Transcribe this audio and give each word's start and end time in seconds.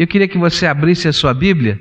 Eu 0.00 0.06
queria 0.06 0.26
que 0.26 0.38
você 0.38 0.66
abrisse 0.66 1.08
a 1.08 1.12
sua 1.12 1.34
Bíblia 1.34 1.78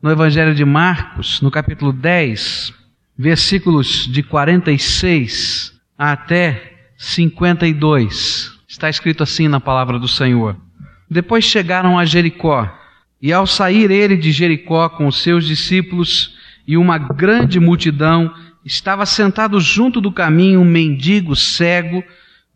no 0.00 0.08
Evangelho 0.08 0.54
de 0.54 0.64
Marcos, 0.64 1.40
no 1.40 1.50
capítulo 1.50 1.92
10, 1.92 2.72
versículos 3.18 4.06
de 4.06 4.22
46 4.22 5.74
até 5.98 6.74
52. 6.96 8.52
Está 8.68 8.88
escrito 8.88 9.24
assim 9.24 9.48
na 9.48 9.58
palavra 9.58 9.98
do 9.98 10.06
Senhor. 10.06 10.56
Depois 11.10 11.44
chegaram 11.44 11.98
a 11.98 12.04
Jericó, 12.04 12.72
e 13.20 13.32
ao 13.32 13.48
sair 13.48 13.90
ele 13.90 14.16
de 14.16 14.30
Jericó 14.30 14.88
com 14.88 15.08
os 15.08 15.20
seus 15.20 15.44
discípulos 15.44 16.36
e 16.68 16.76
uma 16.76 16.98
grande 16.98 17.58
multidão, 17.58 18.32
estava 18.64 19.04
sentado 19.04 19.58
junto 19.58 20.00
do 20.00 20.12
caminho 20.12 20.60
um 20.60 20.64
mendigo 20.64 21.34
cego, 21.34 22.04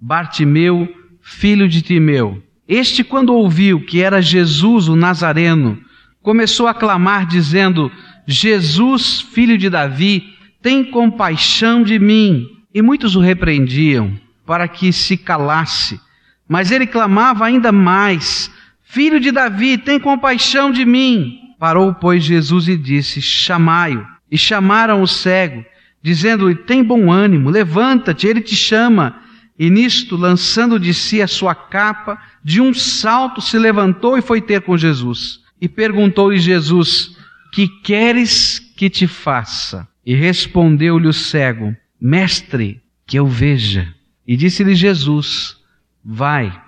Bartimeu, 0.01 0.89
filho 1.21 1.69
de 1.69 1.83
Timeu. 1.83 2.41
Este, 2.71 3.03
quando 3.03 3.35
ouviu 3.35 3.81
que 3.81 4.01
era 4.01 4.23
Jesus 4.23 4.87
o 4.87 4.95
Nazareno, 4.95 5.77
começou 6.23 6.69
a 6.69 6.73
clamar, 6.73 7.27
dizendo: 7.27 7.91
Jesus, 8.25 9.21
filho 9.21 9.59
de 9.59 9.69
Davi, 9.69 10.35
tem 10.63 10.85
compaixão 10.85 11.83
de 11.83 11.99
mim. 11.99 12.47
E 12.73 12.81
muitos 12.81 13.17
o 13.17 13.21
repreendiam 13.21 14.17
para 14.47 14.69
que 14.69 14.93
se 14.93 15.17
calasse. 15.17 16.01
Mas 16.49 16.71
ele 16.71 16.87
clamava 16.87 17.45
ainda 17.45 17.73
mais: 17.73 18.49
Filho 18.85 19.19
de 19.19 19.33
Davi, 19.33 19.77
tem 19.77 19.99
compaixão 19.99 20.71
de 20.71 20.85
mim. 20.85 21.41
Parou, 21.59 21.93
pois, 21.93 22.23
Jesus 22.23 22.69
e 22.69 22.77
disse: 22.77 23.21
Chamai-o. 23.21 24.07
E 24.31 24.39
chamaram 24.39 25.03
o 25.03 25.09
cego, 25.09 25.65
dizendo-lhe: 26.01 26.55
Tem 26.55 26.85
bom 26.85 27.11
ânimo, 27.11 27.51
levanta-te, 27.51 28.29
ele 28.29 28.41
te 28.41 28.55
chama. 28.55 29.17
E 29.59 29.69
nisto, 29.69 30.17
lançando 30.17 30.79
de 30.79 30.95
si 30.95 31.21
a 31.21 31.27
sua 31.27 31.55
capa, 31.55 32.17
de 32.43 32.61
um 32.61 32.73
salto 32.73 33.41
se 33.41 33.59
levantou 33.59 34.17
e 34.17 34.23
foi 34.23 34.41
ter 34.41 34.63
com 34.63 34.77
Jesus. 34.77 35.41
E 35.61 35.69
perguntou-lhe 35.69 36.39
Jesus: 36.39 37.17
Que 37.53 37.69
queres 37.69 38.59
que 38.59 38.89
te 38.89 39.07
faça? 39.07 39.87
E 40.05 40.15
respondeu-lhe 40.15 41.07
o 41.07 41.13
cego: 41.13 41.77
Mestre, 42.01 42.83
que 43.07 43.19
eu 43.19 43.27
veja. 43.27 43.95
E 44.27 44.37
disse-lhe 44.37 44.75
Jesus: 44.75 45.57
Vai, 46.05 46.59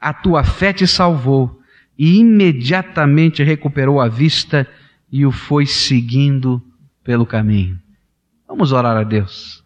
a 0.00 0.12
tua 0.12 0.42
fé 0.42 0.72
te 0.72 0.86
salvou. 0.86 1.60
E 1.98 2.18
imediatamente 2.18 3.42
recuperou 3.44 4.00
a 4.00 4.08
vista 4.08 4.66
e 5.10 5.26
o 5.26 5.30
foi 5.30 5.66
seguindo 5.66 6.60
pelo 7.04 7.26
caminho. 7.26 7.78
Vamos 8.48 8.72
orar 8.72 8.96
a 8.96 9.04
Deus. 9.04 9.62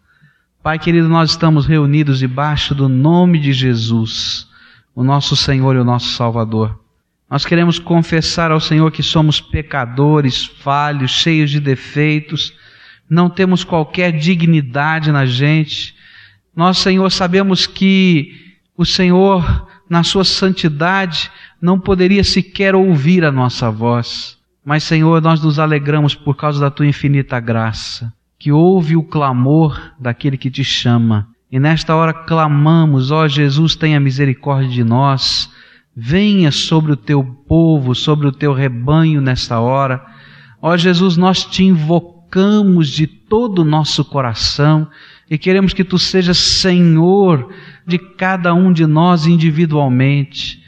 Pai 0.61 0.77
querido, 0.77 1.07
nós 1.07 1.31
estamos 1.31 1.65
reunidos 1.65 2.19
debaixo 2.19 2.75
do 2.75 2.89
nome 2.89 3.39
de 3.39 3.53
Jesus, 3.53 4.47
o 4.97 5.03
nosso 5.03 5.35
Senhor 5.35 5.75
e 5.75 5.79
o 5.79 5.83
nosso 5.83 6.09
Salvador. 6.15 6.79
Nós 7.29 7.45
queremos 7.45 7.77
confessar 7.77 8.49
ao 8.49 8.59
Senhor 8.59 8.91
que 8.91 9.03
somos 9.03 9.39
pecadores, 9.39 10.43
falhos, 10.43 11.11
cheios 11.11 11.51
de 11.51 11.59
defeitos, 11.59 12.51
não 13.07 13.29
temos 13.29 13.63
qualquer 13.63 14.11
dignidade 14.11 15.11
na 15.11 15.23
gente. 15.23 15.93
Nós, 16.55 16.79
Senhor, 16.79 17.11
sabemos 17.11 17.67
que 17.67 18.55
o 18.75 18.83
Senhor, 18.83 19.69
na 19.87 20.01
sua 20.01 20.23
santidade, 20.23 21.29
não 21.61 21.79
poderia 21.79 22.23
sequer 22.23 22.73
ouvir 22.73 23.23
a 23.23 23.31
nossa 23.31 23.69
voz. 23.69 24.35
Mas, 24.65 24.83
Senhor, 24.83 25.21
nós 25.21 25.43
nos 25.43 25.59
alegramos 25.59 26.15
por 26.15 26.35
causa 26.35 26.59
da 26.59 26.71
tua 26.71 26.87
infinita 26.87 27.39
graça, 27.39 28.11
que 28.39 28.51
ouve 28.51 28.95
o 28.95 29.03
clamor 29.03 29.79
daquele 29.99 30.39
que 30.39 30.49
te 30.49 30.63
chama. 30.63 31.27
E 31.51 31.59
nesta 31.59 31.95
hora 31.95 32.13
clamamos, 32.13 33.09
ó 33.09 33.27
Jesus, 33.27 33.75
tenha 33.75 33.99
misericórdia 33.99 34.69
de 34.69 34.83
nós. 34.83 35.49
Venha 35.95 36.51
sobre 36.51 36.91
o 36.91 36.97
teu 36.97 37.23
povo, 37.23 37.95
sobre 37.95 38.27
o 38.27 38.31
teu 38.31 38.53
rebanho 38.53 39.21
nesta 39.21 39.59
hora. 39.59 40.05
Ó 40.61 40.75
Jesus, 40.75 41.15
nós 41.15 41.45
te 41.45 41.63
invocamos 41.63 42.89
de 42.89 43.07
todo 43.07 43.59
o 43.59 43.65
nosso 43.65 44.03
coração 44.03 44.87
e 45.29 45.37
queremos 45.37 45.73
que 45.73 45.83
tu 45.83 45.97
sejas 45.97 46.37
Senhor 46.37 47.53
de 47.85 47.97
cada 47.97 48.53
um 48.53 48.71
de 48.71 48.85
nós 48.85 49.25
individualmente. 49.25 50.63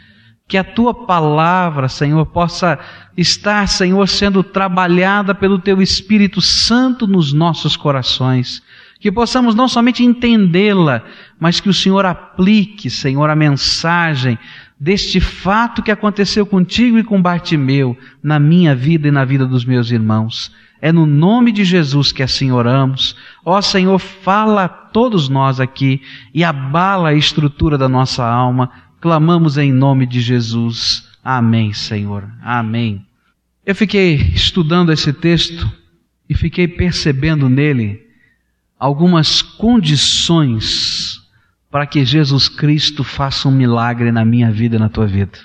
Que 0.47 0.57
a 0.57 0.63
tua 0.63 0.94
palavra, 0.94 1.88
Senhor, 1.88 2.25
possa 2.25 2.79
estar, 3.16 3.68
Senhor, 3.68 4.07
sendo 4.07 4.44
trabalhada 4.44 5.35
pelo 5.35 5.59
teu 5.59 5.81
Espírito 5.81 6.41
Santo 6.41 7.06
nos 7.06 7.31
nossos 7.31 7.78
corações. 7.78 8.63
Que 8.99 9.11
possamos 9.11 9.55
não 9.55 9.67
somente 9.67 10.03
entendê-la, 10.03 11.03
mas 11.39 11.59
que 11.59 11.69
o 11.69 11.73
Senhor 11.73 12.05
aplique, 12.05 12.89
Senhor, 12.89 13.29
a 13.29 13.35
mensagem 13.35 14.37
deste 14.79 15.19
fato 15.19 15.81
que 15.81 15.91
aconteceu 15.91 16.45
contigo 16.45 16.97
e 16.97 17.03
com 17.03 17.21
Bartimeu 17.21 17.97
na 18.21 18.39
minha 18.39 18.75
vida 18.75 19.07
e 19.07 19.11
na 19.11 19.25
vida 19.25 19.45
dos 19.45 19.65
meus 19.65 19.91
irmãos. 19.91 20.51
É 20.81 20.91
no 20.91 21.05
nome 21.05 21.51
de 21.51 21.65
Jesus 21.65 22.11
que 22.11 22.23
assim 22.23 22.51
oramos. 22.51 23.15
Ó 23.43 23.61
Senhor, 23.61 23.99
fala 23.99 24.65
a 24.65 24.69
todos 24.69 25.27
nós 25.27 25.59
aqui 25.59 26.01
e 26.33 26.43
abala 26.43 27.09
a 27.09 27.13
estrutura 27.13 27.77
da 27.77 27.89
nossa 27.89 28.25
alma. 28.25 28.71
Clamamos 29.01 29.57
em 29.57 29.73
nome 29.73 30.05
de 30.05 30.21
Jesus. 30.21 31.07
Amém, 31.23 31.73
Senhor. 31.73 32.29
Amém. 32.41 33.05
Eu 33.65 33.75
fiquei 33.75 34.15
estudando 34.33 34.91
esse 34.91 35.11
texto 35.11 35.69
e 36.29 36.33
fiquei 36.33 36.67
percebendo 36.67 37.49
nele 37.49 38.08
algumas 38.79 39.41
condições 39.41 41.19
para 41.69 41.85
que 41.85 42.06
Jesus 42.06 42.47
Cristo 42.47 43.03
faça 43.03 43.47
um 43.47 43.51
milagre 43.51 44.12
na 44.12 44.23
minha 44.23 44.50
vida 44.51 44.78
e 44.78 44.79
na 44.79 44.90
tua 44.90 45.06
vida. 45.06 45.38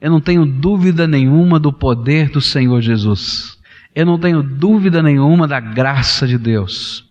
Eu 0.00 0.10
não 0.10 0.20
tenho 0.20 0.44
dúvida 0.44 1.06
nenhuma 1.06 1.58
do 1.58 1.72
poder 1.72 2.28
do 2.28 2.40
Senhor 2.40 2.82
Jesus. 2.82 3.56
Eu 3.94 4.04
não 4.04 4.18
tenho 4.18 4.42
dúvida 4.42 5.02
nenhuma 5.02 5.48
da 5.48 5.58
graça 5.58 6.26
de 6.26 6.36
Deus. 6.36 7.04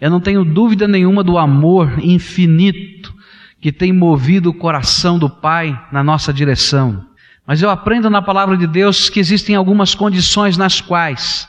Eu 0.00 0.10
não 0.10 0.20
tenho 0.20 0.44
dúvida 0.44 0.86
nenhuma 0.86 1.24
do 1.24 1.36
amor 1.36 1.98
infinito 2.02 3.12
que 3.60 3.72
tem 3.72 3.92
movido 3.92 4.50
o 4.50 4.54
coração 4.54 5.18
do 5.18 5.28
Pai 5.28 5.78
na 5.90 6.04
nossa 6.04 6.32
direção. 6.32 7.04
Mas 7.46 7.60
eu 7.60 7.68
aprendo 7.68 8.08
na 8.08 8.22
palavra 8.22 8.56
de 8.56 8.66
Deus 8.66 9.10
que 9.10 9.18
existem 9.18 9.56
algumas 9.56 9.94
condições 9.94 10.56
nas 10.56 10.80
quais 10.80 11.48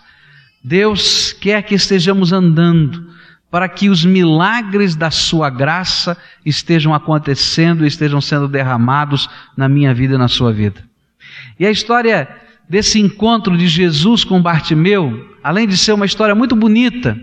Deus 0.64 1.32
quer 1.34 1.62
que 1.62 1.76
estejamos 1.76 2.34
andando 2.34 3.11
para 3.52 3.68
que 3.68 3.90
os 3.90 4.06
milagres 4.06 4.96
da 4.96 5.12
sua 5.12 5.50
graça 5.50 6.18
estejam 6.46 6.94
acontecendo 6.94 7.84
e 7.84 7.88
estejam 7.88 8.22
sendo 8.22 8.48
derramados 8.48 9.30
na 9.58 9.68
minha 9.68 9.94
vida 9.94 10.16
e 10.16 10.18
na 10.18 10.30
sua 10.30 10.54
vida. 10.54 10.82
E 11.60 11.66
a 11.66 11.70
história 11.70 12.30
desse 12.70 13.00
encontro 13.00 13.58
de 13.58 13.68
Jesus 13.68 14.24
com 14.24 14.42
Bartimeu, 14.42 15.36
além 15.44 15.68
de 15.68 15.76
ser 15.76 15.92
uma 15.92 16.06
história 16.06 16.34
muito 16.34 16.56
bonita, 16.56 17.20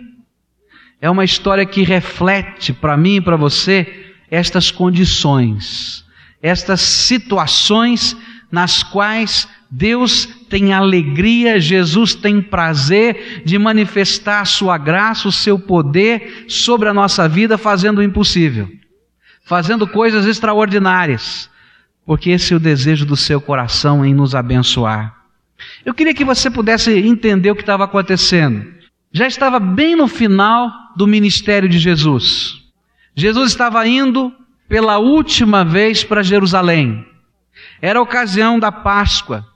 é 1.00 1.08
uma 1.08 1.24
história 1.24 1.64
que 1.64 1.82
reflete 1.82 2.74
para 2.74 2.96
mim 2.96 3.16
e 3.16 3.20
para 3.22 3.36
você 3.36 4.12
estas 4.30 4.70
condições, 4.70 6.04
estas 6.42 6.82
situações 6.82 8.14
nas 8.50 8.82
quais 8.82 9.48
Deus 9.70 10.26
tem 10.48 10.72
alegria, 10.72 11.60
Jesus 11.60 12.14
tem 12.14 12.40
prazer 12.40 13.42
de 13.44 13.58
manifestar 13.58 14.44
sua 14.46 14.78
graça, 14.78 15.28
o 15.28 15.32
seu 15.32 15.58
poder 15.58 16.46
sobre 16.48 16.88
a 16.88 16.94
nossa 16.94 17.28
vida, 17.28 17.58
fazendo 17.58 17.98
o 17.98 18.02
impossível, 18.02 18.68
fazendo 19.44 19.86
coisas 19.86 20.24
extraordinárias, 20.24 21.50
porque 22.06 22.30
esse 22.30 22.54
é 22.54 22.56
o 22.56 22.60
desejo 22.60 23.04
do 23.04 23.16
seu 23.16 23.40
coração 23.40 24.04
em 24.04 24.14
nos 24.14 24.34
abençoar. 24.34 25.14
Eu 25.84 25.92
queria 25.92 26.14
que 26.14 26.24
você 26.24 26.50
pudesse 26.50 26.92
entender 26.92 27.50
o 27.50 27.56
que 27.56 27.62
estava 27.62 27.84
acontecendo. 27.84 28.64
Já 29.12 29.26
estava 29.26 29.58
bem 29.58 29.96
no 29.96 30.06
final 30.06 30.70
do 30.96 31.06
ministério 31.06 31.68
de 31.68 31.78
Jesus. 31.78 32.62
Jesus 33.14 33.50
estava 33.50 33.86
indo 33.86 34.32
pela 34.68 34.98
última 34.98 35.64
vez 35.64 36.04
para 36.04 36.22
Jerusalém. 36.22 37.04
Era 37.80 37.98
a 37.98 38.02
ocasião 38.02 38.58
da 38.58 38.72
Páscoa, 38.72 39.46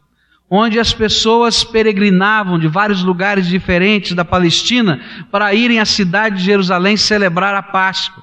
onde 0.49 0.79
as 0.79 0.93
pessoas 0.93 1.65
peregrinavam 1.65 2.59
de 2.59 2.69
vários 2.69 3.03
lugares 3.03 3.47
diferentes 3.47 4.13
da 4.13 4.25
Palestina 4.25 5.01
para 5.31 5.55
irem 5.55 5.81
à 5.81 5.85
cidade 5.85 6.37
de 6.37 6.45
Jerusalém 6.45 6.97
celebrar 6.97 7.55
a 7.55 7.63
Páscoa. 7.63 8.23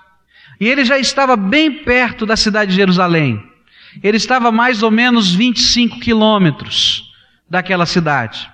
E 0.59 0.67
ele 0.67 0.85
já 0.85 0.99
estava 0.99 1.35
bem 1.35 1.83
perto 1.83 2.25
da 2.25 2.37
cidade 2.37 2.71
de 2.71 2.77
Jerusalém. 2.77 3.41
Ele 4.03 4.17
estava 4.17 4.51
mais 4.51 4.83
ou 4.83 4.91
menos 4.91 5.33
25 5.33 5.99
quilômetros 5.99 7.11
daquela 7.49 7.85
cidade. 7.85 8.49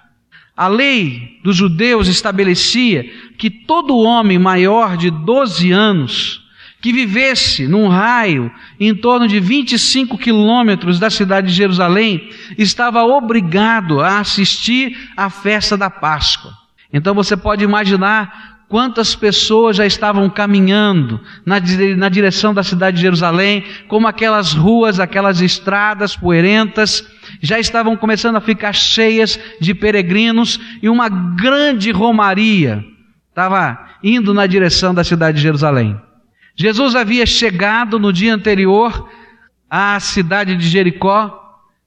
A 0.56 0.70
lei 0.70 1.40
dos 1.44 1.58
judeus 1.58 2.08
estabelecia 2.08 3.04
que 3.38 3.50
todo 3.50 3.98
homem 3.98 4.40
maior 4.40 4.96
de 4.96 5.12
12 5.12 5.72
anos 5.72 6.45
que 6.86 6.94
vivesse 6.94 7.68
num 7.68 7.88
raio 7.88 8.52
em 8.80 8.94
torno 8.94 9.28
de 9.28 9.40
25 9.40 10.20
quilômetros 10.20 11.00
da 11.00 11.10
cidade 11.10 11.48
de 11.48 11.54
Jerusalém 11.54 12.30
estava 12.60 13.04
obrigado 13.04 14.02
a 14.02 14.20
assistir 14.20 14.96
à 15.18 15.28
festa 15.32 15.76
da 15.76 15.90
Páscoa. 15.90 16.54
Então 16.94 17.16
você 17.16 17.36
pode 17.36 17.64
imaginar 17.64 18.60
quantas 18.70 19.16
pessoas 19.16 19.78
já 19.78 19.84
estavam 19.88 20.30
caminhando 20.30 21.20
na, 21.44 21.56
na 21.98 22.08
direção 22.08 22.54
da 22.54 22.62
cidade 22.62 22.98
de 22.98 23.02
Jerusalém, 23.02 23.64
como 23.88 24.08
aquelas 24.08 24.54
ruas, 24.54 25.00
aquelas 25.00 25.42
estradas 25.42 26.16
poeirentas, 26.16 27.04
já 27.42 27.58
estavam 27.58 27.98
começando 27.98 28.36
a 28.36 28.42
ficar 28.42 28.74
cheias 28.74 29.40
de 29.60 29.74
peregrinos 29.74 30.60
e 30.84 30.88
uma 30.88 31.10
grande 31.10 31.90
romaria 31.90 32.86
estava 33.28 33.88
indo 34.04 34.36
na 34.36 34.46
direção 34.46 34.94
da 34.94 35.04
cidade 35.04 35.38
de 35.38 35.42
Jerusalém. 35.42 36.00
Jesus 36.56 36.96
havia 36.96 37.26
chegado 37.26 38.00
no 38.00 38.14
dia 38.14 38.34
anterior 38.34 39.10
à 39.70 40.00
cidade 40.00 40.56
de 40.56 40.68
Jericó. 40.68 41.42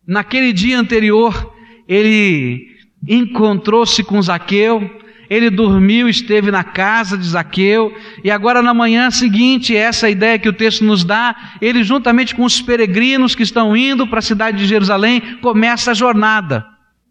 Naquele 0.06 0.53
dia 0.53 0.79
anterior, 0.79 1.55
ele 1.87 2.67
encontrou-se 3.06 4.03
com 4.05 4.20
Zaqueu, 4.20 4.99
ele 5.31 5.49
dormiu, 5.50 6.09
esteve 6.09 6.50
na 6.50 6.65
casa 6.65 7.17
de 7.17 7.25
Zaqueu, 7.26 7.94
e 8.23 8.31
agora 8.31 8.62
na 8.62 8.75
manhã 8.75 9.11
seguinte, 9.11 9.75
essa 9.76 10.09
é 10.09 10.12
ideia 10.12 10.38
que 10.38 10.49
o 10.49 10.53
texto 10.53 10.85
nos 10.85 11.05
dá, 11.05 11.35
ele 11.61 11.82
juntamente 11.82 12.35
com 12.35 12.44
os 12.44 12.61
peregrinos 12.61 13.35
que 13.35 13.43
estão 13.43 13.76
indo 13.76 14.06
para 14.06 14.19
a 14.19 14.23
cidade 14.23 14.59
de 14.59 14.67
Jerusalém, 14.67 15.38
começa 15.41 15.91
a 15.91 15.94
jornada. 15.94 16.67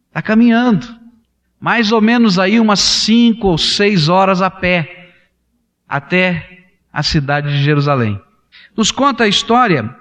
Está 0.08 0.22
caminhando. 0.22 0.88
Mais 1.60 1.92
ou 1.92 2.02
menos 2.02 2.38
aí 2.38 2.60
umas 2.60 2.80
cinco 2.80 3.48
ou 3.48 3.58
seis 3.58 4.10
horas 4.10 4.42
a 4.42 4.50
pé, 4.50 5.12
até 5.88 6.58
a 6.92 7.04
cidade 7.04 7.50
de 7.50 7.64
Jerusalém. 7.64 8.20
Nos 8.76 8.92
conta 8.92 9.24
a 9.24 9.28
história 9.28 9.94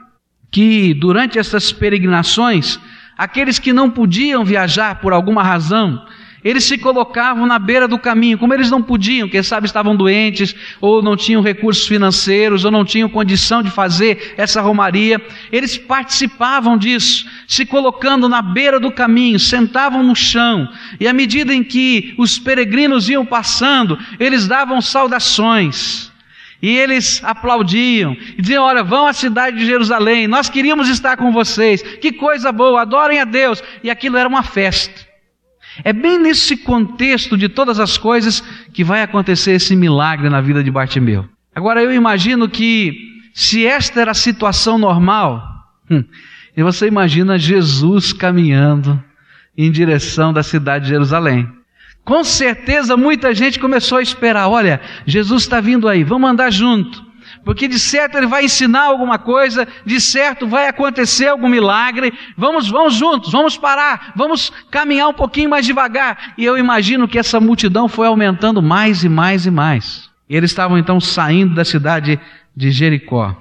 que 0.50 0.94
durante 0.94 1.38
essas 1.38 1.72
peregrinações, 1.72 2.78
aqueles 3.16 3.58
que 3.58 3.72
não 3.72 3.90
podiam 3.90 4.44
viajar 4.44 5.00
por 5.00 5.12
alguma 5.12 5.42
razão, 5.42 6.02
eles 6.46 6.62
se 6.62 6.78
colocavam 6.78 7.44
na 7.44 7.58
beira 7.58 7.88
do 7.88 7.98
caminho, 7.98 8.38
como 8.38 8.54
eles 8.54 8.70
não 8.70 8.80
podiam, 8.80 9.28
quem 9.28 9.42
sabe 9.42 9.66
estavam 9.66 9.96
doentes, 9.96 10.54
ou 10.80 11.02
não 11.02 11.16
tinham 11.16 11.42
recursos 11.42 11.88
financeiros, 11.88 12.64
ou 12.64 12.70
não 12.70 12.84
tinham 12.84 13.08
condição 13.08 13.64
de 13.64 13.70
fazer 13.70 14.34
essa 14.36 14.60
romaria, 14.60 15.20
eles 15.50 15.76
participavam 15.76 16.78
disso, 16.78 17.26
se 17.48 17.66
colocando 17.66 18.28
na 18.28 18.40
beira 18.40 18.78
do 18.78 18.92
caminho, 18.92 19.40
sentavam 19.40 20.04
no 20.04 20.14
chão, 20.14 20.68
e 21.00 21.08
à 21.08 21.12
medida 21.12 21.52
em 21.52 21.64
que 21.64 22.14
os 22.16 22.38
peregrinos 22.38 23.08
iam 23.08 23.26
passando, 23.26 23.98
eles 24.20 24.46
davam 24.46 24.80
saudações. 24.80 26.12
E 26.60 26.76
eles 26.76 27.22
aplaudiam 27.22 28.16
e 28.36 28.42
diziam: 28.42 28.64
Olha, 28.64 28.82
vão 28.82 29.06
à 29.06 29.12
cidade 29.12 29.58
de 29.58 29.66
Jerusalém, 29.66 30.26
nós 30.26 30.48
queríamos 30.48 30.88
estar 30.88 31.16
com 31.16 31.32
vocês, 31.32 31.82
que 31.82 32.12
coisa 32.12 32.50
boa, 32.50 32.82
adorem 32.82 33.20
a 33.20 33.24
Deus. 33.24 33.62
E 33.82 33.90
aquilo 33.90 34.16
era 34.16 34.28
uma 34.28 34.42
festa. 34.42 35.06
É 35.84 35.92
bem 35.92 36.18
nesse 36.18 36.56
contexto 36.56 37.36
de 37.36 37.48
todas 37.48 37.78
as 37.78 37.98
coisas 37.98 38.42
que 38.72 38.82
vai 38.82 39.02
acontecer 39.02 39.52
esse 39.52 39.76
milagre 39.76 40.30
na 40.30 40.40
vida 40.40 40.64
de 40.64 40.70
Bartimeu. 40.70 41.28
Agora 41.54 41.82
eu 41.82 41.92
imagino 41.92 42.48
que 42.48 42.94
se 43.34 43.66
esta 43.66 44.00
era 44.00 44.12
a 44.12 44.14
situação 44.14 44.78
normal, 44.78 45.42
hum, 45.90 46.02
e 46.56 46.62
você 46.62 46.86
imagina 46.86 47.38
Jesus 47.38 48.12
caminhando 48.12 49.02
em 49.56 49.70
direção 49.70 50.32
da 50.32 50.42
cidade 50.42 50.84
de 50.84 50.90
Jerusalém. 50.90 51.46
Com 52.06 52.22
certeza 52.22 52.96
muita 52.96 53.34
gente 53.34 53.58
começou 53.58 53.98
a 53.98 54.02
esperar: 54.02 54.48
olha, 54.48 54.80
Jesus 55.04 55.42
está 55.42 55.60
vindo 55.60 55.88
aí, 55.88 56.04
vamos 56.04 56.30
andar 56.30 56.52
junto. 56.52 57.04
Porque 57.44 57.66
de 57.66 57.80
certo 57.80 58.16
ele 58.16 58.28
vai 58.28 58.44
ensinar 58.44 58.84
alguma 58.84 59.18
coisa, 59.18 59.66
de 59.84 60.00
certo 60.00 60.46
vai 60.46 60.68
acontecer 60.68 61.26
algum 61.26 61.48
milagre. 61.48 62.12
Vamos, 62.36 62.68
vamos 62.68 62.94
juntos, 62.94 63.32
vamos 63.32 63.58
parar, 63.58 64.12
vamos 64.14 64.52
caminhar 64.70 65.08
um 65.08 65.12
pouquinho 65.12 65.50
mais 65.50 65.66
devagar. 65.66 66.34
E 66.38 66.44
eu 66.44 66.56
imagino 66.56 67.08
que 67.08 67.18
essa 67.18 67.40
multidão 67.40 67.88
foi 67.88 68.06
aumentando 68.06 68.62
mais 68.62 69.02
e 69.02 69.08
mais 69.08 69.44
e 69.44 69.50
mais. 69.50 70.08
E 70.28 70.36
eles 70.36 70.52
estavam 70.52 70.78
então 70.78 71.00
saindo 71.00 71.56
da 71.56 71.64
cidade 71.64 72.20
de 72.54 72.70
Jericó. 72.70 73.36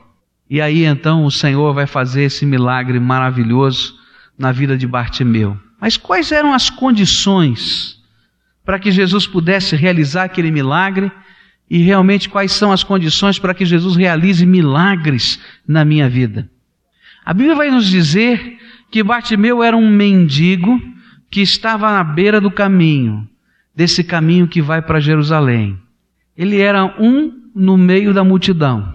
E 0.49 0.59
aí 0.59 0.85
então 0.85 1.23
o 1.23 1.29
Senhor 1.29 1.71
vai 1.71 1.85
fazer 1.85 2.23
esse 2.23 2.47
milagre 2.47 2.99
maravilhoso 2.99 3.93
na 4.35 4.51
vida 4.51 4.75
de 4.75 4.87
Bartimeu. 4.87 5.55
Mas 5.79 5.97
quais 5.97 6.31
eram 6.31 6.51
as 6.51 6.71
condições 6.71 7.95
para 8.65 8.79
que 8.79 8.91
Jesus 8.91 9.27
pudesse 9.27 9.75
realizar 9.75 10.23
aquele 10.23 10.51
milagre 10.51 11.11
e 11.69 11.77
realmente 11.77 12.27
quais 12.27 12.51
são 12.51 12.71
as 12.71 12.83
condições 12.83 13.39
para 13.39 13.53
que 13.53 13.65
Jesus 13.65 13.95
realize 13.95 14.45
milagres 14.45 15.39
na 15.67 15.85
minha 15.85 16.09
vida. 16.09 16.49
A 17.23 17.33
Bíblia 17.33 17.55
vai 17.55 17.71
nos 17.71 17.87
dizer 17.87 18.57
que 18.91 19.03
Bartimeu 19.03 19.63
era 19.63 19.77
um 19.77 19.89
mendigo 19.89 20.81
que 21.29 21.41
estava 21.41 21.91
na 21.91 22.03
beira 22.03 22.39
do 22.39 22.51
caminho, 22.51 23.27
desse 23.75 24.03
caminho 24.03 24.47
que 24.47 24.61
vai 24.61 24.81
para 24.81 24.99
Jerusalém. 24.99 25.77
Ele 26.37 26.59
era 26.59 26.85
um 26.99 27.33
no 27.53 27.77
meio 27.77 28.13
da 28.13 28.23
multidão. 28.23 28.93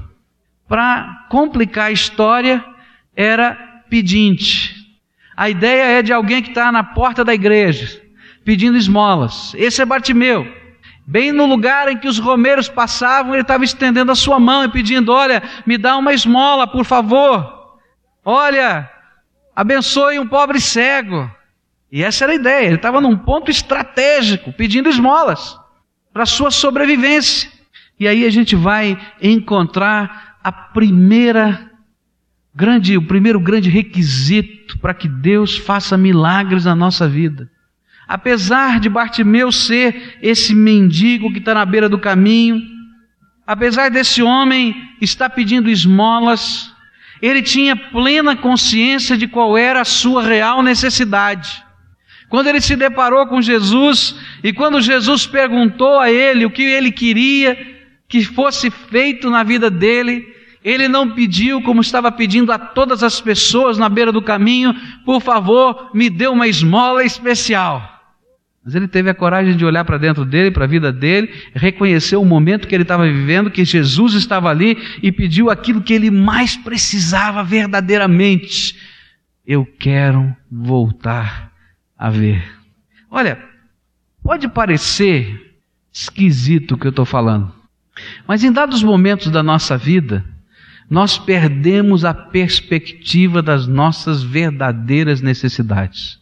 Para 0.68 1.26
complicar 1.28 1.86
a 1.86 1.92
história, 1.92 2.64
era 3.16 3.54
pedinte. 3.88 4.76
A 5.36 5.50
ideia 5.50 5.98
é 5.98 6.02
de 6.02 6.12
alguém 6.12 6.42
que 6.42 6.50
está 6.50 6.70
na 6.70 6.84
porta 6.84 7.24
da 7.24 7.34
igreja, 7.34 8.00
pedindo 8.44 8.76
esmolas. 8.76 9.54
Esse 9.54 9.82
é 9.82 9.84
Bartimeu. 9.84 10.46
Bem 11.06 11.32
no 11.32 11.46
lugar 11.46 11.88
em 11.88 11.96
que 11.96 12.06
os 12.06 12.18
romeiros 12.18 12.68
passavam, 12.68 13.34
ele 13.34 13.42
estava 13.42 13.64
estendendo 13.64 14.12
a 14.12 14.14
sua 14.14 14.38
mão 14.38 14.64
e 14.64 14.68
pedindo: 14.68 15.12
Olha, 15.12 15.42
me 15.66 15.76
dá 15.76 15.96
uma 15.96 16.12
esmola, 16.12 16.66
por 16.66 16.84
favor. 16.84 17.78
Olha, 18.24 18.88
abençoe 19.54 20.18
um 20.18 20.28
pobre 20.28 20.60
cego. 20.60 21.30
E 21.90 22.04
essa 22.04 22.24
era 22.24 22.32
a 22.32 22.36
ideia. 22.36 22.66
Ele 22.66 22.76
estava 22.76 23.00
num 23.00 23.16
ponto 23.16 23.50
estratégico, 23.50 24.52
pedindo 24.52 24.88
esmolas 24.88 25.58
para 26.12 26.26
sua 26.26 26.50
sobrevivência. 26.50 27.50
E 27.98 28.06
aí 28.06 28.24
a 28.24 28.30
gente 28.30 28.54
vai 28.54 28.98
encontrar 29.20 30.36
a 30.42 30.52
primeira 30.52 31.70
grande, 32.54 32.96
o 32.96 33.02
primeiro 33.02 33.40
grande 33.40 33.68
requisito 33.68 34.78
para 34.78 34.94
que 34.94 35.08
Deus 35.08 35.56
faça 35.56 35.96
milagres 35.96 36.64
na 36.64 36.74
nossa 36.74 37.08
vida. 37.08 37.50
Apesar 38.10 38.80
de 38.80 38.88
Bartimeu 38.88 39.52
ser 39.52 40.18
esse 40.20 40.52
mendigo 40.52 41.32
que 41.32 41.38
está 41.38 41.54
na 41.54 41.64
beira 41.64 41.88
do 41.88 41.96
caminho, 41.96 42.60
apesar 43.46 43.88
desse 43.88 44.20
homem 44.20 44.74
estar 45.00 45.30
pedindo 45.30 45.70
esmolas, 45.70 46.74
ele 47.22 47.40
tinha 47.40 47.76
plena 47.76 48.34
consciência 48.34 49.16
de 49.16 49.28
qual 49.28 49.56
era 49.56 49.82
a 49.82 49.84
sua 49.84 50.24
real 50.24 50.60
necessidade. 50.60 51.62
Quando 52.28 52.48
ele 52.48 52.60
se 52.60 52.74
deparou 52.74 53.28
com 53.28 53.40
Jesus 53.40 54.16
e 54.42 54.52
quando 54.52 54.80
Jesus 54.80 55.24
perguntou 55.24 56.00
a 56.00 56.10
ele 56.10 56.44
o 56.44 56.50
que 56.50 56.64
ele 56.64 56.90
queria 56.90 57.56
que 58.08 58.24
fosse 58.24 58.72
feito 58.72 59.30
na 59.30 59.44
vida 59.44 59.70
dele, 59.70 60.26
ele 60.64 60.88
não 60.88 61.12
pediu 61.12 61.62
como 61.62 61.80
estava 61.80 62.10
pedindo 62.10 62.50
a 62.50 62.58
todas 62.58 63.04
as 63.04 63.20
pessoas 63.20 63.78
na 63.78 63.88
beira 63.88 64.10
do 64.10 64.20
caminho, 64.20 64.74
por 65.06 65.22
favor, 65.22 65.92
me 65.94 66.10
dê 66.10 66.26
uma 66.26 66.48
esmola 66.48 67.04
especial. 67.04 67.99
Mas 68.64 68.74
ele 68.74 68.86
teve 68.86 69.08
a 69.08 69.14
coragem 69.14 69.56
de 69.56 69.64
olhar 69.64 69.84
para 69.84 69.96
dentro 69.96 70.24
dele, 70.24 70.50
para 70.50 70.64
a 70.64 70.68
vida 70.68 70.92
dele, 70.92 71.32
reconhecer 71.54 72.16
o 72.16 72.24
momento 72.24 72.68
que 72.68 72.74
ele 72.74 72.82
estava 72.82 73.06
vivendo, 73.06 73.50
que 73.50 73.64
Jesus 73.64 74.12
estava 74.14 74.50
ali 74.50 74.76
e 75.02 75.10
pediu 75.10 75.48
aquilo 75.48 75.80
que 75.80 75.94
ele 75.94 76.10
mais 76.10 76.56
precisava 76.56 77.42
verdadeiramente. 77.42 78.76
Eu 79.46 79.64
quero 79.64 80.36
voltar 80.50 81.50
a 81.96 82.10
ver. 82.10 82.44
Olha, 83.10 83.42
pode 84.22 84.46
parecer 84.46 85.56
esquisito 85.90 86.74
o 86.74 86.78
que 86.78 86.86
eu 86.86 86.90
estou 86.90 87.06
falando, 87.06 87.52
mas 88.26 88.44
em 88.44 88.52
dados 88.52 88.82
momentos 88.82 89.28
da 89.30 89.42
nossa 89.42 89.76
vida, 89.76 90.24
nós 90.88 91.18
perdemos 91.18 92.04
a 92.04 92.12
perspectiva 92.12 93.40
das 93.40 93.66
nossas 93.66 94.22
verdadeiras 94.22 95.20
necessidades. 95.20 96.19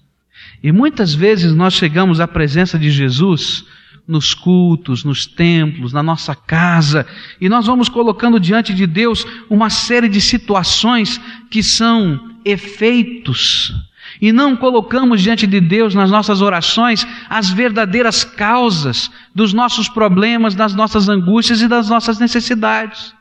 E 0.62 0.72
muitas 0.72 1.14
vezes 1.14 1.54
nós 1.54 1.74
chegamos 1.74 2.20
à 2.20 2.26
presença 2.26 2.78
de 2.78 2.90
Jesus 2.90 3.64
nos 4.06 4.32
cultos, 4.32 5.04
nos 5.04 5.26
templos, 5.26 5.92
na 5.92 6.02
nossa 6.02 6.34
casa, 6.34 7.06
e 7.38 7.48
nós 7.48 7.66
vamos 7.66 7.90
colocando 7.90 8.40
diante 8.40 8.72
de 8.72 8.86
Deus 8.86 9.26
uma 9.50 9.68
série 9.68 10.08
de 10.08 10.20
situações 10.20 11.20
que 11.50 11.62
são 11.62 12.18
efeitos, 12.42 13.74
e 14.20 14.32
não 14.32 14.56
colocamos 14.56 15.20
diante 15.20 15.46
de 15.46 15.60
Deus 15.60 15.94
nas 15.94 16.10
nossas 16.10 16.40
orações 16.40 17.06
as 17.28 17.50
verdadeiras 17.50 18.24
causas 18.24 19.10
dos 19.34 19.52
nossos 19.52 19.88
problemas, 19.88 20.54
das 20.54 20.74
nossas 20.74 21.08
angústias 21.10 21.60
e 21.60 21.68
das 21.68 21.90
nossas 21.90 22.18
necessidades. 22.18 23.14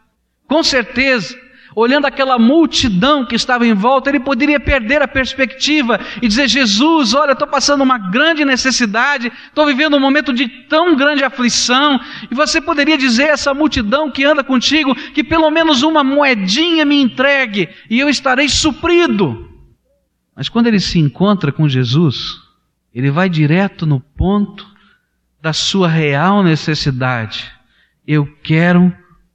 Com 0.48 0.64
certeza, 0.64 1.38
olhando 1.80 2.06
aquela 2.06 2.40
multidão 2.40 3.24
que 3.24 3.36
estava 3.36 3.68
em 3.68 3.74
volta, 3.76 4.10
ele 4.10 4.20
poderia 4.20 4.60
perder 4.60 5.00
a 5.04 5.08
perspectiva 5.08 6.00
e 6.20 6.28
dizer: 6.28 6.48
Jesus, 6.48 7.14
olha, 7.14 7.34
estou 7.34 7.48
passando 7.48 7.84
uma 7.84 8.00
grande 8.00 8.44
necessidade, 8.44 9.32
estou 9.48 9.64
vivendo 9.68 9.96
um 9.96 10.00
momento 10.00 10.34
de 10.34 10.48
tão 10.48 10.96
grande 10.96 11.24
aflição. 11.24 12.00
E 12.32 12.34
você 12.34 12.60
poderia 12.60 12.98
dizer 12.98 13.26
a 13.26 13.34
essa 13.34 13.54
multidão 13.54 14.10
que 14.10 14.26
anda 14.26 14.44
contigo 14.44 14.96
que 15.14 15.24
pelo 15.24 15.52
menos 15.52 15.84
uma 15.84 16.04
moedinha 16.04 16.84
me 16.84 17.00
entregue 17.00 17.70
e 17.88 18.00
eu 18.00 18.10
estarei 18.10 18.50
suprido. 18.50 19.48
Mas 20.36 20.50
quando 20.50 20.66
ele 20.66 20.80
se 20.80 20.98
encontra 20.98 21.52
com 21.52 21.70
Jesus, 21.70 22.40
ele 22.92 23.12
vai 23.12 23.30
direto 23.30 23.86
no 23.86 24.00
ponto 24.00 24.66
da 25.40 25.54
sua 25.54 25.88
real 25.88 26.42
necessidade 26.42 27.52
Eu 28.06 28.26
quero 28.42 28.92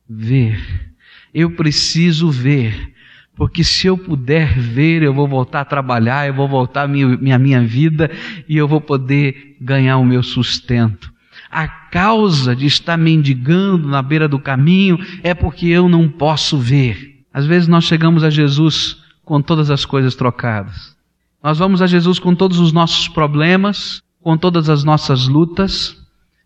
ver. 0.08 0.91
Eu 1.32 1.52
preciso 1.52 2.30
ver. 2.30 2.92
Porque 3.34 3.64
se 3.64 3.86
eu 3.86 3.96
puder 3.96 4.58
ver, 4.58 5.02
eu 5.02 5.14
vou 5.14 5.26
voltar 5.26 5.62
a 5.62 5.64
trabalhar, 5.64 6.26
eu 6.26 6.34
vou 6.34 6.46
voltar 6.46 6.82
a 6.82 6.88
minha, 6.88 7.38
minha, 7.38 7.62
vida 7.62 8.10
e 8.48 8.56
eu 8.56 8.68
vou 8.68 8.80
poder 8.80 9.56
ganhar 9.60 9.96
o 9.96 10.04
meu 10.04 10.22
sustento. 10.22 11.10
A 11.50 11.66
causa 11.66 12.54
de 12.54 12.66
estar 12.66 12.96
mendigando 12.96 13.88
na 13.88 14.02
beira 14.02 14.28
do 14.28 14.38
caminho 14.38 14.98
é 15.22 15.34
porque 15.34 15.66
eu 15.66 15.88
não 15.88 16.08
posso 16.08 16.58
ver. 16.58 17.24
Às 17.32 17.46
vezes 17.46 17.68
nós 17.68 17.84
chegamos 17.84 18.22
a 18.22 18.30
Jesus 18.30 19.02
com 19.24 19.40
todas 19.40 19.70
as 19.70 19.84
coisas 19.84 20.14
trocadas. 20.14 20.94
Nós 21.42 21.58
vamos 21.58 21.80
a 21.80 21.86
Jesus 21.86 22.18
com 22.18 22.34
todos 22.34 22.58
os 22.58 22.72
nossos 22.72 23.08
problemas, 23.08 24.02
com 24.22 24.36
todas 24.36 24.68
as 24.68 24.84
nossas 24.84 25.26
lutas, 25.26 25.96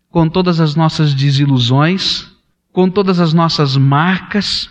com 0.09 0.27
todas 0.27 0.59
as 0.59 0.75
nossas 0.75 1.13
desilusões, 1.13 2.27
com 2.71 2.89
todas 2.89 3.19
as 3.19 3.33
nossas 3.33 3.75
marcas, 3.75 4.69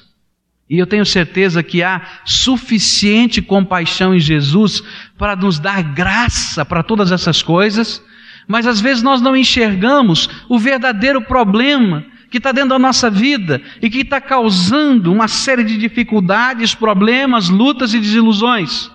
e 0.68 0.78
eu 0.78 0.87
tenho 0.87 1.06
certeza 1.06 1.62
que 1.62 1.82
há 1.82 2.02
suficiente 2.25 3.40
compaixão 3.40 4.14
em 4.14 4.18
Jesus 4.18 4.82
para 5.16 5.37
nos 5.37 5.61
dar 5.61 5.82
graça 5.82 6.64
para 6.64 6.82
todas 6.82 7.12
essas 7.12 7.40
coisas, 7.40 8.02
mas 8.49 8.66
às 8.66 8.80
vezes 8.80 9.02
nós 9.02 9.20
não 9.20 9.37
enxergamos 9.37 10.28
o 10.49 10.58
verdadeiro 10.58 11.23
problema 11.23 12.04
que 12.30 12.38
está 12.38 12.50
dentro 12.50 12.70
da 12.70 12.78
nossa 12.80 13.08
vida 13.08 13.62
e 13.80 13.88
que 13.88 14.00
está 14.00 14.20
causando 14.20 15.12
uma 15.12 15.28
série 15.28 15.62
de 15.62 15.78
dificuldades, 15.78 16.75
problemas, 16.75 17.49
lutas 17.49 17.94
e 17.94 18.00
desilusões. 18.00 18.90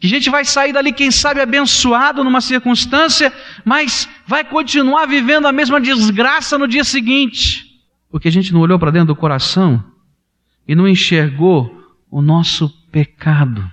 Que 0.00 0.06
a 0.06 0.10
gente 0.10 0.30
vai 0.30 0.46
sair 0.46 0.72
dali, 0.72 0.90
quem 0.90 1.10
sabe, 1.10 1.42
abençoado 1.42 2.24
numa 2.24 2.40
circunstância, 2.40 3.30
mas 3.66 4.08
vai 4.26 4.42
continuar 4.42 5.04
vivendo 5.04 5.46
a 5.46 5.52
mesma 5.52 5.78
desgraça 5.78 6.56
no 6.56 6.66
dia 6.66 6.84
seguinte, 6.84 7.66
porque 8.10 8.26
a 8.26 8.32
gente 8.32 8.54
não 8.54 8.60
olhou 8.60 8.78
para 8.78 8.90
dentro 8.90 9.08
do 9.08 9.16
coração 9.16 9.84
e 10.70 10.74
não 10.76 10.86
enxergou 10.86 11.84
o 12.08 12.22
nosso 12.22 12.68
pecado, 12.92 13.68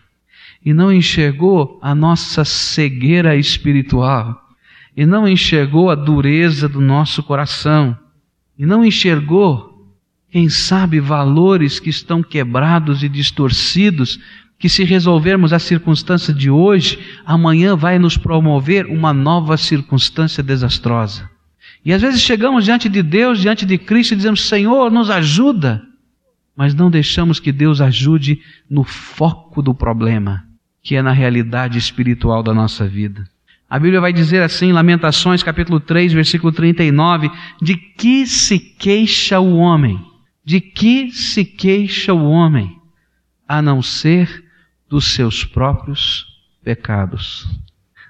e 0.65 0.73
não 0.73 0.91
enxergou 0.91 1.77
a 1.79 1.93
nossa 1.93 2.43
cegueira 2.43 3.35
espiritual, 3.35 4.35
e 4.95 5.05
não 5.05 5.27
enxergou 5.27 5.91
a 5.91 5.95
dureza 5.95 6.67
do 6.67 6.81
nosso 6.81 7.21
coração, 7.21 7.95
e 8.57 8.65
não 8.65 8.83
enxergou, 8.83 9.93
quem 10.31 10.49
sabe, 10.49 10.99
valores 10.99 11.79
que 11.79 11.91
estão 11.91 12.23
quebrados 12.23 13.03
e 13.03 13.09
distorcidos, 13.09 14.19
que 14.57 14.67
se 14.67 14.83
resolvermos 14.83 15.53
a 15.53 15.59
circunstância 15.59 16.33
de 16.33 16.49
hoje, 16.49 16.97
amanhã 17.23 17.75
vai 17.75 17.99
nos 17.99 18.17
promover 18.17 18.87
uma 18.87 19.13
nova 19.13 19.55
circunstância 19.55 20.41
desastrosa. 20.41 21.29
E 21.85 21.93
às 21.93 22.01
vezes 22.01 22.21
chegamos 22.21 22.65
diante 22.65 22.89
de 22.89 23.03
Deus, 23.03 23.39
diante 23.39 23.67
de 23.67 23.77
Cristo, 23.77 24.13
e 24.13 24.17
dizemos: 24.17 24.47
Senhor, 24.47 24.89
nos 24.89 25.11
ajuda 25.11 25.85
mas 26.57 26.73
não 26.73 26.89
deixamos 26.89 27.39
que 27.39 27.51
Deus 27.51 27.79
ajude 27.79 28.41
no 28.67 28.83
foco 28.83 29.61
do 29.61 29.75
problema, 29.75 30.43
que 30.81 30.95
é 30.95 31.03
na 31.03 31.11
realidade 31.11 31.77
espiritual 31.77 32.41
da 32.41 32.51
nossa 32.51 32.87
vida. 32.87 33.23
A 33.69 33.77
Bíblia 33.77 34.01
vai 34.01 34.11
dizer 34.11 34.41
assim, 34.41 34.71
Lamentações, 34.71 35.43
capítulo 35.43 35.79
3, 35.79 36.13
versículo 36.13 36.51
39, 36.51 37.29
de 37.61 37.75
que 37.77 38.25
se 38.25 38.57
queixa 38.57 39.39
o 39.39 39.57
homem? 39.57 40.03
De 40.43 40.59
que 40.59 41.11
se 41.11 41.45
queixa 41.45 42.11
o 42.11 42.27
homem? 42.27 42.75
A 43.47 43.61
não 43.61 43.83
ser 43.83 44.43
dos 44.89 45.13
seus 45.13 45.45
próprios 45.45 46.25
pecados. 46.63 47.47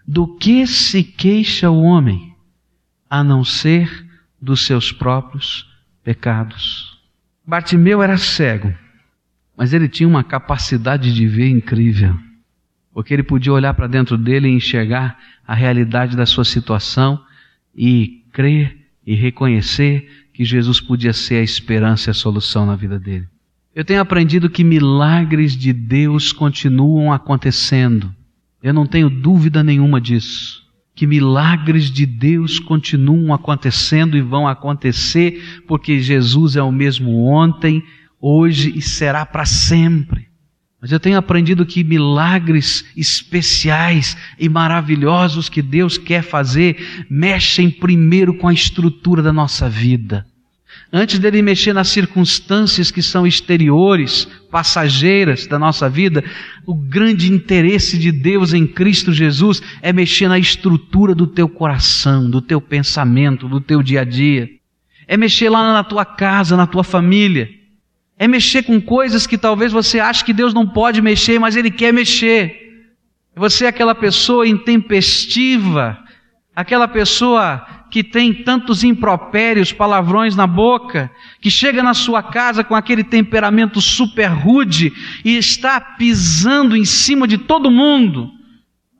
Do 0.07 0.37
que 0.37 0.65
se 0.65 1.03
queixa 1.03 1.69
o 1.69 1.81
homem? 1.81 2.33
A 3.09 3.23
não 3.23 3.43
ser 3.43 4.07
dos 4.41 4.61
seus 4.61 4.91
próprios 4.91 5.67
pecados. 6.01 6.96
Bartimeu 7.47 8.03
era 8.03 8.17
cego, 8.17 8.73
mas 9.55 9.71
ele 9.71 9.87
tinha 9.87 10.09
uma 10.09 10.21
capacidade 10.21 11.13
de 11.13 11.25
ver 11.25 11.47
incrível, 11.47 12.13
porque 12.93 13.13
ele 13.13 13.23
podia 13.23 13.53
olhar 13.53 13.73
para 13.73 13.87
dentro 13.87 14.17
dele 14.17 14.49
e 14.49 14.51
enxergar 14.51 15.17
a 15.47 15.55
realidade 15.55 16.17
da 16.17 16.25
sua 16.25 16.43
situação 16.43 17.23
e 17.73 18.21
crer 18.33 18.77
e 19.05 19.15
reconhecer 19.15 20.27
que 20.33 20.43
Jesus 20.43 20.81
podia 20.81 21.13
ser 21.13 21.35
a 21.35 21.43
esperança 21.43 22.09
e 22.09 22.11
a 22.11 22.13
solução 22.13 22.65
na 22.65 22.75
vida 22.75 22.99
dele. 22.99 23.25
Eu 23.73 23.85
tenho 23.85 24.01
aprendido 24.01 24.49
que 24.49 24.61
milagres 24.61 25.55
de 25.55 25.71
Deus 25.71 26.33
continuam 26.33 27.13
acontecendo. 27.13 28.13
Eu 28.61 28.73
não 28.73 28.85
tenho 28.85 29.09
dúvida 29.09 29.63
nenhuma 29.63 30.01
disso 30.01 30.66
que 30.97 31.05
milagres 31.05 31.91
de 31.91 32.07
Deus 32.07 32.59
continuam 32.59 33.31
acontecendo 33.31 34.17
e 34.17 34.21
vão 34.21 34.47
acontecer, 34.47 35.61
porque 35.67 35.99
Jesus 35.99 36.55
é 36.55 36.63
o 36.63 36.71
mesmo 36.71 37.23
ontem, 37.23 37.83
hoje 38.19 38.73
e 38.75 38.81
será 38.81 39.23
para 39.23 39.45
sempre. 39.45 40.27
Mas 40.81 40.91
eu 40.91 40.99
tenho 40.99 41.19
aprendido 41.19 41.67
que 41.67 41.83
milagres 41.83 42.83
especiais 42.97 44.17
e 44.39 44.49
maravilhosos 44.49 45.49
que 45.49 45.61
Deus 45.61 45.99
quer 45.99 46.23
fazer 46.23 47.05
mexem 47.07 47.69
primeiro 47.69 48.33
com 48.33 48.47
a 48.47 48.53
estrutura 48.53 49.21
da 49.21 49.31
nossa 49.31 49.69
vida. 49.69 50.25
Antes 50.91 51.19
dele 51.19 51.41
mexer 51.41 51.73
nas 51.73 51.89
circunstâncias 51.89 52.89
que 52.89 53.01
são 53.01 53.27
exteriores, 53.27 54.25
passageiras 54.49 55.45
da 55.45 55.59
nossa 55.59 55.89
vida, 55.89 56.23
o 56.65 56.73
grande 56.73 57.31
interesse 57.31 57.97
de 57.97 58.09
Deus 58.11 58.53
em 58.53 58.65
Cristo 58.65 59.11
Jesus 59.11 59.61
é 59.81 59.91
mexer 59.91 60.29
na 60.29 60.39
estrutura 60.39 61.13
do 61.13 61.27
teu 61.27 61.49
coração, 61.49 62.29
do 62.29 62.41
teu 62.41 62.61
pensamento, 62.61 63.49
do 63.49 63.59
teu 63.59 63.83
dia 63.83 64.01
a 64.01 64.03
dia. 64.05 64.49
É 65.05 65.17
mexer 65.17 65.49
lá 65.49 65.73
na 65.73 65.83
tua 65.83 66.05
casa, 66.05 66.55
na 66.55 66.65
tua 66.65 66.85
família. 66.85 67.49
É 68.17 68.27
mexer 68.27 68.63
com 68.63 68.79
coisas 68.79 69.27
que 69.27 69.37
talvez 69.37 69.73
você 69.73 69.99
ache 69.99 70.23
que 70.23 70.33
Deus 70.33 70.53
não 70.53 70.65
pode 70.65 71.01
mexer, 71.01 71.37
mas 71.37 71.57
Ele 71.57 71.69
quer 71.69 71.91
mexer. 71.91 72.85
Você 73.35 73.65
é 73.65 73.67
aquela 73.67 73.93
pessoa 73.93 74.47
intempestiva, 74.47 75.97
aquela 76.55 76.87
pessoa 76.87 77.65
que 77.97 78.03
tem 78.03 78.31
tantos 78.31 78.83
impropérios, 78.83 79.73
palavrões 79.73 80.35
na 80.35 80.45
boca, 80.45 81.09
que 81.41 81.49
chega 81.49 81.81
na 81.81 81.95
sua 81.95 82.21
casa 82.21 82.63
com 82.63 82.75
aquele 82.75 83.03
temperamento 83.03 83.81
super 83.81 84.27
rude 84.27 84.93
e 85.25 85.35
está 85.35 85.81
pisando 85.81 86.77
em 86.77 86.85
cima 86.85 87.27
de 87.27 87.39
todo 87.39 87.71
mundo, 87.71 88.29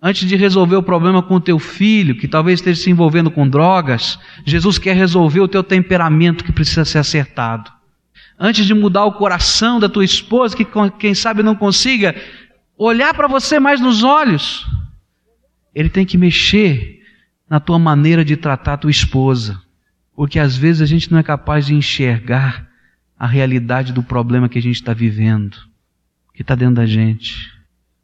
antes 0.02 0.28
de 0.28 0.36
resolver 0.36 0.78
o 0.78 0.82
problema 0.82 1.22
com 1.22 1.36
o 1.36 1.40
teu 1.40 1.60
filho, 1.60 2.18
que 2.18 2.28
talvez 2.28 2.60
esteja 2.60 2.82
se 2.82 2.90
envolvendo 2.90 3.30
com 3.30 3.48
drogas, 3.48 4.18
Jesus 4.44 4.80
quer 4.80 4.96
resolver 4.96 5.42
o 5.42 5.48
teu 5.48 5.62
temperamento 5.62 6.44
que 6.44 6.52
precisa 6.52 6.84
ser 6.84 6.98
acertado. 6.98 7.72
Antes 8.40 8.66
de 8.66 8.74
mudar 8.74 9.06
o 9.06 9.12
coração 9.12 9.80
da 9.80 9.88
tua 9.88 10.06
esposa, 10.06 10.58
que 10.58 10.66
quem 10.98 11.14
sabe 11.14 11.44
não 11.44 11.54
consiga 11.54 12.16
olhar 12.76 13.14
para 13.14 13.28
você 13.28 13.60
mais 13.60 13.80
nos 13.80 14.02
olhos, 14.02 14.66
ele 15.76 15.88
tem 15.88 16.04
que 16.04 16.18
mexer 16.18 16.97
na 17.50 17.60
tua 17.60 17.80
maneira 17.80 18.26
de 18.26 18.36
tratar 18.36 18.74
a 18.74 18.78
tua 18.78 18.92
esposa. 18.92 19.62
Porque 20.16 20.40
às 20.40 20.58
vezes 20.58 20.82
a 20.82 20.86
gente 20.86 21.12
não 21.12 21.20
é 21.20 21.24
capaz 21.24 21.66
de 21.68 21.74
enxergar 21.74 22.68
a 23.18 23.26
realidade 23.26 23.94
do 23.94 24.04
problema 24.04 24.50
que 24.50 24.58
a 24.58 24.62
gente 24.62 24.76
está 24.76 24.94
vivendo, 24.94 25.58
que 26.34 26.42
está 26.42 26.56
dentro 26.56 26.76
da 26.76 26.86
gente. 26.86 27.52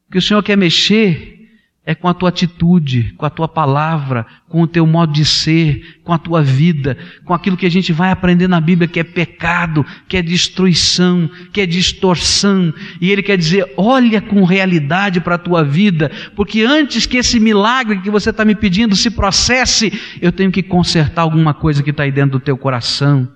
O 0.07 0.11
que 0.11 0.17
o 0.17 0.21
Senhor 0.21 0.41
quer 0.41 0.57
mexer 0.57 1.42
é 1.85 1.93
com 1.93 2.07
a 2.07 2.13
tua 2.13 2.29
atitude, 2.29 3.13
com 3.17 3.25
a 3.25 3.29
tua 3.29 3.47
palavra, 3.47 4.25
com 4.47 4.61
o 4.61 4.67
teu 4.67 4.87
modo 4.87 5.11
de 5.11 5.25
ser, 5.25 5.99
com 6.01 6.13
a 6.13 6.17
tua 6.17 6.41
vida, 6.41 6.97
com 7.25 7.33
aquilo 7.33 7.57
que 7.57 7.65
a 7.65 7.71
gente 7.71 7.91
vai 7.91 8.09
aprender 8.09 8.47
na 8.47 8.61
Bíblia 8.61 8.87
que 8.87 9.01
é 9.01 9.03
pecado, 9.03 9.85
que 10.07 10.15
é 10.15 10.21
destruição, 10.21 11.29
que 11.51 11.59
é 11.59 11.65
distorção. 11.65 12.73
E 13.01 13.11
Ele 13.11 13.21
quer 13.21 13.37
dizer: 13.37 13.73
olha 13.75 14.21
com 14.21 14.45
realidade 14.45 15.19
para 15.19 15.35
a 15.35 15.37
tua 15.39 15.61
vida, 15.61 16.09
porque 16.37 16.61
antes 16.61 17.05
que 17.05 17.17
esse 17.17 17.37
milagre 17.37 17.99
que 17.99 18.09
você 18.09 18.29
está 18.29 18.45
me 18.45 18.55
pedindo 18.55 18.95
se 18.95 19.09
processe, 19.09 19.91
eu 20.21 20.31
tenho 20.31 20.51
que 20.51 20.63
consertar 20.63 21.23
alguma 21.23 21.53
coisa 21.53 21.83
que 21.83 21.89
está 21.89 22.03
aí 22.03 22.11
dentro 22.11 22.39
do 22.39 22.43
teu 22.43 22.57
coração. 22.57 23.29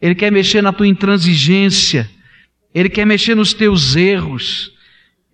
Ele 0.00 0.14
quer 0.14 0.32
mexer 0.32 0.62
na 0.62 0.72
tua 0.72 0.88
intransigência, 0.88 2.08
Ele 2.74 2.88
quer 2.88 3.04
mexer 3.04 3.34
nos 3.34 3.52
teus 3.52 3.94
erros, 3.94 4.72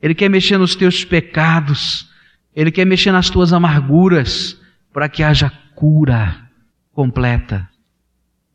Ele 0.02 0.16
quer 0.16 0.28
mexer 0.28 0.58
nos 0.58 0.74
teus 0.74 1.04
pecados. 1.04 2.15
Ele 2.56 2.70
quer 2.72 2.86
mexer 2.86 3.12
nas 3.12 3.28
tuas 3.28 3.52
amarguras 3.52 4.58
para 4.90 5.10
que 5.10 5.22
haja 5.22 5.52
cura 5.74 6.48
completa 6.90 7.68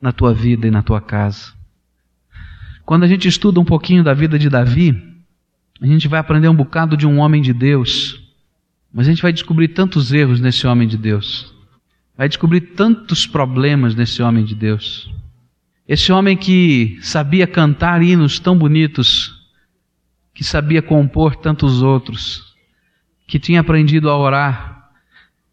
na 0.02 0.12
tua 0.12 0.34
vida 0.34 0.68
e 0.68 0.72
na 0.72 0.82
tua 0.82 1.00
casa. 1.00 1.54
Quando 2.84 3.04
a 3.04 3.08
gente 3.08 3.28
estuda 3.28 3.60
um 3.60 3.64
pouquinho 3.64 4.04
da 4.04 4.16
vida 4.16 4.40
de 4.40 4.50
Davi, 4.50 5.00
a 5.80 5.86
gente 5.86 6.08
vai 6.08 6.20
aprender 6.20 6.50
um 6.50 6.56
bocado 6.56 6.98
de 6.98 7.06
um 7.06 7.20
homem 7.20 7.44
de 7.44 7.54
Deus, 7.54 8.20
mas 8.92 9.08
a 9.08 9.12
gente 9.12 9.22
vai 9.22 9.32
descobrir 9.32 9.68
tantos 9.68 10.12
erros 10.12 10.42
nesse 10.42 10.66
homem 10.66 10.88
de 10.88 10.98
Deus, 10.98 11.54
vai 12.18 12.28
descobrir 12.28 12.62
tantos 12.62 13.28
problemas 13.28 13.94
nesse 13.94 14.24
homem 14.24 14.44
de 14.44 14.56
Deus. 14.56 15.14
Esse 15.88 16.12
homem 16.12 16.36
que 16.36 16.98
sabia 17.02 17.46
cantar 17.46 18.02
hinos 18.02 18.40
tão 18.40 18.58
bonitos, 18.58 19.48
que 20.34 20.44
sabia 20.44 20.82
compor 20.82 21.36
tantos 21.36 21.84
outros, 21.84 22.51
que 23.32 23.40
tinha 23.40 23.62
aprendido 23.62 24.10
a 24.10 24.18
orar. 24.18 24.90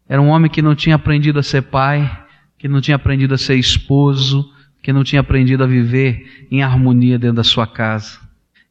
Era 0.05 0.21
um 0.21 0.27
homem 0.27 0.51
que 0.51 0.61
não 0.61 0.75
tinha 0.75 0.97
aprendido 0.97 1.39
a 1.39 1.43
ser 1.43 1.61
pai, 1.61 2.11
que 2.57 2.67
não 2.67 2.81
tinha 2.81 2.97
aprendido 2.97 3.33
a 3.33 3.37
ser 3.37 3.55
esposo, 3.55 4.53
que 4.83 4.91
não 4.91 5.01
tinha 5.01 5.21
aprendido 5.21 5.63
a 5.63 5.67
viver 5.67 6.45
em 6.51 6.61
harmonia 6.61 7.17
dentro 7.17 7.37
da 7.37 7.43
sua 7.43 7.65
casa. 7.65 8.19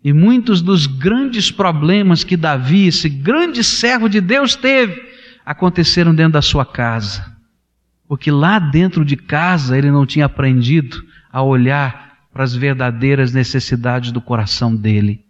E 0.04 0.12
muitos 0.12 0.60
dos 0.60 0.86
grandes 0.86 1.50
problemas 1.50 2.22
que 2.22 2.36
Davi, 2.36 2.86
esse 2.86 3.08
grande 3.08 3.64
servo 3.64 4.10
de 4.10 4.20
Deus, 4.20 4.54
teve, 4.54 5.02
aconteceram 5.42 6.14
dentro 6.14 6.34
da 6.34 6.42
sua 6.42 6.66
casa. 6.66 7.34
Porque 8.06 8.30
lá 8.30 8.58
dentro 8.58 9.06
de 9.06 9.16
casa 9.16 9.78
ele 9.78 9.90
não 9.90 10.04
tinha 10.04 10.26
aprendido 10.26 11.02
a 11.32 11.42
olhar 11.42 12.12
para 12.30 12.44
as 12.44 12.54
verdadeiras 12.54 13.32
necessidades 13.32 14.12
do 14.12 14.20
coração 14.20 14.76
dele. 14.76 15.24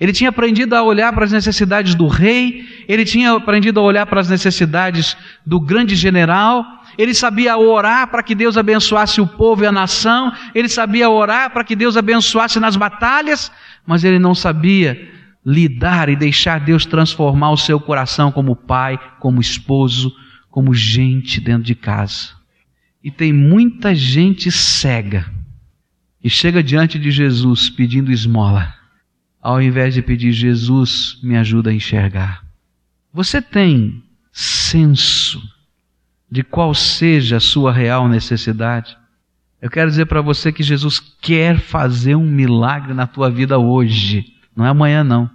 Ele 0.00 0.12
tinha 0.12 0.30
aprendido 0.30 0.74
a 0.74 0.82
olhar 0.82 1.12
para 1.12 1.24
as 1.24 1.32
necessidades 1.32 1.94
do 1.94 2.06
rei, 2.06 2.84
ele 2.88 3.04
tinha 3.04 3.32
aprendido 3.32 3.78
a 3.80 3.82
olhar 3.82 4.06
para 4.06 4.20
as 4.20 4.28
necessidades 4.28 5.16
do 5.46 5.60
grande 5.60 5.94
general, 5.94 6.64
ele 6.98 7.14
sabia 7.14 7.56
orar 7.56 8.08
para 8.08 8.22
que 8.22 8.34
Deus 8.34 8.56
abençoasse 8.56 9.20
o 9.20 9.26
povo 9.26 9.64
e 9.64 9.66
a 9.66 9.72
nação, 9.72 10.32
ele 10.54 10.68
sabia 10.68 11.08
orar 11.08 11.50
para 11.50 11.64
que 11.64 11.76
Deus 11.76 11.96
abençoasse 11.96 12.58
nas 12.60 12.76
batalhas, 12.76 13.50
mas 13.86 14.04
ele 14.04 14.18
não 14.18 14.34
sabia 14.34 15.12
lidar 15.44 16.08
e 16.08 16.16
deixar 16.16 16.60
Deus 16.60 16.86
transformar 16.86 17.50
o 17.50 17.56
seu 17.56 17.78
coração 17.78 18.32
como 18.32 18.56
pai, 18.56 18.98
como 19.20 19.40
esposo, 19.40 20.14
como 20.50 20.72
gente 20.72 21.40
dentro 21.40 21.64
de 21.64 21.74
casa. 21.74 22.30
E 23.02 23.10
tem 23.10 23.32
muita 23.32 23.94
gente 23.94 24.50
cega 24.50 25.30
e 26.22 26.30
chega 26.30 26.62
diante 26.62 26.98
de 26.98 27.10
Jesus 27.10 27.68
pedindo 27.68 28.10
esmola, 28.10 28.72
ao 29.44 29.60
invés 29.60 29.92
de 29.92 30.00
pedir 30.00 30.32
Jesus, 30.32 31.18
me 31.22 31.36
ajuda 31.36 31.68
a 31.68 31.74
enxergar. 31.74 32.42
Você 33.12 33.42
tem 33.42 34.02
senso 34.32 35.38
de 36.30 36.42
qual 36.42 36.74
seja 36.74 37.36
a 37.36 37.40
sua 37.40 37.70
real 37.70 38.08
necessidade? 38.08 38.96
Eu 39.60 39.68
quero 39.70 39.90
dizer 39.90 40.06
para 40.06 40.22
você 40.22 40.50
que 40.50 40.62
Jesus 40.62 40.98
quer 40.98 41.60
fazer 41.60 42.14
um 42.14 42.24
milagre 42.24 42.94
na 42.94 43.06
tua 43.06 43.30
vida 43.30 43.58
hoje, 43.58 44.32
não 44.56 44.64
é 44.64 44.70
amanhã 44.70 45.04
não. 45.04 45.28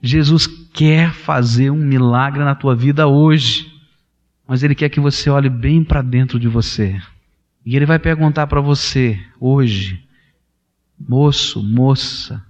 Jesus 0.00 0.46
quer 0.46 1.12
fazer 1.12 1.70
um 1.70 1.84
milagre 1.84 2.44
na 2.44 2.54
tua 2.54 2.76
vida 2.76 3.08
hoje, 3.08 3.72
mas 4.46 4.62
Ele 4.62 4.76
quer 4.76 4.88
que 4.88 5.00
você 5.00 5.28
olhe 5.28 5.48
bem 5.50 5.82
para 5.82 6.00
dentro 6.00 6.38
de 6.38 6.46
você. 6.46 7.02
E 7.66 7.74
Ele 7.74 7.86
vai 7.86 7.98
perguntar 7.98 8.46
para 8.46 8.60
você 8.60 9.20
hoje: 9.40 10.00
moço, 10.96 11.60
moça, 11.60 12.40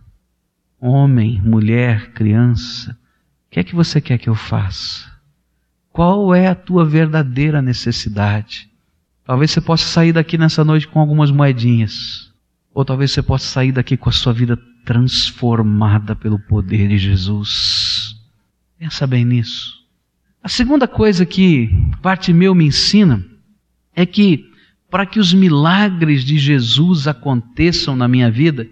homem, 0.83 1.41
mulher, 1.41 2.11
criança, 2.12 2.91
o 2.91 3.51
que 3.53 3.61
é 3.61 3.65
que 3.65 3.75
você 3.75 4.01
quer 4.01 4.19
que 4.19 4.29
eu 4.29 4.35
faça? 4.35 5.09
Qual 5.93 6.35
é 6.35 6.49
a 6.49 6.57
tua 6.57 6.85
verdadeira 6.85 7.62
necessidade? 7.62 8.69
Talvez 9.25 9.53
você 9.53 9.61
possa 9.61 9.87
sair 9.87 10.12
daqui 10.12 10.37
nessa 10.37 10.65
noite 10.65 10.89
com 10.89 10.99
algumas 10.99 11.31
moedinhas, 11.31 12.33
ou 12.75 12.85
talvez 12.85 13.12
você 13.12 13.23
possa 13.23 13.47
sair 13.47 13.71
daqui 13.71 13.97
com 13.97 14.09
a 14.09 14.12
sua 14.12 14.33
vida 14.33 14.59
transformada 14.85 16.17
pelo 16.17 16.41
poder 16.41 16.89
de 16.89 16.99
Jesus. 16.99 18.17
Pensa 18.77 19.07
bem 19.07 19.25
nisso. 19.25 19.81
A 20.43 20.49
segunda 20.49 20.89
coisa 20.89 21.25
que 21.25 21.71
Bartimeu 22.03 22.53
me 22.57 22.65
ensina 22.65 23.25
é 23.95 24.05
que 24.05 24.51
para 24.91 25.07
que 25.07 25.21
os 25.21 25.33
milagres 25.33 26.25
de 26.25 26.37
Jesus 26.39 27.07
aconteçam 27.07 27.95
na 27.95 28.09
minha 28.09 28.31
vida, 28.31 28.69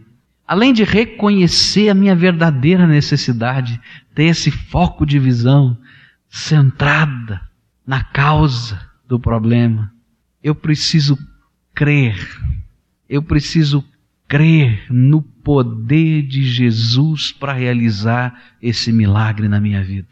além 0.51 0.73
de 0.73 0.83
reconhecer 0.83 1.91
a 1.91 1.95
minha 1.95 2.17
verdadeira 2.17 2.85
necessidade, 2.85 3.81
ter 4.13 4.25
esse 4.25 4.51
foco 4.51 5.07
de 5.07 5.17
visão 5.17 5.79
centrada 6.29 7.41
na 7.87 8.03
causa 8.03 8.81
do 9.07 9.21
problema, 9.21 9.93
eu 10.43 10.53
preciso 10.53 11.17
crer, 11.73 12.19
eu 13.09 13.23
preciso 13.23 13.85
crer 14.27 14.87
no 14.91 15.23
poder 15.23 16.23
de 16.23 16.43
Jesus 16.43 17.31
para 17.31 17.53
realizar 17.53 18.37
esse 18.61 18.91
milagre 18.91 19.47
na 19.47 19.61
minha 19.61 19.85
vida. 19.85 20.09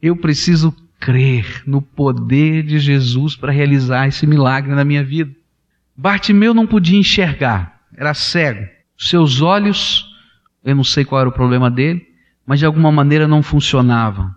Eu 0.00 0.14
preciso 0.16 0.70
crer 1.00 1.64
no 1.66 1.82
poder 1.82 2.62
de 2.62 2.78
Jesus 2.78 3.34
para 3.34 3.50
realizar 3.50 4.06
esse 4.06 4.24
milagre 4.24 4.72
na 4.72 4.84
minha 4.84 5.02
vida. 5.02 5.34
Bartimeu 5.96 6.54
não 6.54 6.64
podia 6.64 6.96
enxergar, 6.96 7.80
era 7.96 8.14
cego. 8.14 8.73
Seus 8.96 9.40
olhos, 9.40 10.06
eu 10.64 10.74
não 10.74 10.84
sei 10.84 11.04
qual 11.04 11.20
era 11.20 11.28
o 11.28 11.32
problema 11.32 11.70
dele, 11.70 12.06
mas 12.46 12.58
de 12.58 12.66
alguma 12.66 12.92
maneira 12.92 13.26
não 13.26 13.42
funcionavam. 13.42 14.30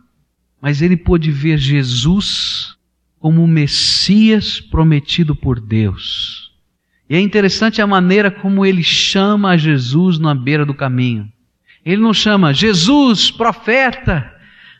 Mas 0.62 0.82
ele 0.82 0.98
pôde 0.98 1.32
ver 1.32 1.58
Jesus 1.58 2.76
como 3.20 3.44
o 3.44 3.48
Messias 3.48 4.60
prometido 4.60 5.36
por 5.36 5.60
Deus. 5.60 6.52
E 7.10 7.16
é 7.16 7.20
interessante 7.20 7.82
a 7.82 7.88
maneira 7.88 8.30
como 8.30 8.66
ele 8.66 8.84
chama 8.84 9.52
a 9.52 9.58
Jesus 9.58 10.20
na 10.20 10.36
beira 10.36 10.66
do 10.66 10.74
caminho. 10.74 11.32
Ele 11.86 12.02
não 12.02 12.14
chama 12.14 12.54
Jesus, 12.54 13.32
profeta, 13.32 14.30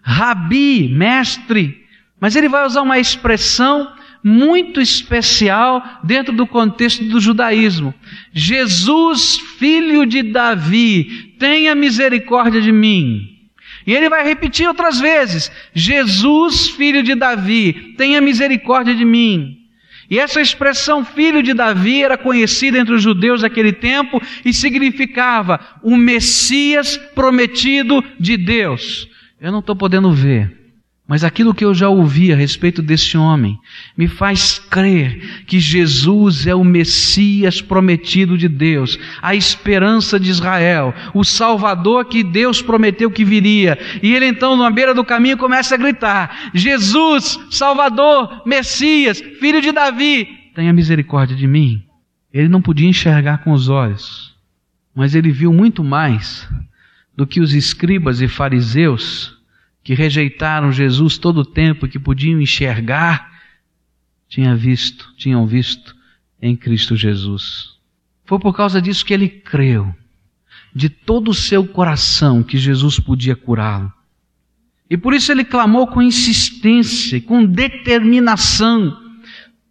rabi, 0.02 0.90
mestre, 0.90 1.86
mas 2.20 2.36
ele 2.36 2.50
vai 2.50 2.66
usar 2.66 2.82
uma 2.82 3.00
expressão 3.00 3.94
muito 4.24 4.82
especial 4.82 6.02
dentro 6.04 6.34
do 6.34 6.46
contexto 6.46 7.04
do 7.06 7.20
judaísmo. 7.20 7.94
Jesus, 8.34 9.38
filho 9.58 10.06
de 10.06 10.24
Davi, 10.24 11.36
tenha 11.40 11.76
misericórdia 11.76 12.62
de 12.62 12.72
mim. 12.72 13.38
E 13.86 13.94
ele 13.94 14.10
vai 14.10 14.24
repetir 14.24 14.68
outras 14.68 15.00
vezes: 15.00 15.52
Jesus, 15.74 16.70
filho 16.70 17.02
de 17.02 17.16
Davi, 17.16 17.96
tenha 17.98 18.20
misericórdia 18.20 18.94
de 18.94 19.06
mim. 19.06 19.58
E 20.10 20.20
essa 20.20 20.40
expressão 20.40 21.04
filho 21.04 21.44
de 21.44 21.54
Davi 21.54 22.04
era 22.04 22.18
conhecida 22.18 22.78
entre 22.78 22.94
os 22.94 23.02
judeus 23.02 23.42
daquele 23.42 23.74
tempo 23.74 24.22
e 24.46 24.54
significava 24.54 25.60
o 25.84 25.98
Messias 25.98 26.98
prometido 27.14 28.04
de 28.18 28.38
Deus. 28.38 29.08
Eu 29.40 29.52
não 29.52 29.60
estou 29.60 29.76
podendo 29.76 30.12
ver, 30.12 30.57
mas 31.08 31.24
aquilo 31.24 31.54
que 31.54 31.64
eu 31.64 31.74
já 31.74 31.88
ouvi 31.88 32.34
a 32.34 32.36
respeito 32.36 32.82
desse 32.82 33.18
homem 33.18 33.58
me 33.96 34.10
faz 34.10 34.60
crer 34.60 35.46
que 35.46 35.58
Jesus 35.58 36.46
é 36.46 36.54
o 36.54 36.66
Messias 36.66 37.62
prometido 37.62 38.38
de 38.38 38.50
Deus, 38.50 39.00
a 39.22 39.34
esperança 39.34 40.20
de 40.20 40.30
Israel, 40.30 40.94
o 41.14 41.24
Salvador 41.24 42.06
que 42.06 42.24
Deus 42.24 42.62
prometeu 42.62 43.10
que 43.10 43.24
viria. 43.24 43.80
E 44.04 44.14
ele 44.14 44.26
então, 44.26 44.58
na 44.58 44.70
beira 44.70 44.94
do 44.94 45.06
caminho, 45.06 45.38
começa 45.38 45.76
a 45.76 45.78
gritar: 45.78 46.52
Jesus, 46.54 47.40
Salvador, 47.50 48.42
Messias, 48.46 49.22
filho 49.40 49.62
de 49.62 49.72
Davi, 49.72 50.28
tenha 50.54 50.74
misericórdia 50.74 51.38
de 51.38 51.48
mim. 51.48 51.84
Ele 52.34 52.50
não 52.50 52.62
podia 52.62 52.90
enxergar 52.90 53.38
com 53.38 53.54
os 53.54 53.70
olhos, 53.70 54.36
mas 54.94 55.16
ele 55.16 55.32
viu 55.32 55.54
muito 55.54 55.86
mais 55.86 56.48
do 57.16 57.26
que 57.26 57.40
os 57.40 57.54
escribas 57.54 58.22
e 58.22 58.28
fariseus 58.28 59.37
que 59.88 59.94
rejeitaram 59.94 60.70
Jesus 60.70 61.18
todo 61.18 61.38
o 61.38 61.46
tempo, 61.46 61.88
que 61.88 61.98
podiam 61.98 62.42
enxergar, 62.42 63.40
tinha 64.28 64.54
visto, 64.54 65.14
tinham 65.16 65.48
visto 65.48 65.96
em 66.42 66.58
Cristo 66.58 66.94
Jesus. 66.94 67.70
Foi 68.26 68.38
por 68.38 68.54
causa 68.54 68.82
disso 68.82 69.06
que 69.06 69.14
ele 69.14 69.30
creu, 69.30 69.96
de 70.76 70.90
todo 70.90 71.32
o 71.32 71.34
seu 71.34 71.66
coração, 71.66 72.44
que 72.44 72.58
Jesus 72.58 73.00
podia 73.00 73.34
curá-lo. 73.34 73.90
E 74.90 74.98
por 74.98 75.14
isso 75.14 75.32
ele 75.32 75.46
clamou 75.46 75.88
com 75.88 76.02
insistência, 76.02 77.22
com 77.22 77.46
determinação: 77.46 78.94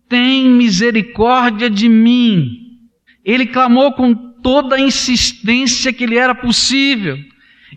tem 0.08 0.48
misericórdia 0.48 1.68
de 1.68 1.90
mim. 1.90 2.78
Ele 3.22 3.44
clamou 3.44 3.92
com 3.92 4.14
toda 4.14 4.76
a 4.76 4.80
insistência 4.80 5.92
que 5.92 6.06
lhe 6.06 6.16
era 6.16 6.34
possível. 6.34 7.18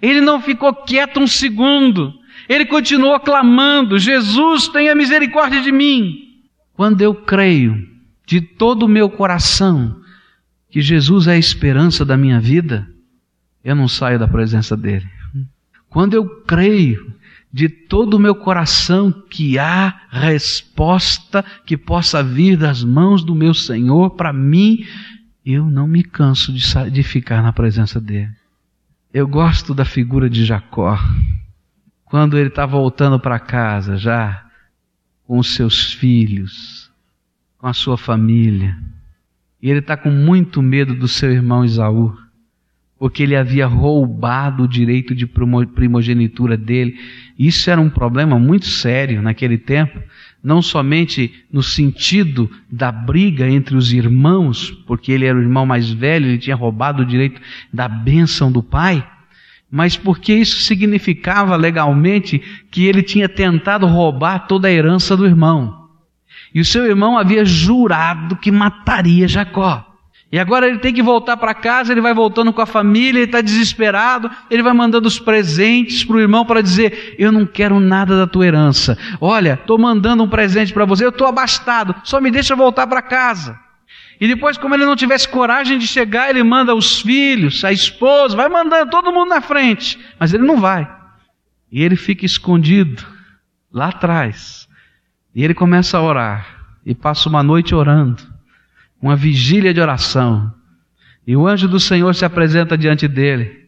Ele 0.01 0.21
não 0.21 0.41
ficou 0.41 0.73
quieto 0.73 1.19
um 1.19 1.27
segundo. 1.27 2.17
Ele 2.49 2.65
continuou 2.65 3.19
clamando: 3.19 3.99
Jesus, 3.99 4.67
tenha 4.67 4.95
misericórdia 4.95 5.61
de 5.61 5.71
mim. 5.71 6.41
Quando 6.73 7.01
eu 7.01 7.13
creio 7.13 7.87
de 8.25 8.41
todo 8.41 8.83
o 8.83 8.89
meu 8.89 9.07
coração 9.07 10.01
que 10.69 10.81
Jesus 10.81 11.27
é 11.27 11.33
a 11.33 11.37
esperança 11.37 12.03
da 12.03 12.17
minha 12.17 12.39
vida, 12.39 12.89
eu 13.63 13.75
não 13.75 13.87
saio 13.87 14.17
da 14.17 14.27
presença 14.27 14.75
dele. 14.75 15.07
Quando 15.89 16.15
eu 16.15 16.27
creio 16.43 17.13
de 17.51 17.67
todo 17.67 18.15
o 18.15 18.19
meu 18.19 18.35
coração 18.35 19.11
que 19.11 19.57
há 19.57 20.01
resposta 20.09 21.43
que 21.65 21.75
possa 21.75 22.23
vir 22.23 22.55
das 22.55 22.83
mãos 22.83 23.23
do 23.23 23.33
meu 23.33 23.53
Senhor 23.53 24.11
para 24.11 24.31
mim, 24.31 24.85
eu 25.45 25.65
não 25.65 25.87
me 25.87 26.03
canso 26.03 26.53
de, 26.53 26.63
de 26.91 27.03
ficar 27.03 27.41
na 27.41 27.51
presença 27.51 27.99
dele. 27.99 28.29
Eu 29.11 29.27
gosto 29.27 29.73
da 29.73 29.83
figura 29.83 30.29
de 30.29 30.45
Jacó. 30.45 30.97
Quando 32.09 32.37
ele 32.39 32.49
está 32.49 32.65
voltando 32.65 33.19
para 33.19 33.37
casa, 33.39 33.95
já 33.95 34.43
com 35.25 35.37
os 35.37 35.53
seus 35.53 35.93
filhos, 35.93 36.91
com 37.59 37.67
a 37.67 37.73
sua 37.73 37.97
família, 37.97 38.75
e 39.61 39.69
ele 39.69 39.79
está 39.79 39.95
com 39.95 40.09
muito 40.09 40.59
medo 40.59 40.95
do 40.95 41.07
seu 41.07 41.31
irmão 41.31 41.63
Isaú, 41.63 42.17
porque 42.97 43.21
ele 43.21 43.35
havia 43.35 43.67
roubado 43.67 44.63
o 44.63 44.67
direito 44.67 45.13
de 45.13 45.27
primogenitura 45.27 46.57
dele. 46.57 46.97
Isso 47.37 47.69
era 47.69 47.79
um 47.79 47.89
problema 47.89 48.39
muito 48.39 48.65
sério 48.65 49.21
naquele 49.21 49.57
tempo. 49.57 50.01
não 50.41 50.61
somente 50.61 51.45
no 51.51 51.61
sentido 51.61 52.49
da 52.71 52.91
briga 52.91 53.47
entre 53.47 53.75
os 53.75 53.91
irmãos, 53.93 54.71
porque 54.87 55.11
ele 55.11 55.25
era 55.25 55.37
o 55.37 55.41
irmão 55.41 55.65
mais 55.65 55.89
velho, 55.91 56.27
ele 56.27 56.37
tinha 56.37 56.55
roubado 56.55 57.03
o 57.03 57.05
direito 57.05 57.39
da 57.71 57.87
bênção 57.87 58.51
do 58.51 58.63
pai, 58.63 59.05
mas 59.71 59.95
porque 59.95 60.33
isso 60.33 60.61
significava 60.61 61.55
legalmente 61.55 62.41
que 62.71 62.85
ele 62.85 63.03
tinha 63.03 63.29
tentado 63.29 63.85
roubar 63.85 64.47
toda 64.47 64.67
a 64.67 64.71
herança 64.71 65.15
do 65.15 65.25
irmão. 65.25 65.87
E 66.53 66.59
o 66.59 66.65
seu 66.65 66.85
irmão 66.85 67.17
havia 67.17 67.45
jurado 67.45 68.35
que 68.35 68.51
mataria 68.51 69.27
Jacó. 69.27 69.85
E 70.31 70.37
agora 70.37 70.67
ele 70.67 70.77
tem 70.77 70.93
que 70.93 71.01
voltar 71.01 71.37
para 71.37 71.55
casa, 71.55 71.91
ele 71.91 72.01
vai 72.01 72.13
voltando 72.13 72.53
com 72.53 72.61
a 72.61 72.65
família, 72.65 73.19
ele 73.19 73.25
está 73.25 73.41
desesperado, 73.41 74.29
ele 74.49 74.61
vai 74.61 74.73
mandando 74.73 75.07
os 75.07 75.19
presentes 75.19 76.03
para 76.03 76.17
o 76.17 76.19
irmão 76.19 76.45
para 76.45 76.61
dizer: 76.61 77.15
Eu 77.17 77.31
não 77.31 77.47
quero 77.47 77.79
nada 77.79 78.15
da 78.15 78.27
tua 78.27 78.45
herança. 78.45 78.95
Olha, 79.19 79.53
estou 79.59 79.79
mandando 79.79 80.23
um 80.23 80.29
presente 80.29 80.71
para 80.71 80.85
você, 80.85 81.03
eu 81.03 81.09
estou 81.09 81.25
abastado, 81.25 81.95
só 82.03 82.21
me 82.21 82.29
deixa 82.29 82.55
voltar 82.55 82.85
para 82.85 83.01
casa. 83.01 83.59
E 84.19 84.27
depois, 84.27 84.57
como 84.57 84.75
ele 84.75 84.85
não 84.85 84.95
tivesse 84.95 85.27
coragem 85.29 85.77
de 85.77 85.87
chegar, 85.87 86.29
ele 86.29 86.43
manda 86.43 86.75
os 86.75 87.01
filhos, 87.01 87.63
a 87.63 87.71
esposa, 87.71 88.35
vai 88.35 88.49
mandando 88.49 88.91
todo 88.91 89.13
mundo 89.13 89.29
na 89.29 89.41
frente, 89.41 89.97
mas 90.19 90.33
ele 90.33 90.43
não 90.43 90.59
vai. 90.59 90.89
E 91.71 91.81
ele 91.81 91.95
fica 91.95 92.25
escondido 92.25 93.05
lá 93.71 93.87
atrás. 93.87 94.67
E 95.33 95.43
ele 95.43 95.53
começa 95.53 95.97
a 95.97 96.01
orar 96.01 96.79
e 96.85 96.93
passa 96.93 97.29
uma 97.29 97.41
noite 97.41 97.73
orando 97.73 98.39
uma 99.01 99.15
vigília 99.15 99.73
de 99.73 99.79
oração. 99.79 100.53
E 101.25 101.35
o 101.35 101.47
anjo 101.47 101.67
do 101.67 101.79
Senhor 101.79 102.13
se 102.15 102.25
apresenta 102.25 102.77
diante 102.77 103.07
dele. 103.07 103.67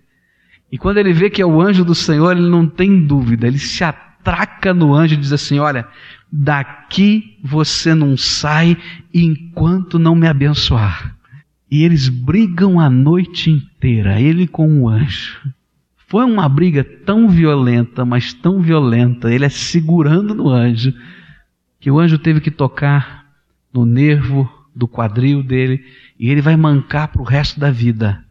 E 0.71 0.77
quando 0.77 0.97
ele 0.97 1.13
vê 1.13 1.29
que 1.29 1.41
é 1.41 1.45
o 1.45 1.61
anjo 1.61 1.83
do 1.83 1.95
Senhor, 1.95 2.31
ele 2.31 2.49
não 2.49 2.67
tem 2.67 3.05
dúvida, 3.05 3.47
ele 3.47 3.59
se 3.59 3.83
atraca 3.83 4.73
no 4.73 4.93
anjo 4.93 5.13
e 5.13 5.17
diz 5.17 5.31
assim: 5.31 5.59
Olha, 5.59 5.87
daqui 6.32 7.38
você 7.44 7.94
não 7.94 8.15
sai 8.15 8.78
enquanto 9.13 10.00
não 10.00 10.15
me 10.15 10.28
abençoar. 10.28 11.15
E 11.70 11.84
eles 11.84 12.08
brigam 12.10 12.80
a 12.80 12.89
noite 12.89 13.50
inteira, 13.50 14.20
ele 14.20 14.48
com 14.48 14.82
o 14.82 14.89
anjo. 14.89 15.41
Foi 16.08 16.26
uma 16.26 16.48
briga 16.50 16.84
tão 16.84 17.30
violenta, 17.30 18.04
mas 18.04 18.34
tão 18.34 18.62
violenta, 18.62 19.32
ele 19.34 19.46
é 19.46 19.50
segurando 19.50 20.36
no 20.36 20.50
anjo, 20.50 20.94
que 21.80 21.89
o 21.89 22.00
anjo 22.00 22.17
teve 22.17 22.41
que 22.41 22.52
tocar 22.52 23.26
no 23.74 23.86
nervo 23.86 24.50
do 24.76 24.88
quadril 24.88 25.41
dele 25.41 25.84
e 26.20 26.30
ele 26.30 26.41
vai 26.41 26.56
mancar 26.56 27.08
para 27.08 27.22
o 27.22 27.26
resto 27.26 27.60
da 27.60 27.72
vida. 27.72 28.24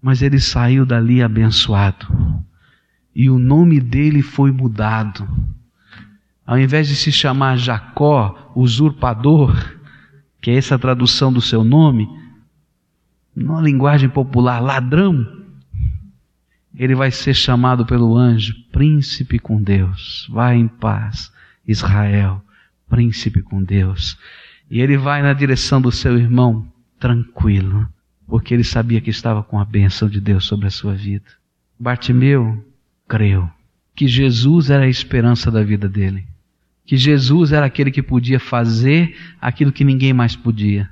Mas 0.00 0.20
ele 0.20 0.38
saiu 0.38 0.84
dali 0.84 1.22
abençoado. 1.22 2.06
E 3.14 3.30
o 3.30 3.38
nome 3.38 3.80
dele 3.80 4.20
foi 4.20 4.52
mudado. 4.52 5.26
Ao 6.46 6.58
invés 6.58 6.88
de 6.88 6.96
se 6.96 7.10
chamar 7.10 7.56
Jacó, 7.56 8.52
usurpador, 8.54 9.56
que 10.40 10.50
é 10.50 10.56
essa 10.56 10.78
tradução 10.78 11.32
do 11.32 11.40
seu 11.40 11.64
nome, 11.64 12.06
na 13.34 13.60
linguagem 13.60 14.08
popular, 14.08 14.60
ladrão, 14.60 15.26
ele 16.76 16.94
vai 16.94 17.10
ser 17.10 17.34
chamado 17.34 17.86
pelo 17.86 18.16
anjo, 18.16 18.54
príncipe 18.70 19.38
com 19.38 19.62
Deus. 19.62 20.28
Vai 20.30 20.56
em 20.56 20.68
paz, 20.68 21.32
Israel, 21.66 22.42
príncipe 22.88 23.40
com 23.40 23.62
Deus. 23.62 24.18
E 24.70 24.80
ele 24.80 24.96
vai 24.96 25.22
na 25.22 25.32
direção 25.32 25.80
do 25.80 25.90
seu 25.90 26.18
irmão 26.18 26.66
tranquilo, 26.98 27.88
porque 28.26 28.54
ele 28.54 28.64
sabia 28.64 29.00
que 29.00 29.10
estava 29.10 29.42
com 29.42 29.58
a 29.58 29.64
bênção 29.64 30.08
de 30.08 30.20
Deus 30.20 30.44
sobre 30.44 30.66
a 30.66 30.70
sua 30.70 30.94
vida. 30.94 31.26
Bartimeu 31.78 32.64
creu 33.08 33.48
que 33.94 34.08
Jesus 34.08 34.70
era 34.70 34.84
a 34.84 34.88
esperança 34.88 35.50
da 35.50 35.62
vida 35.62 35.88
dele, 35.88 36.26
que 36.86 36.96
Jesus 36.96 37.52
era 37.52 37.66
aquele 37.66 37.90
que 37.90 38.02
podia 38.02 38.38
fazer 38.38 39.16
aquilo 39.40 39.72
que 39.72 39.84
ninguém 39.84 40.12
mais 40.12 40.36
podia, 40.36 40.88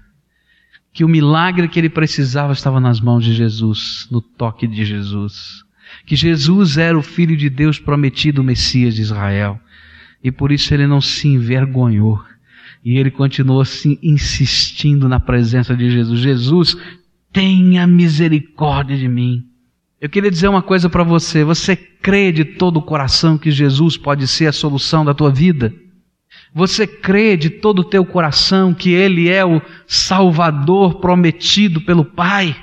que 0.93 1.05
o 1.05 1.09
milagre 1.09 1.69
que 1.69 1.79
ele 1.79 1.89
precisava 1.89 2.53
estava 2.53 2.81
nas 2.81 3.01
mãos 3.01 3.25
de 3.25 3.35
Jesus, 3.35 4.07
no 4.11 4.21
toque 4.21 4.67
de 4.67 4.85
Jesus, 4.85 5.65
que 6.07 6.17
Jesus 6.17 6.79
era 6.79 6.99
o 6.99 7.03
Filho 7.03 7.37
de 7.37 7.51
Deus 7.51 7.79
prometido, 7.79 8.41
o 8.41 8.45
Messias 8.45 8.95
de 8.95 9.03
Israel, 9.03 9.61
e 10.23 10.31
por 10.31 10.51
isso 10.51 10.73
ele 10.73 10.87
não 10.87 11.01
se 11.01 11.29
envergonhou 11.29 12.23
e 12.85 12.99
ele 12.99 13.11
continuou 13.11 13.61
assim, 13.61 13.99
insistindo 14.03 15.09
na 15.09 15.21
presença 15.21 15.77
de 15.77 15.91
Jesus. 15.91 16.21
Jesus, 16.21 16.77
tenha 17.33 17.87
misericórdia 17.87 18.97
de 18.97 19.09
mim. 19.09 19.45
Eu 20.03 20.09
queria 20.09 20.33
dizer 20.33 20.49
uma 20.49 20.63
coisa 20.63 20.91
para 20.91 21.05
você. 21.05 21.45
Você 21.45 21.77
crê 21.77 22.33
de 22.33 22.45
todo 22.45 22.79
o 22.79 22.83
coração 22.83 23.39
que 23.39 23.53
Jesus 23.53 23.97
pode 23.97 24.27
ser 24.27 24.49
a 24.49 24.53
solução 24.53 25.05
da 25.05 25.15
tua 25.15 25.31
vida? 25.31 25.73
Você 26.53 26.89
crê 26.89 27.37
de 27.37 27.49
todo 27.49 27.79
o 27.79 27.85
teu 27.85 28.05
coração 28.05 28.75
que 28.75 28.91
Ele 28.91 29.29
é 29.29 29.45
o 29.45 29.63
Salvador 29.87 30.97
prometido 30.97 31.81
pelo 31.83 32.05
Pai? 32.05 32.57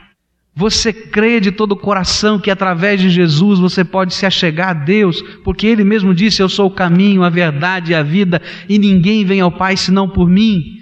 Você 0.54 0.92
crê 0.92 1.40
de 1.40 1.50
todo 1.50 1.72
o 1.72 1.78
coração 1.78 2.38
que 2.38 2.52
através 2.52 3.00
de 3.00 3.10
Jesus 3.10 3.58
você 3.58 3.86
pode 3.86 4.14
se 4.14 4.26
achegar 4.26 4.72
a 4.72 4.74
Deus, 4.74 5.22
porque 5.46 5.66
Ele 5.66 5.86
mesmo 5.86 6.14
disse: 6.14 6.42
Eu 6.42 6.50
sou 6.50 6.68
o 6.68 6.76
caminho, 6.76 7.24
a 7.24 7.30
verdade 7.30 7.94
e 7.94 7.96
a 7.96 8.04
vida, 8.04 8.42
e 8.68 8.78
ninguém 8.78 9.24
vem 9.24 9.40
ao 9.40 9.50
Pai 9.50 9.78
senão 9.78 10.10
por 10.10 10.28
mim. 10.28 10.82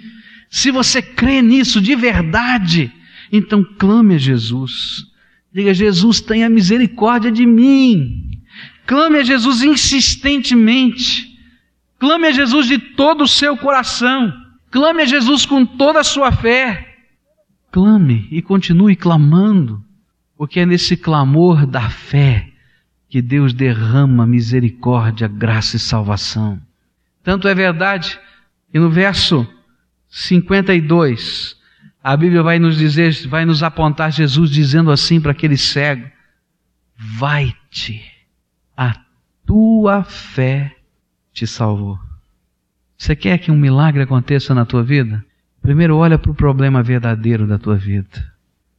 Se 0.50 0.72
você 0.72 1.00
crê 1.00 1.40
nisso 1.40 1.80
de 1.80 1.94
verdade, 1.94 2.90
então 3.30 3.64
clame 3.78 4.16
a 4.16 4.18
Jesus. 4.18 5.06
Diga: 5.52 5.72
Jesus, 5.74 6.20
tenha 6.20 6.48
misericórdia 6.48 7.30
de 7.30 7.46
mim. 7.46 8.40
Clame 8.86 9.18
a 9.18 9.24
Jesus 9.24 9.62
insistentemente. 9.62 11.36
Clame 11.98 12.28
a 12.28 12.32
Jesus 12.32 12.66
de 12.66 12.78
todo 12.78 13.24
o 13.24 13.28
seu 13.28 13.56
coração. 13.56 14.32
Clame 14.70 15.02
a 15.02 15.06
Jesus 15.06 15.44
com 15.44 15.66
toda 15.66 16.00
a 16.00 16.04
sua 16.04 16.30
fé. 16.30 16.96
Clame 17.70 18.26
e 18.30 18.40
continue 18.40 18.96
clamando, 18.96 19.84
porque 20.36 20.60
é 20.60 20.66
nesse 20.66 20.96
clamor 20.96 21.66
da 21.66 21.90
fé 21.90 22.48
que 23.08 23.20
Deus 23.20 23.52
derrama 23.52 24.26
misericórdia, 24.26 25.28
graça 25.28 25.76
e 25.76 25.80
salvação. 25.80 26.60
Tanto 27.22 27.48
é 27.48 27.54
verdade 27.54 28.18
que 28.70 28.78
no 28.78 28.90
verso 28.90 29.46
52, 30.08 31.57
a 32.02 32.16
Bíblia 32.16 32.42
vai 32.42 32.58
nos 32.58 32.76
dizer, 32.76 33.12
vai 33.26 33.44
nos 33.44 33.62
apontar 33.62 34.12
Jesus 34.12 34.50
dizendo 34.50 34.90
assim 34.90 35.20
para 35.20 35.32
aquele 35.32 35.56
cego: 35.56 36.08
Vai-te, 36.96 38.02
a 38.76 38.94
tua 39.46 40.04
fé 40.04 40.76
te 41.32 41.46
salvou. 41.46 41.98
Você 42.96 43.14
quer 43.14 43.38
que 43.38 43.50
um 43.50 43.56
milagre 43.56 44.02
aconteça 44.02 44.54
na 44.54 44.64
tua 44.64 44.82
vida? 44.82 45.24
Primeiro, 45.62 45.96
olha 45.96 46.18
para 46.18 46.30
o 46.30 46.34
problema 46.34 46.82
verdadeiro 46.82 47.46
da 47.46 47.58
tua 47.58 47.76
vida. 47.76 48.32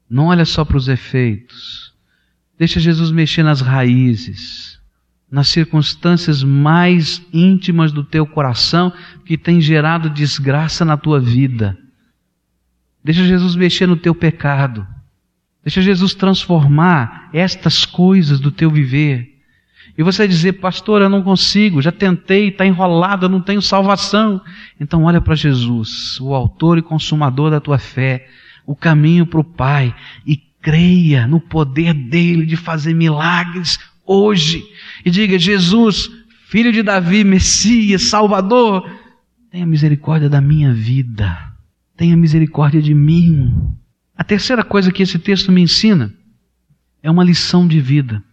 Não 0.10 0.26
olha 0.26 0.44
só 0.44 0.66
para 0.66 0.78
os 0.78 0.88
efeitos. 0.88 1.94
Deixa 2.58 2.80
Jesus 2.80 3.12
mexer 3.12 3.44
nas 3.44 3.62
raízes, 3.62 4.80
nas 5.32 5.48
circunstâncias 5.48 6.44
mais 6.44 7.26
íntimas 7.32 7.92
do 7.92 8.04
teu 8.04 8.26
coração 8.26 8.92
que 9.24 9.38
tem 9.38 9.62
gerado 9.62 10.10
desgraça 10.10 10.84
na 10.84 10.98
tua 10.98 11.20
vida. 11.20 11.78
Deixa 13.04 13.24
Jesus 13.24 13.56
mexer 13.56 13.88
no 13.88 13.96
teu 13.96 14.14
pecado. 14.14 14.86
Deixa 15.64 15.82
Jesus 15.82 16.14
transformar 16.14 17.30
estas 17.34 17.86
coisas 17.86 18.40
do 18.40 18.52
teu 18.52 18.70
viver. 18.70 19.40
E 19.98 20.04
você 20.04 20.26
dizer, 20.28 20.54
pastor, 20.54 21.02
eu 21.02 21.10
não 21.10 21.22
consigo, 21.22 21.82
já 21.82 21.92
tentei, 21.92 22.48
está 22.48 22.66
enrolado, 22.66 23.26
eu 23.26 23.30
não 23.30 23.42
tenho 23.42 23.62
salvação. 23.62 24.42
Então 24.80 25.04
olha 25.04 25.20
para 25.20 25.36
Jesus, 25.36 26.18
o 26.22 26.34
autor 26.34 26.78
e 26.78 26.82
consumador 26.82 27.52
da 27.52 27.60
tua 27.60 27.78
fé, 27.78 28.28
o 28.66 28.76
caminho 28.76 29.26
para 29.26 29.42
o 29.42 29.44
Pai, 29.44 29.94
e 30.26 30.38
creia 30.62 31.28
no 31.28 31.40
poder 31.40 31.94
dele 31.94 32.46
de 32.46 32.56
fazer 32.56 32.94
milagres 32.94 33.78
hoje. 34.06 34.64
E 35.04 35.12
diga, 35.12 35.38
Jesus, 35.38 36.10
filho 36.48 36.72
de 36.72 36.82
Davi, 36.82 37.24
Messias, 37.26 38.04
Salvador, 38.04 38.90
tenha 39.52 39.66
misericórdia 39.66 40.30
da 40.30 40.40
minha 40.40 40.74
vida, 40.74 41.49
tenha 42.00 42.16
misericórdia 42.16 42.82
de 42.82 42.94
mim. 42.94 43.76
A 44.16 44.24
terceira 44.24 44.64
coisa 44.64 44.90
que 44.90 45.04
esse 45.04 45.20
texto 45.20 45.52
me 45.52 45.62
ensina 45.62 46.16
é 47.04 47.12
uma 47.12 47.26
lição 47.26 47.68
de 47.68 47.82
vida 47.82 48.24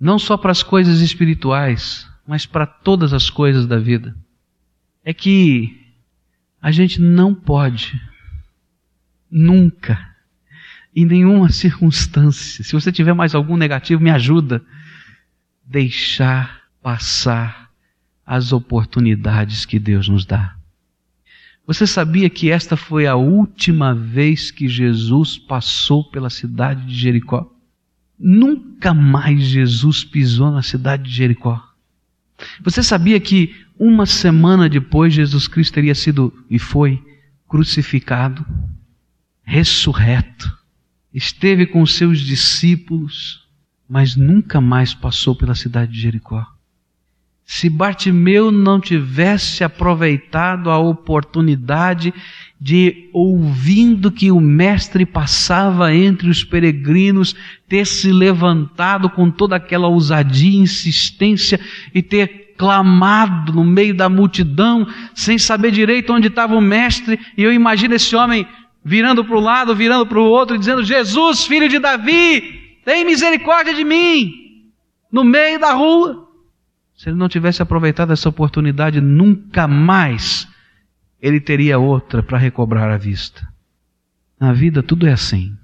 não 0.00 0.18
só 0.18 0.38
para 0.38 0.50
as 0.50 0.62
coisas 0.62 1.02
espirituais, 1.02 2.08
mas 2.26 2.46
para 2.46 2.64
todas 2.64 3.12
as 3.12 3.28
coisas 3.28 3.66
da 3.66 3.78
vida, 3.78 4.16
é 5.04 5.12
que 5.12 5.78
a 6.62 6.70
gente 6.70 6.98
não 6.98 7.34
pode, 7.34 8.00
nunca, 9.30 9.98
em 10.96 11.04
nenhuma 11.04 11.50
circunstância, 11.52 12.64
se 12.64 12.72
você 12.72 12.90
tiver 12.90 13.12
mais 13.12 13.34
algum 13.34 13.58
negativo, 13.58 14.02
me 14.02 14.10
ajuda, 14.10 14.64
deixar 15.62 16.62
passar 16.82 17.68
as 18.24 18.50
oportunidades 18.50 19.66
que 19.66 19.78
Deus 19.78 20.08
nos 20.08 20.24
dá. 20.24 20.59
Você 21.70 21.86
sabia 21.86 22.28
que 22.28 22.50
esta 22.50 22.76
foi 22.76 23.06
a 23.06 23.14
última 23.14 23.94
vez 23.94 24.50
que 24.50 24.66
Jesus 24.66 25.38
passou 25.38 26.02
pela 26.02 26.28
cidade 26.28 26.84
de 26.84 26.96
Jericó? 26.96 27.48
Nunca 28.18 28.92
mais 28.92 29.40
Jesus 29.42 30.02
pisou 30.02 30.50
na 30.50 30.62
cidade 30.62 31.04
de 31.04 31.10
Jericó. 31.16 31.64
Você 32.60 32.82
sabia 32.82 33.20
que 33.20 33.54
uma 33.78 34.04
semana 34.04 34.68
depois, 34.68 35.14
Jesus 35.14 35.46
Cristo 35.46 35.74
teria 35.74 35.94
sido 35.94 36.34
e 36.50 36.58
foi 36.58 37.00
crucificado, 37.46 38.44
ressurreto, 39.44 40.52
esteve 41.14 41.66
com 41.66 41.86
seus 41.86 42.18
discípulos, 42.18 43.46
mas 43.88 44.16
nunca 44.16 44.60
mais 44.60 44.92
passou 44.92 45.36
pela 45.36 45.54
cidade 45.54 45.92
de 45.92 46.00
Jericó. 46.00 46.44
Se 47.52 47.68
Bartimeu 47.68 48.52
não 48.52 48.78
tivesse 48.78 49.64
aproveitado 49.64 50.70
a 50.70 50.78
oportunidade 50.78 52.14
de, 52.60 53.10
ouvindo 53.12 54.12
que 54.12 54.30
o 54.30 54.38
Mestre 54.38 55.04
passava 55.04 55.92
entre 55.92 56.30
os 56.30 56.44
peregrinos, 56.44 57.34
ter 57.68 57.84
se 57.88 58.12
levantado 58.12 59.10
com 59.10 59.28
toda 59.28 59.56
aquela 59.56 59.88
ousadia 59.88 60.60
e 60.60 60.62
insistência 60.62 61.58
e 61.92 62.00
ter 62.00 62.54
clamado 62.56 63.52
no 63.52 63.64
meio 63.64 63.96
da 63.96 64.08
multidão, 64.08 64.86
sem 65.12 65.36
saber 65.36 65.72
direito 65.72 66.12
onde 66.12 66.28
estava 66.28 66.54
o 66.54 66.60
Mestre, 66.60 67.18
e 67.36 67.42
eu 67.42 67.52
imagino 67.52 67.96
esse 67.96 68.14
homem 68.14 68.46
virando 68.84 69.24
para 69.24 69.36
o 69.36 69.40
lado, 69.40 69.74
virando 69.74 70.06
para 70.06 70.20
o 70.20 70.24
outro, 70.24 70.56
dizendo: 70.56 70.84
Jesus, 70.84 71.46
filho 71.46 71.68
de 71.68 71.80
Davi, 71.80 72.78
tem 72.84 73.04
misericórdia 73.04 73.74
de 73.74 73.82
mim, 73.82 74.32
no 75.10 75.24
meio 75.24 75.58
da 75.58 75.72
rua. 75.72 76.29
Se 77.00 77.08
ele 77.08 77.16
não 77.16 77.30
tivesse 77.30 77.62
aproveitado 77.62 78.12
essa 78.12 78.28
oportunidade, 78.28 79.00
nunca 79.00 79.66
mais 79.66 80.46
ele 81.18 81.40
teria 81.40 81.78
outra 81.78 82.22
para 82.22 82.36
recobrar 82.36 82.90
a 82.90 82.98
vista. 82.98 83.48
Na 84.38 84.52
vida 84.52 84.82
tudo 84.82 85.06
é 85.06 85.12
assim. 85.12 85.56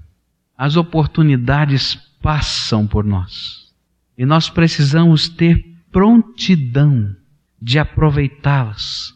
As 0.56 0.76
oportunidades 0.76 1.94
passam 2.22 2.86
por 2.86 3.04
nós. 3.04 3.70
E 4.16 4.24
nós 4.24 4.48
precisamos 4.48 5.28
ter 5.28 5.62
prontidão 5.92 7.14
de 7.60 7.78
aproveitá-las, 7.78 9.14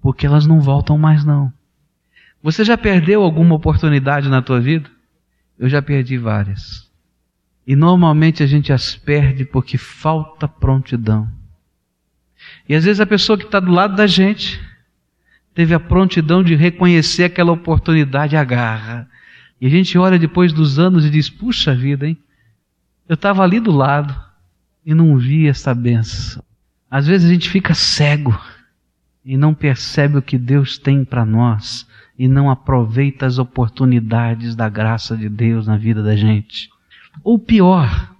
porque 0.00 0.24
elas 0.24 0.46
não 0.46 0.62
voltam 0.62 0.96
mais 0.96 1.22
não. 1.22 1.52
Você 2.42 2.64
já 2.64 2.78
perdeu 2.78 3.22
alguma 3.22 3.54
oportunidade 3.54 4.30
na 4.30 4.40
tua 4.40 4.58
vida? 4.58 4.88
Eu 5.58 5.68
já 5.68 5.82
perdi 5.82 6.16
várias. 6.16 6.90
E 7.66 7.76
normalmente 7.76 8.42
a 8.42 8.46
gente 8.46 8.72
as 8.72 8.96
perde 8.96 9.44
porque 9.44 9.76
falta 9.76 10.48
prontidão. 10.48 11.36
E 12.68 12.74
às 12.74 12.84
vezes 12.84 13.00
a 13.00 13.06
pessoa 13.06 13.38
que 13.38 13.44
está 13.44 13.58
do 13.58 13.72
lado 13.72 13.96
da 13.96 14.06
gente 14.06 14.60
teve 15.54 15.74
a 15.74 15.80
prontidão 15.80 16.42
de 16.42 16.54
reconhecer 16.54 17.24
aquela 17.24 17.50
oportunidade 17.50 18.36
agarra. 18.36 19.08
E 19.60 19.66
a 19.66 19.70
gente 19.70 19.96
olha 19.96 20.18
depois 20.18 20.52
dos 20.52 20.78
anos 20.78 21.04
e 21.04 21.10
diz: 21.10 21.30
puxa 21.30 21.74
vida, 21.74 22.06
hein? 22.06 22.18
Eu 23.08 23.14
estava 23.14 23.42
ali 23.42 23.58
do 23.58 23.72
lado 23.72 24.14
e 24.84 24.94
não 24.94 25.16
vi 25.16 25.48
essa 25.48 25.74
benção. 25.74 26.42
Às 26.90 27.06
vezes 27.06 27.28
a 27.28 27.32
gente 27.32 27.48
fica 27.48 27.74
cego 27.74 28.38
e 29.24 29.36
não 29.36 29.54
percebe 29.54 30.18
o 30.18 30.22
que 30.22 30.38
Deus 30.38 30.78
tem 30.78 31.04
para 31.04 31.24
nós 31.24 31.86
e 32.18 32.28
não 32.28 32.50
aproveita 32.50 33.26
as 33.26 33.38
oportunidades 33.38 34.54
da 34.54 34.68
graça 34.68 35.16
de 35.16 35.28
Deus 35.28 35.66
na 35.66 35.76
vida 35.76 36.02
da 36.02 36.16
gente. 36.16 36.68
Ou 37.22 37.38
pior, 37.38 38.14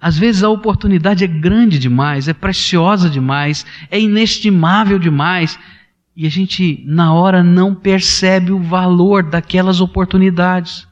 às 0.00 0.16
vezes 0.16 0.42
a 0.42 0.48
oportunidade 0.48 1.24
é 1.24 1.26
grande 1.26 1.78
demais, 1.78 2.28
é 2.28 2.32
preciosa 2.32 3.10
demais, 3.10 3.66
é 3.90 3.98
inestimável 3.98 4.98
demais, 4.98 5.58
e 6.16 6.26
a 6.26 6.30
gente, 6.30 6.82
na 6.84 7.12
hora, 7.12 7.44
não 7.44 7.74
percebe 7.74 8.50
o 8.50 8.60
valor 8.60 9.22
daquelas 9.22 9.80
oportunidades. 9.80 10.86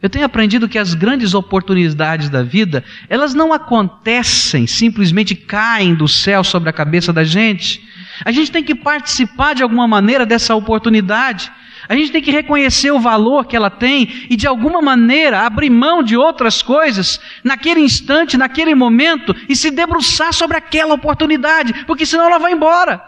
Eu 0.00 0.08
tenho 0.08 0.24
aprendido 0.24 0.68
que 0.68 0.78
as 0.78 0.94
grandes 0.94 1.34
oportunidades 1.34 2.28
da 2.28 2.42
vida, 2.42 2.84
elas 3.08 3.34
não 3.34 3.52
acontecem, 3.52 4.66
simplesmente 4.66 5.34
caem 5.34 5.94
do 5.94 6.06
céu 6.06 6.44
sobre 6.44 6.68
a 6.70 6.72
cabeça 6.72 7.12
da 7.12 7.24
gente. 7.24 7.82
A 8.24 8.30
gente 8.30 8.50
tem 8.50 8.62
que 8.62 8.74
participar 8.74 9.54
de 9.54 9.62
alguma 9.62 9.88
maneira 9.88 10.24
dessa 10.24 10.54
oportunidade. 10.54 11.50
A 11.88 11.94
gente 11.94 12.12
tem 12.12 12.20
que 12.20 12.30
reconhecer 12.30 12.90
o 12.90 13.00
valor 13.00 13.46
que 13.46 13.56
ela 13.56 13.70
tem 13.70 14.26
e 14.28 14.36
de 14.36 14.46
alguma 14.46 14.82
maneira 14.82 15.40
abrir 15.40 15.70
mão 15.70 16.02
de 16.02 16.16
outras 16.16 16.60
coisas 16.60 17.18
naquele 17.42 17.80
instante, 17.80 18.36
naquele 18.36 18.74
momento 18.74 19.34
e 19.48 19.56
se 19.56 19.70
debruçar 19.70 20.34
sobre 20.34 20.58
aquela 20.58 20.92
oportunidade, 20.92 21.86
porque 21.86 22.04
senão 22.04 22.26
ela 22.26 22.38
vai 22.38 22.52
embora. 22.52 23.02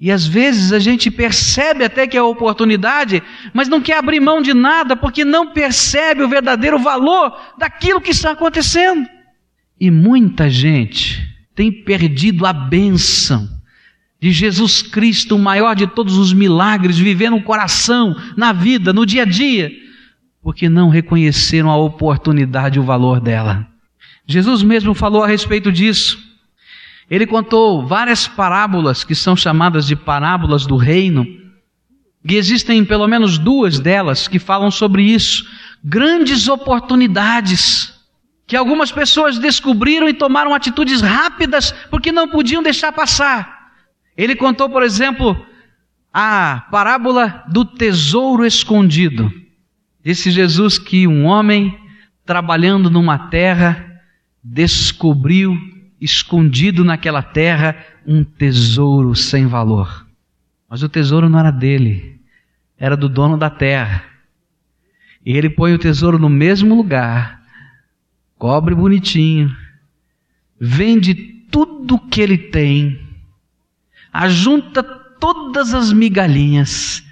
E 0.00 0.10
às 0.10 0.26
vezes 0.26 0.72
a 0.72 0.78
gente 0.78 1.10
percebe 1.10 1.84
até 1.84 2.06
que 2.06 2.16
é 2.16 2.20
a 2.20 2.24
oportunidade, 2.24 3.22
mas 3.52 3.68
não 3.68 3.80
quer 3.80 3.98
abrir 3.98 4.20
mão 4.20 4.40
de 4.40 4.54
nada 4.54 4.96
porque 4.96 5.24
não 5.24 5.52
percebe 5.52 6.22
o 6.22 6.28
verdadeiro 6.28 6.78
valor 6.78 7.38
daquilo 7.58 8.00
que 8.00 8.10
está 8.10 8.30
acontecendo. 8.30 9.06
E 9.78 9.90
muita 9.90 10.48
gente 10.48 11.22
tem 11.54 11.70
perdido 11.70 12.46
a 12.46 12.52
bênção 12.54 13.53
de 14.24 14.32
Jesus 14.32 14.80
Cristo, 14.80 15.36
o 15.36 15.38
maior 15.38 15.76
de 15.76 15.86
todos 15.86 16.16
os 16.16 16.32
milagres, 16.32 16.96
viver 16.96 17.28
no 17.28 17.42
coração, 17.42 18.16
na 18.34 18.54
vida, 18.54 18.90
no 18.90 19.04
dia 19.04 19.20
a 19.20 19.26
dia, 19.26 19.70
porque 20.42 20.66
não 20.66 20.88
reconheceram 20.88 21.68
a 21.68 21.76
oportunidade 21.76 22.78
e 22.78 22.80
o 22.80 22.84
valor 22.84 23.20
dela. 23.20 23.68
Jesus 24.26 24.62
mesmo 24.62 24.94
falou 24.94 25.22
a 25.22 25.26
respeito 25.26 25.70
disso. 25.70 26.18
Ele 27.10 27.26
contou 27.26 27.86
várias 27.86 28.26
parábolas 28.26 29.04
que 29.04 29.14
são 29.14 29.36
chamadas 29.36 29.86
de 29.86 29.94
parábolas 29.94 30.64
do 30.64 30.78
reino, 30.78 31.26
e 32.26 32.34
existem 32.34 32.82
pelo 32.82 33.06
menos 33.06 33.36
duas 33.36 33.78
delas 33.78 34.26
que 34.26 34.38
falam 34.38 34.70
sobre 34.70 35.02
isso. 35.02 35.44
Grandes 35.84 36.48
oportunidades 36.48 37.92
que 38.46 38.56
algumas 38.56 38.90
pessoas 38.90 39.38
descobriram 39.38 40.08
e 40.08 40.14
tomaram 40.14 40.54
atitudes 40.54 41.02
rápidas 41.02 41.72
porque 41.90 42.10
não 42.10 42.26
podiam 42.26 42.62
deixar 42.62 42.90
passar. 42.90 43.53
Ele 44.16 44.36
contou, 44.36 44.70
por 44.70 44.82
exemplo, 44.82 45.44
a 46.12 46.66
parábola 46.70 47.44
do 47.48 47.64
tesouro 47.64 48.46
escondido. 48.46 49.32
Disse 50.04 50.30
Jesus 50.30 50.78
que 50.78 51.08
um 51.08 51.24
homem 51.24 51.76
trabalhando 52.24 52.90
numa 52.90 53.28
terra 53.28 54.00
descobriu 54.42 55.58
escondido 56.00 56.84
naquela 56.84 57.22
terra 57.22 57.76
um 58.06 58.22
tesouro 58.22 59.14
sem 59.14 59.46
valor. 59.46 60.06
Mas 60.68 60.82
o 60.82 60.88
tesouro 60.88 61.28
não 61.28 61.38
era 61.38 61.50
dele, 61.50 62.20
era 62.78 62.96
do 62.96 63.08
dono 63.08 63.36
da 63.36 63.50
terra. 63.50 64.04
E 65.24 65.36
ele 65.36 65.48
põe 65.48 65.72
o 65.72 65.78
tesouro 65.78 66.18
no 66.18 66.28
mesmo 66.28 66.74
lugar, 66.74 67.42
cobre 68.36 68.74
bonitinho, 68.74 69.54
vende 70.60 71.14
tudo 71.14 71.98
que 71.98 72.20
ele 72.20 72.36
tem 72.36 73.03
ajunta 74.14 74.80
todas 75.18 75.74
as 75.74 75.92
migalhinhas 75.92 77.04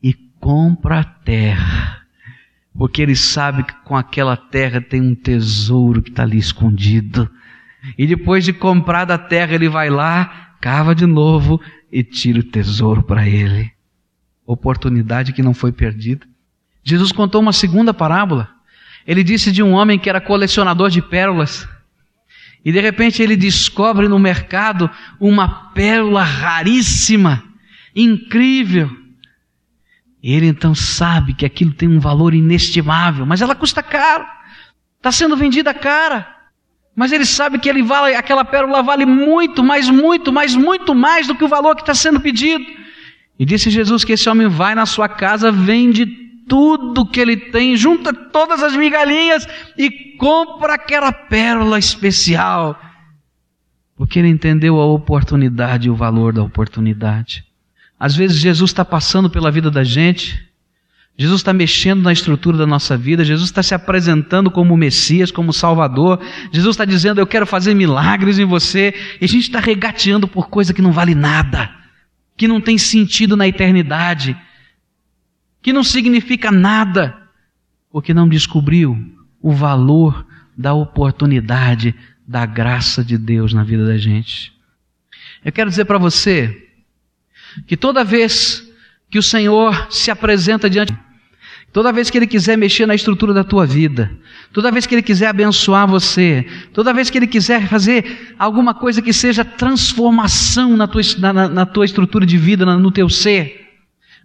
e 0.00 0.14
compra 0.38 1.00
a 1.00 1.04
terra. 1.04 2.02
Porque 2.78 3.02
ele 3.02 3.16
sabe 3.16 3.64
que 3.64 3.74
com 3.84 3.96
aquela 3.96 4.36
terra 4.36 4.80
tem 4.80 5.00
um 5.00 5.14
tesouro 5.16 6.00
que 6.00 6.10
está 6.10 6.22
ali 6.22 6.38
escondido. 6.38 7.28
E 7.98 8.06
depois 8.06 8.44
de 8.44 8.52
comprar 8.52 9.04
da 9.04 9.18
terra, 9.18 9.54
ele 9.54 9.68
vai 9.68 9.90
lá, 9.90 10.56
cava 10.60 10.94
de 10.94 11.06
novo 11.06 11.60
e 11.90 12.04
tira 12.04 12.38
o 12.38 12.44
tesouro 12.44 13.02
para 13.02 13.28
ele. 13.28 13.72
Oportunidade 14.46 15.32
que 15.32 15.42
não 15.42 15.54
foi 15.54 15.72
perdida. 15.72 16.26
Jesus 16.82 17.10
contou 17.10 17.40
uma 17.40 17.52
segunda 17.52 17.92
parábola. 17.92 18.48
Ele 19.06 19.24
disse 19.24 19.50
de 19.50 19.62
um 19.62 19.72
homem 19.72 19.98
que 19.98 20.08
era 20.08 20.20
colecionador 20.20 20.88
de 20.90 21.02
pérolas. 21.02 21.68
E 22.64 22.72
de 22.72 22.80
repente 22.80 23.22
ele 23.22 23.36
descobre 23.36 24.08
no 24.08 24.18
mercado 24.18 24.90
uma 25.20 25.70
pérola 25.72 26.22
raríssima, 26.22 27.44
incrível. 27.94 28.90
E 30.22 30.32
ele 30.32 30.46
então 30.46 30.74
sabe 30.74 31.34
que 31.34 31.44
aquilo 31.44 31.74
tem 31.74 31.88
um 31.88 32.00
valor 32.00 32.32
inestimável, 32.32 33.26
mas 33.26 33.42
ela 33.42 33.54
custa 33.54 33.82
caro. 33.82 34.24
Está 34.96 35.12
sendo 35.12 35.36
vendida 35.36 35.74
cara. 35.74 36.34
Mas 36.96 37.12
ele 37.12 37.26
sabe 37.26 37.58
que 37.58 37.68
ele 37.68 37.82
vale, 37.82 38.14
aquela 38.14 38.44
pérola 38.44 38.82
vale 38.82 39.04
muito, 39.04 39.62
mas 39.62 39.90
muito, 39.90 40.32
mas 40.32 40.54
muito 40.54 40.94
mais 40.94 41.26
do 41.26 41.34
que 41.34 41.44
o 41.44 41.48
valor 41.48 41.74
que 41.74 41.82
está 41.82 41.94
sendo 41.94 42.20
pedido. 42.20 42.64
E 43.38 43.44
disse 43.44 43.68
Jesus 43.68 44.04
que 44.04 44.12
esse 44.12 44.28
homem 44.28 44.46
vai 44.46 44.74
na 44.74 44.86
sua 44.86 45.08
casa, 45.08 45.52
vende 45.52 46.23
tudo 46.48 47.06
que 47.06 47.20
ele 47.20 47.36
tem, 47.36 47.76
junta 47.76 48.12
todas 48.12 48.62
as 48.62 48.76
migalhinhas 48.76 49.46
e 49.76 49.90
compra 50.16 50.74
aquela 50.74 51.12
pérola 51.12 51.78
especial. 51.78 52.78
Porque 53.96 54.18
ele 54.18 54.28
entendeu 54.28 54.80
a 54.80 54.86
oportunidade 54.86 55.88
e 55.88 55.90
o 55.90 55.94
valor 55.94 56.32
da 56.32 56.42
oportunidade. 56.42 57.44
Às 57.98 58.14
vezes 58.14 58.38
Jesus 58.38 58.70
está 58.70 58.84
passando 58.84 59.30
pela 59.30 59.50
vida 59.50 59.70
da 59.70 59.84
gente, 59.84 60.44
Jesus 61.16 61.40
está 61.40 61.52
mexendo 61.52 62.02
na 62.02 62.12
estrutura 62.12 62.58
da 62.58 62.66
nossa 62.66 62.96
vida, 62.96 63.24
Jesus 63.24 63.48
está 63.48 63.62
se 63.62 63.72
apresentando 63.72 64.50
como 64.50 64.76
Messias, 64.76 65.30
como 65.30 65.52
Salvador, 65.52 66.20
Jesus 66.52 66.74
está 66.74 66.84
dizendo: 66.84 67.20
Eu 67.20 67.26
quero 67.26 67.46
fazer 67.46 67.72
milagres 67.72 68.38
em 68.38 68.44
você, 68.44 68.92
e 69.20 69.24
a 69.24 69.28
gente 69.28 69.44
está 69.44 69.60
regateando 69.60 70.26
por 70.26 70.48
coisa 70.48 70.74
que 70.74 70.82
não 70.82 70.90
vale 70.90 71.14
nada, 71.14 71.70
que 72.36 72.48
não 72.48 72.60
tem 72.60 72.76
sentido 72.76 73.36
na 73.36 73.46
eternidade 73.46 74.36
que 75.64 75.72
não 75.72 75.82
significa 75.82 76.52
nada, 76.52 77.16
porque 77.90 78.12
não 78.12 78.28
descobriu 78.28 78.96
o 79.40 79.50
valor 79.50 80.26
da 80.54 80.74
oportunidade 80.74 81.94
da 82.28 82.44
graça 82.44 83.02
de 83.02 83.16
Deus 83.16 83.54
na 83.54 83.64
vida 83.64 83.86
da 83.86 83.96
gente. 83.96 84.52
Eu 85.42 85.50
quero 85.50 85.70
dizer 85.70 85.86
para 85.86 85.96
você 85.96 86.68
que 87.66 87.78
toda 87.78 88.04
vez 88.04 88.62
que 89.10 89.18
o 89.18 89.22
Senhor 89.22 89.90
se 89.90 90.10
apresenta 90.10 90.68
diante 90.68 90.94
Toda 91.72 91.92
vez 91.92 92.08
que 92.08 92.16
Ele 92.16 92.28
quiser 92.28 92.56
mexer 92.56 92.86
na 92.86 92.94
estrutura 92.94 93.34
da 93.34 93.42
tua 93.42 93.66
vida, 93.66 94.08
toda 94.52 94.70
vez 94.70 94.86
que 94.86 94.94
Ele 94.94 95.02
quiser 95.02 95.26
abençoar 95.26 95.88
você, 95.88 96.46
toda 96.72 96.94
vez 96.94 97.10
que 97.10 97.18
Ele 97.18 97.26
quiser 97.26 97.66
fazer 97.66 98.32
alguma 98.38 98.72
coisa 98.72 99.02
que 99.02 99.12
seja 99.12 99.44
transformação 99.44 100.76
na 100.76 100.86
tua, 100.86 101.02
na, 101.18 101.48
na 101.48 101.66
tua 101.66 101.84
estrutura 101.84 102.24
de 102.24 102.38
vida, 102.38 102.64
no 102.64 102.92
teu 102.92 103.08
ser, 103.08 103.63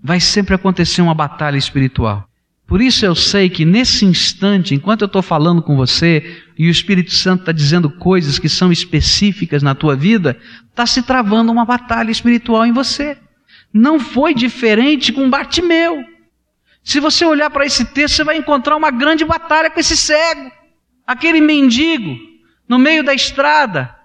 vai 0.03 0.19
sempre 0.19 0.55
acontecer 0.55 1.01
uma 1.01 1.13
batalha 1.13 1.57
espiritual. 1.57 2.29
Por 2.69 2.81
isso 2.81 3.03
eu 3.03 3.15
sei 3.15 3.49
que 3.49 3.65
nesse 3.65 4.05
instante, 4.05 4.75
enquanto 4.75 5.01
eu 5.01 5.07
estou 5.07 5.23
falando 5.23 5.61
com 5.61 5.75
você 5.75 6.43
e 6.55 6.67
o 6.67 6.69
Espírito 6.69 7.11
Santo 7.11 7.39
está 7.41 7.51
dizendo 7.51 7.89
coisas 7.89 8.37
que 8.37 8.47
são 8.47 8.71
específicas 8.71 9.63
na 9.63 9.73
tua 9.73 9.95
vida, 9.95 10.39
está 10.69 10.85
se 10.85 11.01
travando 11.01 11.51
uma 11.51 11.65
batalha 11.65 12.11
espiritual 12.11 12.67
em 12.67 12.71
você. 12.71 13.17
Não 13.73 13.99
foi 13.99 14.35
diferente 14.35 15.11
com 15.11 15.29
Bartimeu. 15.29 16.03
Se 16.83 16.99
você 16.99 17.25
olhar 17.25 17.49
para 17.49 17.65
esse 17.65 17.85
texto, 17.85 18.17
você 18.17 18.23
vai 18.23 18.37
encontrar 18.37 18.75
uma 18.75 18.91
grande 18.91 19.25
batalha 19.25 19.69
com 19.69 19.79
esse 19.79 19.97
cego, 19.97 20.51
aquele 21.05 21.41
mendigo, 21.41 22.15
no 22.67 22.77
meio 22.77 23.03
da 23.03 23.15
estrada, 23.15 23.95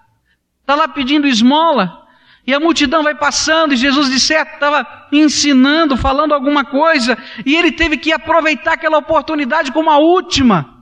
está 0.61 0.73
lá 0.73 0.87
pedindo 0.87 1.27
esmola, 1.27 2.03
e 2.47 2.53
a 2.53 2.59
multidão 2.59 3.03
vai 3.03 3.15
passando, 3.15 3.73
e 3.73 3.77
Jesus 3.77 4.21
certo 4.23 4.55
estava 4.55 5.04
ensinando, 5.19 5.97
falando 5.97 6.33
alguma 6.33 6.63
coisa, 6.63 7.17
e 7.45 7.55
ele 7.55 7.71
teve 7.71 7.97
que 7.97 8.11
aproveitar 8.11 8.73
aquela 8.73 8.97
oportunidade 8.97 9.71
como 9.71 9.89
a 9.89 9.97
última. 9.97 10.75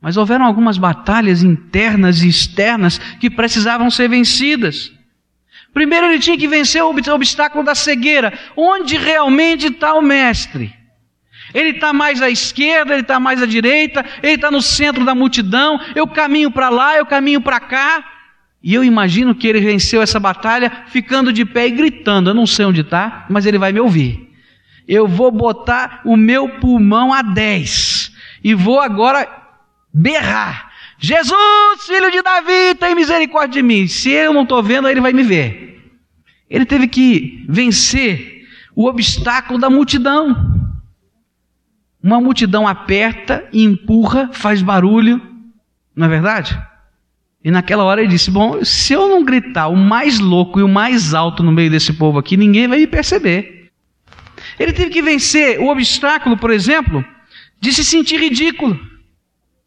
Mas 0.00 0.16
houveram 0.16 0.44
algumas 0.44 0.78
batalhas 0.78 1.42
internas 1.42 2.22
e 2.22 2.28
externas 2.28 2.98
que 3.18 3.30
precisavam 3.30 3.90
ser 3.90 4.08
vencidas. 4.08 4.92
Primeiro 5.72 6.06
ele 6.06 6.18
tinha 6.18 6.38
que 6.38 6.48
vencer 6.48 6.82
o 6.82 6.94
obstáculo 7.14 7.64
da 7.64 7.74
cegueira. 7.74 8.32
Onde 8.56 8.96
realmente 8.96 9.66
está 9.66 9.94
o 9.94 10.00
mestre? 10.00 10.74
Ele 11.52 11.70
está 11.70 11.92
mais 11.92 12.22
à 12.22 12.30
esquerda, 12.30 12.92
ele 12.92 13.02
está 13.02 13.20
mais 13.20 13.42
à 13.42 13.46
direita, 13.46 14.04
ele 14.22 14.34
está 14.34 14.50
no 14.50 14.62
centro 14.62 15.04
da 15.04 15.14
multidão. 15.14 15.78
Eu 15.94 16.06
caminho 16.06 16.50
para 16.50 16.68
lá, 16.68 16.96
eu 16.96 17.06
caminho 17.06 17.40
para 17.40 17.60
cá. 17.60 18.04
E 18.62 18.74
eu 18.74 18.82
imagino 18.82 19.34
que 19.34 19.46
ele 19.46 19.60
venceu 19.60 20.02
essa 20.02 20.18
batalha 20.18 20.84
ficando 20.88 21.32
de 21.32 21.44
pé 21.44 21.68
e 21.68 21.70
gritando. 21.70 22.30
Eu 22.30 22.34
não 22.34 22.46
sei 22.46 22.64
onde 22.64 22.80
está, 22.80 23.26
mas 23.28 23.46
ele 23.46 23.58
vai 23.58 23.72
me 23.72 23.80
ouvir. 23.80 24.30
Eu 24.88 25.06
vou 25.06 25.30
botar 25.30 26.00
o 26.04 26.16
meu 26.16 26.48
pulmão 26.60 27.12
a 27.12 27.22
10 27.22 28.12
e 28.42 28.54
vou 28.54 28.80
agora 28.80 29.28
berrar. 29.92 30.72
Jesus, 30.98 31.86
filho 31.86 32.10
de 32.10 32.22
Davi, 32.22 32.74
tem 32.78 32.94
misericórdia 32.94 33.60
de 33.60 33.66
mim. 33.66 33.86
Se 33.86 34.10
eu 34.10 34.32
não 34.32 34.42
estou 34.42 34.62
vendo, 34.62 34.88
ele 34.88 35.00
vai 35.00 35.12
me 35.12 35.22
ver. 35.22 35.92
Ele 36.48 36.64
teve 36.64 36.88
que 36.88 37.44
vencer 37.48 38.46
o 38.74 38.86
obstáculo 38.86 39.58
da 39.58 39.68
multidão. 39.68 40.54
Uma 42.02 42.20
multidão 42.20 42.68
aperta, 42.68 43.48
empurra, 43.52 44.30
faz 44.32 44.62
barulho, 44.62 45.20
não 45.94 46.06
é 46.06 46.08
verdade? 46.08 46.56
E 47.46 47.50
naquela 47.52 47.84
hora 47.84 48.00
ele 48.00 48.10
disse: 48.10 48.28
Bom, 48.28 48.64
se 48.64 48.92
eu 48.92 49.08
não 49.08 49.22
gritar 49.22 49.68
o 49.68 49.76
mais 49.76 50.18
louco 50.18 50.58
e 50.58 50.64
o 50.64 50.68
mais 50.68 51.14
alto 51.14 51.44
no 51.44 51.52
meio 51.52 51.70
desse 51.70 51.92
povo 51.92 52.18
aqui, 52.18 52.36
ninguém 52.36 52.66
vai 52.66 52.80
me 52.80 52.88
perceber. 52.88 53.70
Ele 54.58 54.72
teve 54.72 54.90
que 54.90 55.00
vencer 55.00 55.60
o 55.60 55.68
obstáculo, 55.68 56.36
por 56.36 56.50
exemplo, 56.50 57.04
de 57.60 57.72
se 57.72 57.84
sentir 57.84 58.18
ridículo. 58.18 58.76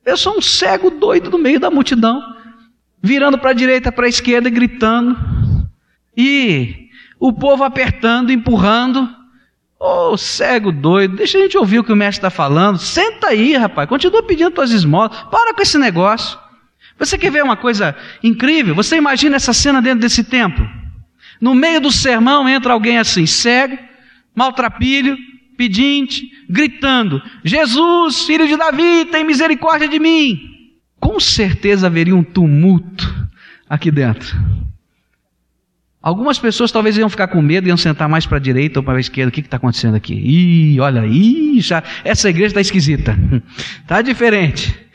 Eu 0.06 0.18
sou 0.18 0.38
um 0.38 0.42
cego 0.42 0.90
doido 0.90 1.30
no 1.30 1.38
meio 1.38 1.58
da 1.58 1.72
multidão, 1.72 2.22
virando 3.02 3.38
para 3.38 3.52
a 3.52 3.54
direita, 3.54 3.94
para 3.94 4.08
a 4.08 4.10
esquerda 4.10 4.50
gritando. 4.50 5.18
E 6.18 6.90
o 7.18 7.32
povo 7.32 7.64
apertando, 7.64 8.30
empurrando. 8.30 9.08
Ô 9.80 10.12
oh, 10.12 10.18
cego 10.18 10.74
doido, 10.74 11.16
deixa 11.16 11.38
a 11.38 11.42
gente 11.44 11.58
ouvir 11.58 11.80
o 11.80 11.84
que 11.86 11.94
o 11.94 11.96
mestre 11.96 12.18
está 12.18 12.30
falando. 12.30 12.78
Senta 12.78 13.28
aí, 13.28 13.56
rapaz, 13.56 13.88
continua 13.88 14.22
pedindo 14.22 14.52
tuas 14.52 14.72
esmolas. 14.72 15.16
Para 15.32 15.54
com 15.54 15.62
esse 15.62 15.78
negócio. 15.78 16.38
Você 17.00 17.18
quer 17.18 17.32
ver 17.32 17.44
uma 17.44 17.56
coisa 17.56 17.96
incrível? 18.22 18.76
Você 18.76 18.98
imagina 18.98 19.38
essa 19.38 19.54
cena 19.54 19.82
dentro 19.82 20.02
desse 20.02 20.24
templo? 20.24 20.70
No 21.40 21.56
meio 21.56 21.80
do 21.80 21.92
sermão 21.92 22.48
entra 22.48 22.74
alguém 22.74 22.98
assim, 22.98 23.26
cego, 23.26 23.78
maltrapilho, 24.36 25.18
pedinte, 25.58 26.30
gritando: 26.50 27.22
Jesus, 27.44 28.24
filho 28.26 28.48
de 28.48 28.58
Davi, 28.58 29.06
tem 29.06 29.24
misericórdia 29.24 29.88
de 29.88 29.98
mim. 29.98 30.40
Com 31.00 31.20
certeza 31.20 31.88
haveria 31.88 32.16
um 32.16 32.24
tumulto 32.24 33.28
aqui 33.70 33.90
dentro. 33.90 34.38
Algumas 36.02 36.40
pessoas 36.40 36.72
talvez 36.72 36.98
iam 36.98 37.10
ficar 37.10 37.28
com 37.28 37.42
medo, 37.42 37.68
iam 37.68 37.76
sentar 37.76 38.08
mais 38.08 38.26
para 38.26 38.38
a 38.38 38.42
direita 38.42 38.80
ou 38.80 38.84
para 38.84 38.98
a 38.98 39.02
esquerda. 39.02 39.30
O 39.30 39.32
que 39.32 39.42
está 39.42 39.58
acontecendo 39.58 39.96
aqui? 39.96 40.14
Ih, 40.14 40.80
olha, 40.80 41.06
ih, 41.06 41.60
já, 41.60 41.84
essa 42.06 42.30
igreja 42.30 42.48
está 42.48 42.62
esquisita. 42.62 43.18
Está 43.82 44.02
diferente. 44.04 44.89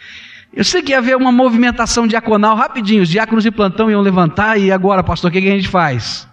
Eu 0.56 0.62
sei 0.62 0.82
que 0.82 0.92
ia 0.92 0.98
haver 0.98 1.16
uma 1.16 1.32
movimentação 1.32 2.06
diaconal 2.06 2.54
rapidinho. 2.54 3.02
Os 3.02 3.08
diáconos 3.08 3.42
de 3.42 3.50
plantão 3.50 3.90
iam 3.90 4.00
levantar 4.00 4.56
e 4.56 4.70
agora, 4.70 5.02
pastor, 5.02 5.30
o 5.30 5.32
que, 5.32 5.40
que 5.40 5.48
a 5.48 5.56
gente 5.56 5.68
faz? 5.68 6.28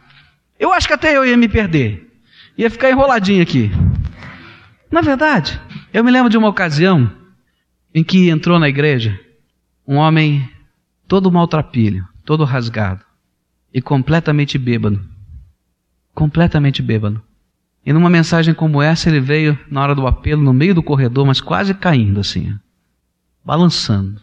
Eu 0.59 0.71
acho 0.71 0.87
que 0.87 0.93
até 0.93 1.17
eu 1.17 1.25
ia 1.25 1.35
me 1.35 1.47
perder. 1.47 2.07
Ia 2.55 2.69
ficar 2.69 2.91
enroladinho 2.91 3.41
aqui. 3.41 3.71
Na 4.91 5.01
verdade, 5.01 5.59
eu 5.91 6.03
me 6.03 6.11
lembro 6.11 6.29
de 6.29 6.37
uma 6.37 6.49
ocasião 6.49 7.11
em 7.95 8.03
que 8.03 8.29
entrou 8.29 8.59
na 8.59 8.69
igreja 8.69 9.19
um 9.87 9.95
homem 9.95 10.47
todo 11.07 11.31
maltrapilho, 11.31 12.07
todo 12.23 12.43
rasgado 12.43 13.03
e 13.73 13.81
completamente 13.81 14.57
bêbado. 14.57 15.03
Completamente 16.13 16.81
bêbado. 16.83 17.21
E 17.83 17.91
numa 17.91 18.09
mensagem 18.09 18.53
como 18.53 18.81
essa, 18.81 19.09
ele 19.09 19.19
veio 19.19 19.57
na 19.69 19.81
hora 19.81 19.95
do 19.95 20.05
apelo, 20.05 20.43
no 20.43 20.53
meio 20.53 20.75
do 20.75 20.83
corredor, 20.83 21.25
mas 21.25 21.41
quase 21.41 21.73
caindo 21.73 22.19
assim, 22.19 22.55
balançando. 23.43 24.21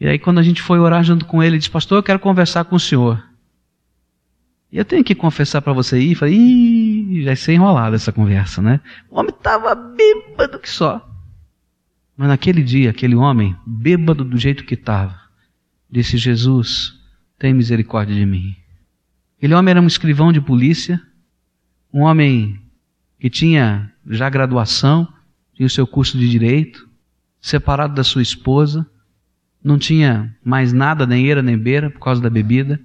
E 0.00 0.06
aí, 0.06 0.18
quando 0.18 0.38
a 0.38 0.42
gente 0.42 0.60
foi 0.60 0.78
orar 0.78 1.04
junto 1.04 1.24
com 1.26 1.42
ele, 1.42 1.52
ele 1.52 1.58
disse: 1.58 1.70
Pastor, 1.70 1.98
eu 1.98 2.02
quero 2.02 2.18
conversar 2.18 2.64
com 2.64 2.76
o 2.76 2.80
senhor. 2.80 3.22
E 4.70 4.78
eu 4.78 4.84
tenho 4.84 5.04
que 5.04 5.14
confessar 5.14 5.60
para 5.60 5.72
você 5.72 5.96
aí, 5.96 6.14
falei, 6.14 6.34
Ih, 6.34 7.22
já 7.22 7.36
ser 7.36 7.52
enrolada 7.52 7.94
essa 7.94 8.10
conversa, 8.10 8.62
né? 8.62 8.80
O 9.10 9.18
homem 9.18 9.34
estava 9.34 9.74
bêbado 9.74 10.58
que 10.58 10.68
só. 10.68 11.08
Mas 12.16 12.28
naquele 12.28 12.62
dia, 12.62 12.90
aquele 12.90 13.14
homem, 13.14 13.54
bêbado 13.66 14.24
do 14.24 14.38
jeito 14.38 14.64
que 14.64 14.74
estava, 14.74 15.20
disse: 15.90 16.16
Jesus, 16.16 16.98
tem 17.38 17.52
misericórdia 17.52 18.14
de 18.14 18.24
mim. 18.24 18.56
Aquele 19.36 19.54
homem 19.54 19.72
era 19.72 19.80
um 19.80 19.86
escrivão 19.86 20.32
de 20.32 20.40
polícia, 20.40 21.00
um 21.92 22.00
homem 22.00 22.60
que 23.20 23.28
tinha 23.28 23.92
já 24.06 24.30
graduação, 24.30 25.06
tinha 25.54 25.66
o 25.66 25.70
seu 25.70 25.86
curso 25.86 26.16
de 26.16 26.28
direito, 26.28 26.88
separado 27.42 27.92
da 27.92 28.04
sua 28.04 28.22
esposa, 28.22 28.86
não 29.62 29.76
tinha 29.76 30.34
mais 30.44 30.72
nada, 30.72 31.04
nem 31.06 31.26
eira 31.26 31.42
nem 31.42 31.58
beira, 31.58 31.90
por 31.90 31.98
causa 31.98 32.22
da 32.22 32.30
bebida. 32.30 32.80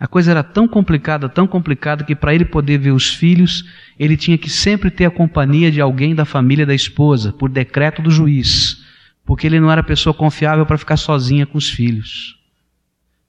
A 0.00 0.06
coisa 0.08 0.30
era 0.30 0.42
tão 0.42 0.66
complicada, 0.66 1.28
tão 1.28 1.46
complicada, 1.46 2.02
que 2.02 2.16
para 2.16 2.34
ele 2.34 2.46
poder 2.46 2.78
ver 2.78 2.90
os 2.90 3.14
filhos, 3.14 3.64
ele 3.98 4.16
tinha 4.16 4.36
que 4.36 4.50
sempre 4.50 4.90
ter 4.90 5.04
a 5.04 5.10
companhia 5.10 5.70
de 5.70 5.80
alguém 5.80 6.14
da 6.14 6.24
família 6.24 6.66
da 6.66 6.74
esposa, 6.74 7.32
por 7.32 7.50
decreto 7.50 8.02
do 8.02 8.10
juiz, 8.10 8.82
porque 9.24 9.46
ele 9.46 9.60
não 9.60 9.70
era 9.70 9.82
pessoa 9.82 10.12
confiável 10.12 10.66
para 10.66 10.78
ficar 10.78 10.96
sozinha 10.96 11.46
com 11.46 11.58
os 11.58 11.70
filhos. 11.70 12.36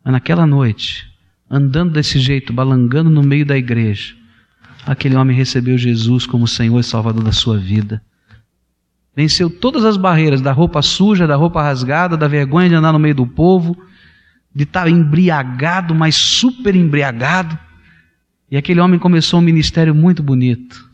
Mas 0.04 0.14
naquela 0.14 0.48
noite, 0.48 1.08
andando 1.50 1.92
desse 1.92 2.20
jeito, 2.20 2.54
balangando 2.54 3.10
no 3.10 3.22
meio 3.22 3.46
da 3.46 3.58
igreja, 3.58 4.16
aquele 4.86 5.16
homem 5.16 5.36
recebeu 5.36 5.78
Jesus 5.78 6.26
como 6.26 6.48
Senhor 6.48 6.80
e 6.80 6.84
Salvador 6.84 7.24
da 7.24 7.32
sua 7.32 7.58
vida. 7.58 8.02
Venceu 9.16 9.50
todas 9.50 9.86
as 9.86 9.96
barreiras 9.96 10.42
da 10.42 10.52
roupa 10.52 10.82
suja, 10.82 11.28
da 11.28 11.36
roupa 11.36 11.62
rasgada, 11.62 12.18
da 12.18 12.28
vergonha 12.28 12.70
de 12.70 12.76
andar 12.76 12.92
no 12.92 13.00
meio 13.00 13.14
do 13.14 13.28
povo, 13.28 13.78
de 14.54 14.64
estar 14.64 14.88
embriagado, 14.88 15.94
mas 15.94 16.16
super 16.16 16.76
embriagado. 16.76 17.58
E 18.50 18.58
aquele 18.58 18.80
homem 18.80 19.00
começou 19.00 19.40
um 19.40 19.44
ministério 19.44 19.94
muito 19.94 20.24
bonito. 20.24 20.90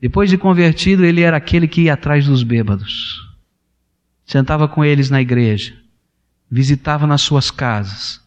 Depois 0.00 0.30
de 0.30 0.38
convertido, 0.38 1.04
ele 1.04 1.20
era 1.20 1.36
aquele 1.36 1.68
que 1.68 1.82
ia 1.82 1.94
atrás 1.94 2.26
dos 2.26 2.42
bêbados. 2.42 3.20
Sentava 4.24 4.66
com 4.66 4.84
eles 4.84 5.10
na 5.10 5.20
igreja, 5.20 5.74
visitava 6.50 7.06
nas 7.06 7.20
suas 7.20 7.50
casas, 7.50 8.20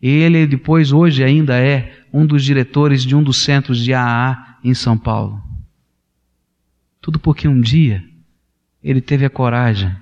ele 0.00 0.46
depois, 0.46 0.92
hoje 0.92 1.22
ainda 1.22 1.58
é 1.58 2.04
um 2.12 2.24
dos 2.24 2.42
diretores 2.42 3.04
de 3.04 3.14
um 3.14 3.22
dos 3.22 3.36
centros 3.36 3.78
de 3.78 3.92
AA 3.92 4.58
em 4.64 4.72
São 4.72 4.96
Paulo. 4.96 5.42
Tudo 7.02 7.18
porque 7.18 7.46
um 7.46 7.60
dia 7.60 8.02
ele 8.82 9.00
teve 9.00 9.24
a 9.24 9.30
coragem 9.30 9.94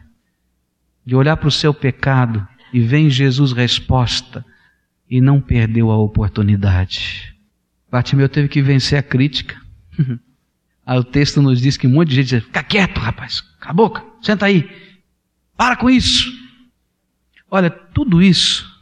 de 1.05 1.15
olhar 1.15 1.37
para 1.37 1.49
o 1.49 1.53
seu 1.53 1.73
pecado 1.73 2.47
e 2.73 2.81
ver 2.81 2.99
em 2.99 3.11
Jesus 3.11 3.53
resposta 3.53 4.45
e 5.09 5.21
não 5.21 5.41
perdeu 5.41 5.91
a 5.91 5.97
oportunidade. 5.97 7.35
Bartimeu 7.91 8.29
teve 8.29 8.49
que 8.49 8.61
vencer 8.61 8.99
a 8.99 9.03
crítica. 9.03 9.61
Aí 10.85 10.99
o 10.99 11.05
texto 11.05 11.43
nos 11.43 11.61
diz 11.61 11.77
que 11.77 11.87
um 11.87 11.91
monte 11.91 12.11
de 12.11 12.17
gente 12.17 12.29
diz: 12.29 12.45
fica 12.45 12.63
quieto, 12.63 12.99
rapaz, 12.99 13.41
cala 13.41 13.71
a 13.71 13.75
boca, 13.75 14.05
senta 14.23 14.47
aí, 14.47 14.69
para 15.57 15.77
com 15.77 15.89
isso. 15.89 16.31
Olha, 17.51 17.71
tudo 17.71 18.23
isso 18.23 18.79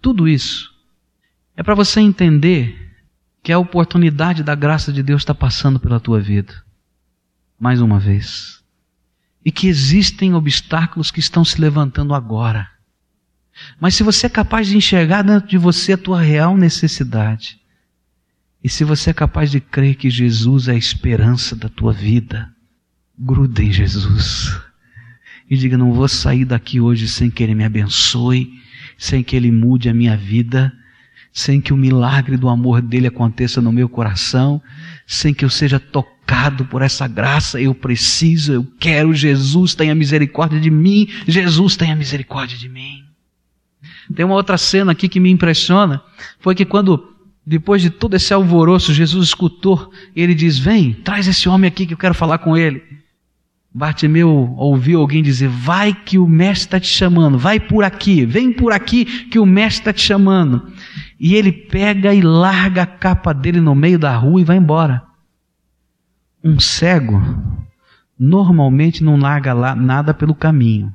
tudo 0.00 0.26
isso 0.26 0.74
é 1.56 1.62
para 1.62 1.74
você 1.74 2.00
entender 2.00 2.90
que 3.42 3.52
a 3.52 3.58
oportunidade 3.58 4.42
da 4.42 4.54
graça 4.54 4.92
de 4.92 5.02
Deus 5.02 5.22
está 5.22 5.34
passando 5.34 5.78
pela 5.78 6.00
tua 6.00 6.20
vida. 6.20 6.54
Mais 7.58 7.80
uma 7.80 7.98
vez. 7.98 8.59
E 9.44 9.50
que 9.50 9.68
existem 9.68 10.34
obstáculos 10.34 11.10
que 11.10 11.20
estão 11.20 11.44
se 11.44 11.60
levantando 11.60 12.14
agora. 12.14 12.68
Mas 13.80 13.94
se 13.94 14.02
você 14.02 14.26
é 14.26 14.30
capaz 14.30 14.66
de 14.68 14.76
enxergar 14.76 15.22
dentro 15.22 15.48
de 15.48 15.58
você 15.58 15.94
a 15.94 15.98
tua 15.98 16.20
real 16.20 16.56
necessidade, 16.56 17.58
e 18.62 18.68
se 18.68 18.84
você 18.84 19.10
é 19.10 19.14
capaz 19.14 19.50
de 19.50 19.60
crer 19.60 19.94
que 19.94 20.10
Jesus 20.10 20.68
é 20.68 20.72
a 20.72 20.76
esperança 20.76 21.56
da 21.56 21.68
tua 21.68 21.92
vida, 21.92 22.50
gruda 23.18 23.62
em 23.62 23.72
Jesus. 23.72 24.58
E 25.48 25.56
diga: 25.56 25.78
não 25.78 25.92
vou 25.92 26.08
sair 26.08 26.44
daqui 26.44 26.80
hoje 26.80 27.08
sem 27.08 27.30
que 27.30 27.42
Ele 27.42 27.54
me 27.54 27.64
abençoe, 27.64 28.52
sem 28.98 29.22
que 29.22 29.34
Ele 29.34 29.50
mude 29.50 29.88
a 29.88 29.94
minha 29.94 30.16
vida, 30.16 30.72
sem 31.32 31.60
que 31.60 31.72
o 31.72 31.76
milagre 31.76 32.36
do 32.36 32.48
amor 32.48 32.82
dele 32.82 33.06
aconteça 33.06 33.60
no 33.60 33.72
meu 33.72 33.88
coração, 33.88 34.62
sem 35.06 35.32
que 35.32 35.44
eu 35.44 35.50
seja 35.50 35.80
tocado 35.80 36.19
por 36.66 36.82
essa 36.82 37.08
graça. 37.08 37.60
Eu 37.60 37.74
preciso, 37.74 38.52
eu 38.52 38.66
quero. 38.78 39.12
Jesus 39.12 39.74
tenha 39.74 39.94
misericórdia 39.94 40.60
de 40.60 40.70
mim. 40.70 41.08
Jesus 41.26 41.76
tenha 41.76 41.96
misericórdia 41.96 42.56
de 42.56 42.68
mim. 42.68 43.04
Tem 44.14 44.24
uma 44.24 44.34
outra 44.34 44.58
cena 44.58 44.92
aqui 44.92 45.08
que 45.08 45.20
me 45.20 45.30
impressiona. 45.30 46.02
Foi 46.40 46.54
que 46.54 46.64
quando, 46.64 47.14
depois 47.46 47.82
de 47.82 47.90
todo 47.90 48.14
esse 48.14 48.32
alvoroço, 48.32 48.94
Jesus 48.94 49.28
escutou, 49.28 49.90
ele 50.14 50.34
diz: 50.34 50.58
Vem, 50.58 50.92
traz 50.92 51.26
esse 51.26 51.48
homem 51.48 51.68
aqui 51.68 51.86
que 51.86 51.94
eu 51.94 51.98
quero 51.98 52.14
falar 52.14 52.38
com 52.38 52.56
ele. 52.56 52.82
Bartimeu 53.72 54.54
ouviu 54.56 55.00
alguém 55.00 55.22
dizer: 55.22 55.48
Vai 55.48 55.94
que 55.94 56.18
o 56.18 56.26
mestre 56.26 56.66
está 56.66 56.80
te 56.80 56.88
chamando, 56.88 57.38
vai 57.38 57.60
por 57.60 57.84
aqui, 57.84 58.24
vem 58.24 58.52
por 58.52 58.72
aqui 58.72 59.04
que 59.04 59.38
o 59.38 59.46
mestre 59.46 59.80
está 59.80 59.92
te 59.92 60.02
chamando. 60.02 60.72
E 61.18 61.34
ele 61.34 61.52
pega 61.52 62.12
e 62.12 62.20
larga 62.20 62.82
a 62.82 62.86
capa 62.86 63.32
dele 63.32 63.60
no 63.60 63.74
meio 63.74 63.98
da 63.98 64.16
rua 64.16 64.40
e 64.40 64.44
vai 64.44 64.56
embora. 64.56 65.09
Um 66.42 66.58
cego 66.58 67.20
normalmente 68.18 69.02
não 69.02 69.16
larga 69.16 69.52
lá 69.52 69.74
nada 69.74 70.12
pelo 70.12 70.34
caminho, 70.34 70.92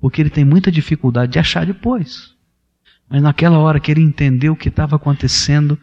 porque 0.00 0.20
ele 0.20 0.30
tem 0.30 0.44
muita 0.44 0.70
dificuldade 0.70 1.32
de 1.32 1.38
achar 1.38 1.64
depois. 1.64 2.34
Mas 3.08 3.22
naquela 3.22 3.58
hora 3.58 3.78
que 3.78 3.90
ele 3.90 4.02
entendeu 4.02 4.52
o 4.52 4.56
que 4.56 4.68
estava 4.68 4.96
acontecendo, 4.96 5.78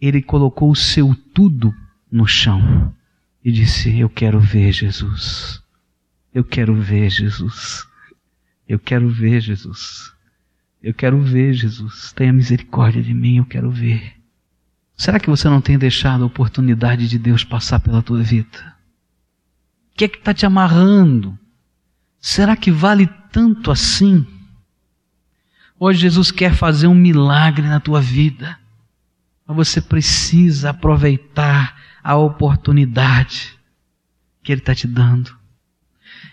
ele 0.00 0.22
colocou 0.22 0.70
o 0.70 0.76
seu 0.76 1.14
tudo 1.32 1.74
no 2.10 2.26
chão 2.26 2.94
e 3.44 3.50
disse: 3.50 3.98
Eu 3.98 4.08
quero 4.08 4.38
ver 4.38 4.72
Jesus. 4.72 5.62
Eu 6.34 6.44
quero 6.44 6.74
ver 6.74 7.10
Jesus. 7.10 7.86
Eu 8.68 8.78
quero 8.78 9.08
ver 9.08 9.40
Jesus. 9.40 10.12
Eu 10.82 10.92
quero 10.92 11.20
ver 11.20 11.54
Jesus. 11.54 12.12
Tenha 12.12 12.32
misericórdia 12.32 13.02
de 13.02 13.14
mim, 13.14 13.38
eu 13.38 13.46
quero 13.46 13.70
ver. 13.70 14.17
Será 14.98 15.20
que 15.20 15.30
você 15.30 15.48
não 15.48 15.60
tem 15.60 15.78
deixado 15.78 16.24
a 16.24 16.26
oportunidade 16.26 17.08
de 17.08 17.20
Deus 17.20 17.44
passar 17.44 17.78
pela 17.78 18.02
tua 18.02 18.20
vida? 18.20 18.76
O 19.92 19.96
que 19.96 20.04
é 20.04 20.08
que 20.08 20.18
está 20.18 20.34
te 20.34 20.44
amarrando? 20.44 21.38
Será 22.20 22.56
que 22.56 22.72
vale 22.72 23.08
tanto 23.30 23.70
assim? 23.70 24.26
Hoje 25.78 26.00
Jesus 26.00 26.32
quer 26.32 26.52
fazer 26.52 26.88
um 26.88 26.96
milagre 26.96 27.68
na 27.68 27.78
tua 27.78 28.00
vida, 28.00 28.58
mas 29.46 29.56
você 29.56 29.80
precisa 29.80 30.70
aproveitar 30.70 31.80
a 32.02 32.16
oportunidade 32.16 33.56
que 34.42 34.50
Ele 34.50 34.60
está 34.60 34.74
te 34.74 34.88
dando. 34.88 35.32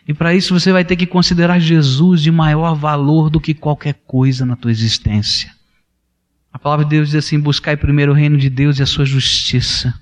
E 0.07 0.13
para 0.13 0.33
isso 0.33 0.59
você 0.59 0.71
vai 0.71 0.83
ter 0.83 0.95
que 0.95 1.05
considerar 1.05 1.59
Jesus 1.59 2.19
de 2.19 2.31
maior 2.31 2.73
valor 2.73 3.29
do 3.29 3.39
que 3.39 3.53
qualquer 3.53 3.93
coisa 4.07 4.43
na 4.43 4.55
tua 4.55 4.71
existência. 4.71 5.54
A 6.55 6.57
palavra 6.57 6.85
de 6.85 6.91
Deus 6.91 7.09
diz 7.09 7.15
assim: 7.15 7.37
buscai 7.37 7.75
primeiro 7.75 8.13
o 8.13 8.15
reino 8.15 8.37
de 8.37 8.49
Deus 8.49 8.79
e 8.79 8.81
a 8.81 8.85
sua 8.85 9.03
justiça, 9.03 9.93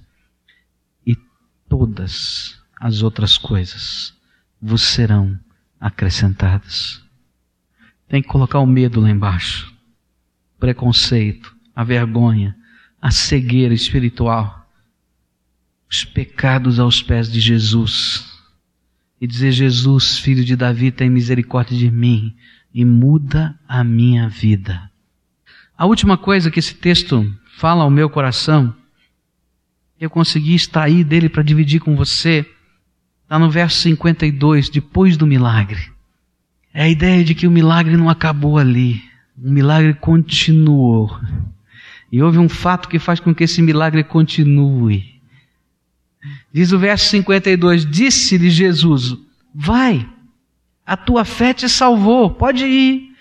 e 1.03 1.17
todas 1.67 2.61
as 2.79 3.01
outras 3.01 3.39
coisas 3.39 4.13
vos 4.61 4.83
serão 4.83 5.35
acrescentadas. 5.79 7.03
Tem 8.07 8.21
que 8.21 8.27
colocar 8.27 8.59
o 8.59 8.67
medo 8.67 9.01
lá 9.01 9.09
embaixo, 9.09 9.73
preconceito, 10.59 11.55
a 11.75 11.83
vergonha, 11.83 12.55
a 13.01 13.09
cegueira 13.09 13.73
espiritual 13.73 14.63
os 15.89 16.05
pecados 16.05 16.79
aos 16.79 17.01
pés 17.01 17.31
de 17.31 17.39
Jesus 17.39 18.31
e 19.19 19.25
dizer: 19.25 19.51
Jesus, 19.53 20.19
filho 20.19 20.45
de 20.45 20.55
Davi, 20.55 20.91
tem 20.91 21.09
misericórdia 21.09 21.75
de 21.75 21.89
mim 21.89 22.35
e 22.71 22.85
muda 22.85 23.59
a 23.67 23.83
minha 23.83 24.29
vida. 24.29 24.92
A 25.83 25.85
última 25.85 26.17
coisa 26.17 26.49
que 26.49 26.59
esse 26.59 26.75
texto 26.75 27.29
fala 27.57 27.83
ao 27.83 27.89
meu 27.89 28.09
coração, 28.09 28.73
eu 29.99 30.09
consegui 30.09 30.55
extrair 30.55 31.03
dele 31.03 31.27
para 31.27 31.43
dividir 31.43 31.81
com 31.81 31.93
você, 31.93 32.49
está 33.21 33.37
no 33.37 33.49
verso 33.49 33.81
52, 33.81 34.69
depois 34.69 35.17
do 35.17 35.27
milagre. 35.27 35.91
É 36.73 36.83
a 36.83 36.89
ideia 36.89 37.21
de 37.21 37.35
que 37.35 37.45
o 37.45 37.51
milagre 37.51 37.97
não 37.97 38.09
acabou 38.09 38.57
ali, 38.57 39.03
o 39.37 39.51
milagre 39.51 39.93
continuou. 39.95 41.19
E 42.09 42.23
houve 42.23 42.37
um 42.37 42.47
fato 42.47 42.87
que 42.87 42.97
faz 42.97 43.19
com 43.19 43.35
que 43.35 43.43
esse 43.43 43.61
milagre 43.61 44.05
continue. 44.05 45.19
Diz 46.53 46.71
o 46.71 46.79
verso 46.79 47.09
52: 47.09 47.85
Disse-lhe 47.85 48.49
Jesus: 48.49 49.17
Vai, 49.53 50.09
a 50.85 50.95
tua 50.95 51.25
fé 51.25 51.53
te 51.53 51.67
salvou, 51.67 52.29
pode 52.29 52.63
ir. 52.63 53.12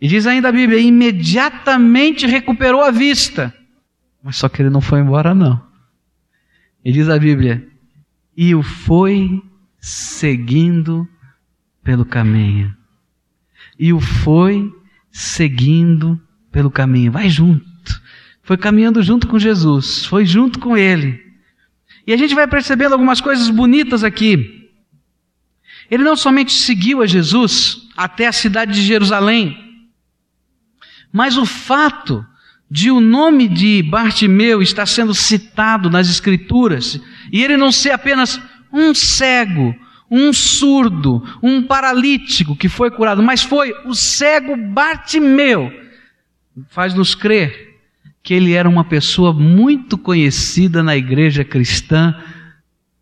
E 0.00 0.08
diz 0.08 0.26
ainda 0.26 0.48
a 0.48 0.52
Bíblia: 0.52 0.78
imediatamente 0.80 2.26
recuperou 2.26 2.82
a 2.82 2.90
vista. 2.90 3.54
Mas 4.22 4.36
só 4.36 4.48
que 4.48 4.62
ele 4.62 4.70
não 4.70 4.80
foi 4.80 5.00
embora, 5.00 5.34
não. 5.34 5.62
E 6.84 6.92
diz 6.92 7.08
a 7.08 7.18
Bíblia: 7.18 7.66
e 8.36 8.54
o 8.54 8.62
foi 8.62 9.42
seguindo 9.80 11.08
pelo 11.82 12.04
caminho. 12.04 12.72
E 13.76 13.92
o 13.92 13.98
foi 13.98 14.72
seguindo 15.10 16.20
pelo 16.52 16.70
caminho. 16.70 17.10
Vai 17.10 17.28
junto. 17.28 17.66
Foi 18.42 18.56
caminhando 18.56 19.02
junto 19.02 19.26
com 19.26 19.38
Jesus, 19.38 20.04
foi 20.04 20.24
junto 20.24 20.58
com 20.58 20.76
ele. 20.76 21.20
E 22.06 22.12
a 22.12 22.16
gente 22.16 22.34
vai 22.34 22.46
percebendo 22.46 22.92
algumas 22.92 23.20
coisas 23.20 23.50
bonitas 23.50 24.02
aqui. 24.02 24.70
Ele 25.90 26.02
não 26.02 26.16
somente 26.16 26.52
seguiu 26.52 27.02
a 27.02 27.06
Jesus 27.06 27.88
até 27.96 28.26
a 28.26 28.32
cidade 28.32 28.72
de 28.72 28.82
Jerusalém, 28.82 29.67
mas 31.12 31.36
o 31.36 31.46
fato 31.46 32.24
de 32.70 32.90
o 32.90 33.00
nome 33.00 33.48
de 33.48 33.82
Bartimeu 33.82 34.60
estar 34.60 34.86
sendo 34.86 35.14
citado 35.14 35.88
nas 35.88 36.08
Escrituras, 36.08 37.00
e 37.32 37.42
ele 37.42 37.56
não 37.56 37.72
ser 37.72 37.90
apenas 37.90 38.40
um 38.72 38.94
cego, 38.94 39.74
um 40.10 40.32
surdo, 40.32 41.22
um 41.42 41.62
paralítico 41.62 42.56
que 42.56 42.68
foi 42.68 42.90
curado, 42.90 43.22
mas 43.22 43.42
foi 43.42 43.72
o 43.86 43.94
cego 43.94 44.56
Bartimeu, 44.56 45.72
faz-nos 46.68 47.14
crer 47.14 47.68
que 48.22 48.34
ele 48.34 48.52
era 48.52 48.68
uma 48.68 48.84
pessoa 48.84 49.32
muito 49.32 49.96
conhecida 49.96 50.82
na 50.82 50.94
igreja 50.94 51.44
cristã 51.44 52.14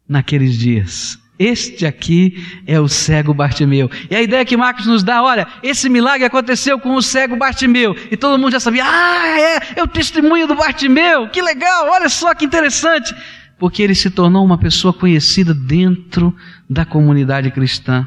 naqueles 0.09 0.57
dias. 0.57 1.19
Este 1.39 1.85
aqui 1.85 2.63
é 2.67 2.81
o 2.81 2.89
cego 2.89 3.35
Bartimeu. 3.35 3.91
E 4.11 4.17
a 4.17 4.23
ideia 4.23 4.45
que 4.45 4.57
Marcos 4.57 4.87
nos 4.87 5.03
dá, 5.03 5.23
olha, 5.23 5.47
esse 5.63 5.89
milagre 5.89 6.25
aconteceu 6.25 6.79
com 6.79 6.95
o 6.95 7.03
cego 7.03 7.37
Bartimeu. 7.37 7.95
E 8.11 8.17
todo 8.17 8.39
mundo 8.39 8.53
já 8.53 8.61
sabia, 8.61 8.85
ah, 8.87 9.39
é, 9.39 9.61
é 9.77 9.83
o 9.83 9.89
testemunho 9.89 10.47
do 10.47 10.55
Bartimeu. 10.55 11.29
Que 11.29 11.43
legal, 11.43 11.89
olha 11.91 12.09
só 12.09 12.35
que 12.35 12.47
interessante. 12.47 13.15
Porque 13.59 13.83
ele 13.83 13.95
se 13.95 14.09
tornou 14.09 14.45
uma 14.45 14.57
pessoa 14.57 14.95
conhecida 14.95 15.53
dentro 15.53 16.35
da 16.69 16.87
comunidade 16.87 17.51
cristã. 17.51 18.07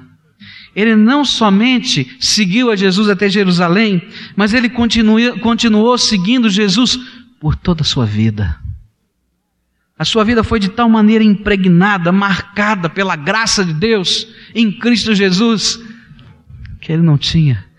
Ele 0.75 0.95
não 0.95 1.23
somente 1.23 2.17
seguiu 2.19 2.71
a 2.71 2.75
Jesus 2.75 3.09
até 3.09 3.29
Jerusalém, 3.29 4.07
mas 4.35 4.53
ele 4.53 4.69
continuou, 4.69 5.37
continuou 5.39 5.97
seguindo 5.97 6.49
Jesus 6.49 6.99
por 7.39 7.55
toda 7.55 7.81
a 7.81 7.85
sua 7.85 8.05
vida. 8.05 8.57
A 9.99 10.05
sua 10.05 10.23
vida 10.23 10.45
foi 10.45 10.61
de 10.61 10.69
tal 10.69 10.87
maneira 10.87 11.25
impregnada, 11.25 12.09
marcada 12.09 12.89
pela 12.89 13.17
graça 13.17 13.65
de 13.65 13.73
Deus 13.73 14.25
em 14.55 14.71
Cristo 14.71 15.13
Jesus, 15.13 15.77
que 16.79 16.93
ele 16.93 17.03
não 17.03 17.17
tinha 17.17 17.69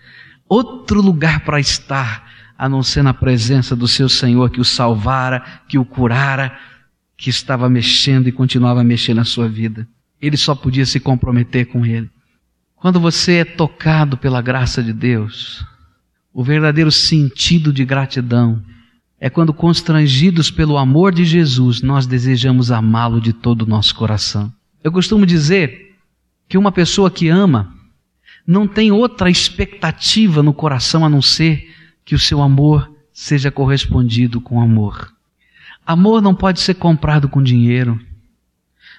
outro 0.47 1.01
lugar 1.01 1.39
para 1.39 1.59
estar 1.59 2.29
a 2.57 2.69
não 2.69 2.83
ser 2.83 3.01
na 3.01 3.13
presença 3.13 3.75
do 3.75 3.87
seu 3.87 4.07
Senhor 4.07 4.51
que 4.51 4.61
o 4.61 4.65
salvara, 4.65 5.41
que 5.67 5.79
o 5.79 5.85
curara, 5.85 6.55
que 7.17 7.29
estava 7.29 7.67
mexendo 7.67 8.27
e 8.27 8.31
continuava 8.31 8.83
mexendo 8.83 9.17
na 9.17 9.23
sua 9.23 9.49
vida. 9.49 9.87
Ele 10.21 10.37
só 10.37 10.53
podia 10.53 10.85
se 10.85 10.99
comprometer 10.99 11.65
com 11.65 11.83
ele. 11.83 12.07
Quando 12.75 12.99
você 12.99 13.37
é 13.37 13.45
tocado 13.45 14.15
pela 14.15 14.41
graça 14.41 14.83
de 14.83 14.93
Deus, 14.93 15.65
o 16.31 16.43
verdadeiro 16.43 16.91
sentido 16.91 17.73
de 17.73 17.83
gratidão 17.83 18.61
é 19.23 19.29
quando, 19.29 19.53
constrangidos 19.53 20.49
pelo 20.49 20.79
amor 20.79 21.13
de 21.13 21.23
Jesus, 21.23 21.83
nós 21.83 22.07
desejamos 22.07 22.71
amá-lo 22.71 23.21
de 23.21 23.31
todo 23.31 23.61
o 23.61 23.67
nosso 23.67 23.93
coração. 23.93 24.51
Eu 24.83 24.91
costumo 24.91 25.27
dizer 25.27 25.95
que 26.49 26.57
uma 26.57 26.71
pessoa 26.71 27.11
que 27.11 27.29
ama 27.29 27.71
não 28.47 28.67
tem 28.67 28.91
outra 28.91 29.29
expectativa 29.29 30.41
no 30.41 30.55
coração 30.55 31.05
a 31.05 31.09
não 31.09 31.21
ser 31.21 31.71
que 32.03 32.15
o 32.15 32.19
seu 32.19 32.41
amor 32.41 32.91
seja 33.13 33.51
correspondido 33.51 34.41
com 34.41 34.59
amor. 34.59 35.13
Amor 35.85 36.19
não 36.19 36.33
pode 36.33 36.59
ser 36.59 36.73
comprado 36.73 37.29
com 37.29 37.43
dinheiro. 37.43 38.01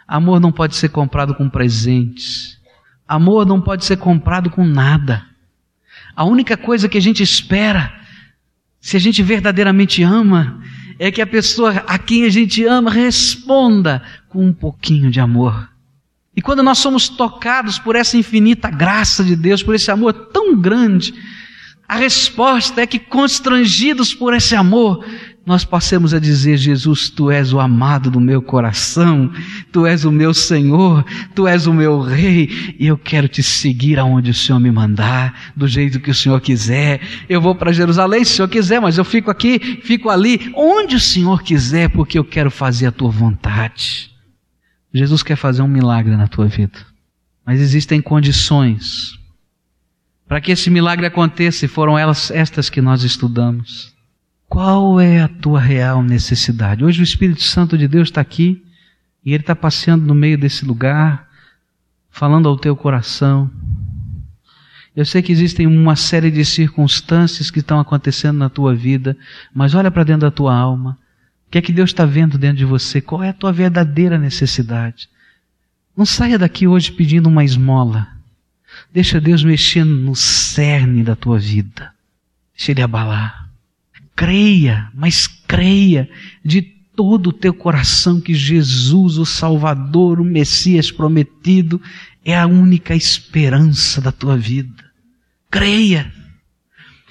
Amor 0.07 0.39
não 0.39 0.53
pode 0.53 0.77
ser 0.77 0.91
comprado 0.91 1.35
com 1.35 1.51
presentes. 1.51 2.61
Amor 3.09 3.45
não 3.45 3.61
pode 3.61 3.85
ser 3.85 3.97
comprado 3.97 4.51
com 4.51 4.65
nada. 4.65 5.27
A 6.15 6.25
única 6.25 6.57
coisa 6.57 6.89
que 6.89 6.99
a 6.99 7.03
gente 7.03 7.25
espera, 7.25 7.93
se 8.83 8.97
a 8.97 9.01
gente 9.01 9.23
verdadeiramente 9.23 10.03
ama, 10.03 10.61
é 10.99 11.09
que 11.11 11.23
a 11.23 11.27
pessoa 11.27 11.85
a 11.87 11.97
quem 11.99 12.25
a 12.25 12.29
gente 12.29 12.65
ama 12.65 12.91
responda 12.91 14.03
com 14.29 14.45
um 14.45 14.53
pouquinho 14.53 15.09
de 15.09 15.21
amor. 15.21 15.71
E 16.35 16.43
quando 16.43 16.65
nós 16.65 16.79
somos 16.79 17.09
tocados 17.09 17.79
por 17.79 17.95
essa 17.95 18.17
infinita 18.17 18.69
graça 18.69 19.23
de 19.23 19.37
Deus, 19.37 19.63
por 19.63 19.77
esse 19.77 19.89
amor 19.91 20.13
tão 20.13 20.61
grande, 20.61 21.15
a 21.89 21.95
resposta 21.95 22.81
é 22.81 22.87
que, 22.87 22.99
constrangidos 22.99 24.13
por 24.15 24.35
esse 24.35 24.57
amor, 24.57 25.05
nós 25.45 25.65
passemos 25.65 26.15
a 26.15 26.21
dizer: 26.21 26.57
Jesus, 26.57 27.11
tu 27.11 27.31
és 27.31 27.53
o 27.53 27.59
amado 27.59 28.11
do 28.11 28.21
meu 28.21 28.41
coração, 28.41 29.31
tu 29.73 29.85
és 29.85 30.05
o 30.05 30.13
meu 30.13 30.33
Senhor, 30.33 31.05
tu 31.35 31.47
és 31.49 31.67
o 31.67 31.75
meu 31.75 32.01
Rei, 32.01 32.77
e 32.79 32.87
eu 32.87 32.97
quero 32.97 33.27
te 33.27 33.43
seguir 33.43 33.99
aonde 33.99 34.31
o 34.31 34.35
Senhor 34.35 34.61
me 34.61 34.71
mandar, 34.71 35.53
do 35.57 35.67
jeito 35.67 35.99
que 35.99 36.11
o 36.11 36.15
Senhor 36.15 36.41
quiser. 36.41 37.01
Eu 37.29 37.41
vou 37.41 37.55
para 37.55 37.73
Jerusalém 37.73 38.25
se 38.25 38.33
o 38.33 38.37
Senhor 38.37 38.49
quiser, 38.49 38.81
mas 38.81 38.99
eu 38.99 39.05
fico 39.05 39.31
aqui, 39.31 39.81
fico 39.83 40.09
ali, 40.09 40.53
onde 40.55 40.95
o 40.95 41.01
Senhor 41.01 41.43
quiser, 41.43 41.89
porque 41.91 42.19
eu 42.19 42.25
quero 42.25 42.51
fazer 42.51 42.87
a 42.87 42.93
tua 42.93 43.11
vontade. 43.11 44.11
Jesus 44.95 45.23
quer 45.23 45.37
fazer 45.37 45.63
um 45.63 45.69
milagre 45.69 46.17
na 46.17 46.29
tua 46.29 46.47
vida, 46.47 46.79
mas 47.45 47.61
existem 47.61 48.01
condições 48.01 49.19
para 50.29 50.41
que 50.41 50.53
esse 50.53 50.71
milagre 50.71 51.05
aconteça, 51.05 51.67
e 51.67 51.69
foram 51.69 51.99
elas 51.99 52.31
estas 52.31 52.71
que 52.71 52.81
nós 52.81 53.03
estudamos. 53.03 53.92
Qual 54.53 55.01
é 55.01 55.23
a 55.23 55.29
tua 55.29 55.59
real 55.59 56.03
necessidade? 56.03 56.85
Hoje 56.85 57.01
o 57.01 57.03
Espírito 57.03 57.43
Santo 57.43 57.79
de 57.79 57.89
Deus 57.89 58.09
está 58.09 58.21
aqui 58.21 58.63
e 59.25 59.33
ele 59.33 59.43
está 59.43 59.57
passeando 59.57 60.05
no 60.05 60.15
meio 60.15 60.37
desse 60.37 60.67
lugar, 60.67 61.27
falando 62.11 62.51
ao 62.51 62.59
teu 62.59 62.77
coração. 62.77 63.51
Eu 64.95 65.07
sei 65.07 65.23
que 65.23 65.33
existem 65.33 65.67
uma 65.67 65.97
série 65.97 66.31
de 66.31 66.45
circunstâncias 66.45 67.51
que 67.51 67.61
estão 67.61 67.81
acontecendo 67.81 68.37
na 68.37 68.51
tua 68.51 68.75
vida, 68.75 69.17
mas 69.55 69.75
olha 69.75 69.91
para 69.91 70.05
dentro 70.05 70.21
da 70.21 70.31
tua 70.31 70.55
alma. 70.55 70.99
O 71.49 71.51
que 71.51 71.57
é 71.57 71.63
que 71.63 71.73
Deus 71.73 71.89
está 71.89 72.05
vendo 72.05 72.37
dentro 72.37 72.59
de 72.59 72.67
você? 72.67 73.01
Qual 73.01 73.23
é 73.23 73.31
a 73.31 73.33
tua 73.33 73.55
verdadeira 73.55 74.19
necessidade? 74.19 75.09
Não 75.97 76.05
saia 76.05 76.39
daqui 76.39 76.67
hoje 76.67 76.93
pedindo 76.93 77.31
uma 77.31 77.43
esmola. 77.43 78.07
Deixa 78.93 79.19
Deus 79.19 79.43
mexendo 79.43 79.95
no 79.95 80.15
cerne 80.15 81.03
da 81.03 81.17
tua 81.17 81.39
vida. 81.39 81.95
Deixa 82.55 82.73
Ele 82.73 82.83
abalar 82.83 83.42
creia, 84.23 84.89
mas 84.95 85.27
creia 85.27 86.09
de 86.45 86.63
todo 86.63 87.31
o 87.31 87.33
teu 87.33 87.53
coração 87.53 88.21
que 88.21 88.33
Jesus, 88.33 89.19
o 89.19 89.27
Salvador, 89.27 90.21
o 90.21 90.25
Messias 90.25 90.93
prometido, 90.93 91.83
é 92.25 92.39
a 92.39 92.47
única 92.47 92.95
esperança 92.95 94.01
da 94.01 94.13
tua 94.13 94.37
vida. 94.37 94.85
Creia. 95.51 96.13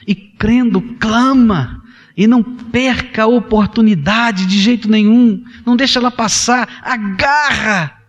E 0.08 0.16
crendo, 0.16 0.82
clama. 1.02 1.84
E 2.16 2.26
não 2.26 2.42
perca 2.42 3.24
a 3.24 3.28
oportunidade 3.28 4.46
de 4.46 4.58
jeito 4.58 4.90
nenhum. 4.90 5.44
Não 5.66 5.76
deixa 5.76 6.00
ela 6.00 6.12
passar. 6.12 6.80
Agarra 6.82 8.00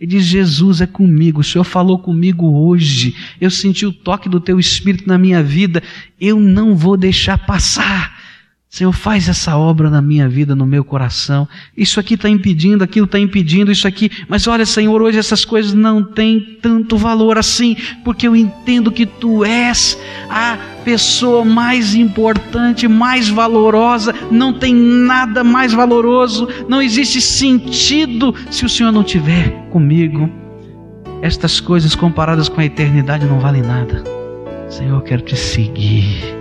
e 0.00 0.06
diz: 0.06 0.24
Jesus 0.24 0.80
é 0.80 0.86
comigo, 0.86 1.40
o 1.40 1.44
Senhor 1.44 1.64
falou 1.64 1.98
comigo 1.98 2.46
hoje, 2.46 3.14
eu 3.40 3.50
senti 3.50 3.84
o 3.84 3.92
toque 3.92 4.28
do 4.28 4.40
teu 4.40 4.58
Espírito 4.58 5.08
na 5.08 5.18
minha 5.18 5.42
vida, 5.42 5.82
eu 6.20 6.38
não 6.38 6.76
vou 6.76 6.96
deixar 6.96 7.36
passar. 7.36 8.19
Senhor, 8.70 8.92
faz 8.92 9.28
essa 9.28 9.56
obra 9.56 9.90
na 9.90 10.00
minha 10.00 10.28
vida, 10.28 10.54
no 10.54 10.64
meu 10.64 10.84
coração. 10.84 11.48
Isso 11.76 11.98
aqui 11.98 12.14
está 12.14 12.28
impedindo, 12.28 12.84
aquilo 12.84 13.04
está 13.04 13.18
impedindo, 13.18 13.72
isso 13.72 13.88
aqui. 13.88 14.08
Mas 14.28 14.46
olha, 14.46 14.64
Senhor, 14.64 15.02
hoje 15.02 15.18
essas 15.18 15.44
coisas 15.44 15.74
não 15.74 16.04
têm 16.04 16.56
tanto 16.62 16.96
valor 16.96 17.36
assim, 17.36 17.76
porque 18.04 18.28
eu 18.28 18.36
entendo 18.36 18.92
que 18.92 19.04
Tu 19.04 19.44
és 19.44 19.98
a 20.28 20.56
pessoa 20.84 21.44
mais 21.44 21.96
importante, 21.96 22.86
mais 22.86 23.28
valorosa. 23.28 24.14
Não 24.30 24.52
tem 24.52 24.72
nada 24.72 25.42
mais 25.42 25.72
valoroso, 25.72 26.48
não 26.68 26.80
existe 26.80 27.20
sentido 27.20 28.32
se 28.52 28.64
o 28.64 28.68
Senhor 28.68 28.92
não 28.92 29.02
estiver 29.02 29.50
comigo. 29.70 30.30
Estas 31.20 31.58
coisas 31.58 31.96
comparadas 31.96 32.48
com 32.48 32.60
a 32.60 32.64
eternidade 32.64 33.26
não 33.26 33.40
valem 33.40 33.62
nada. 33.62 34.04
Senhor, 34.68 34.98
eu 34.98 35.02
quero 35.02 35.22
te 35.22 35.36
seguir 35.36 36.39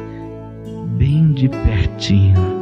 bem 0.99 1.31
de 1.31 1.47
pertinho 1.47 2.58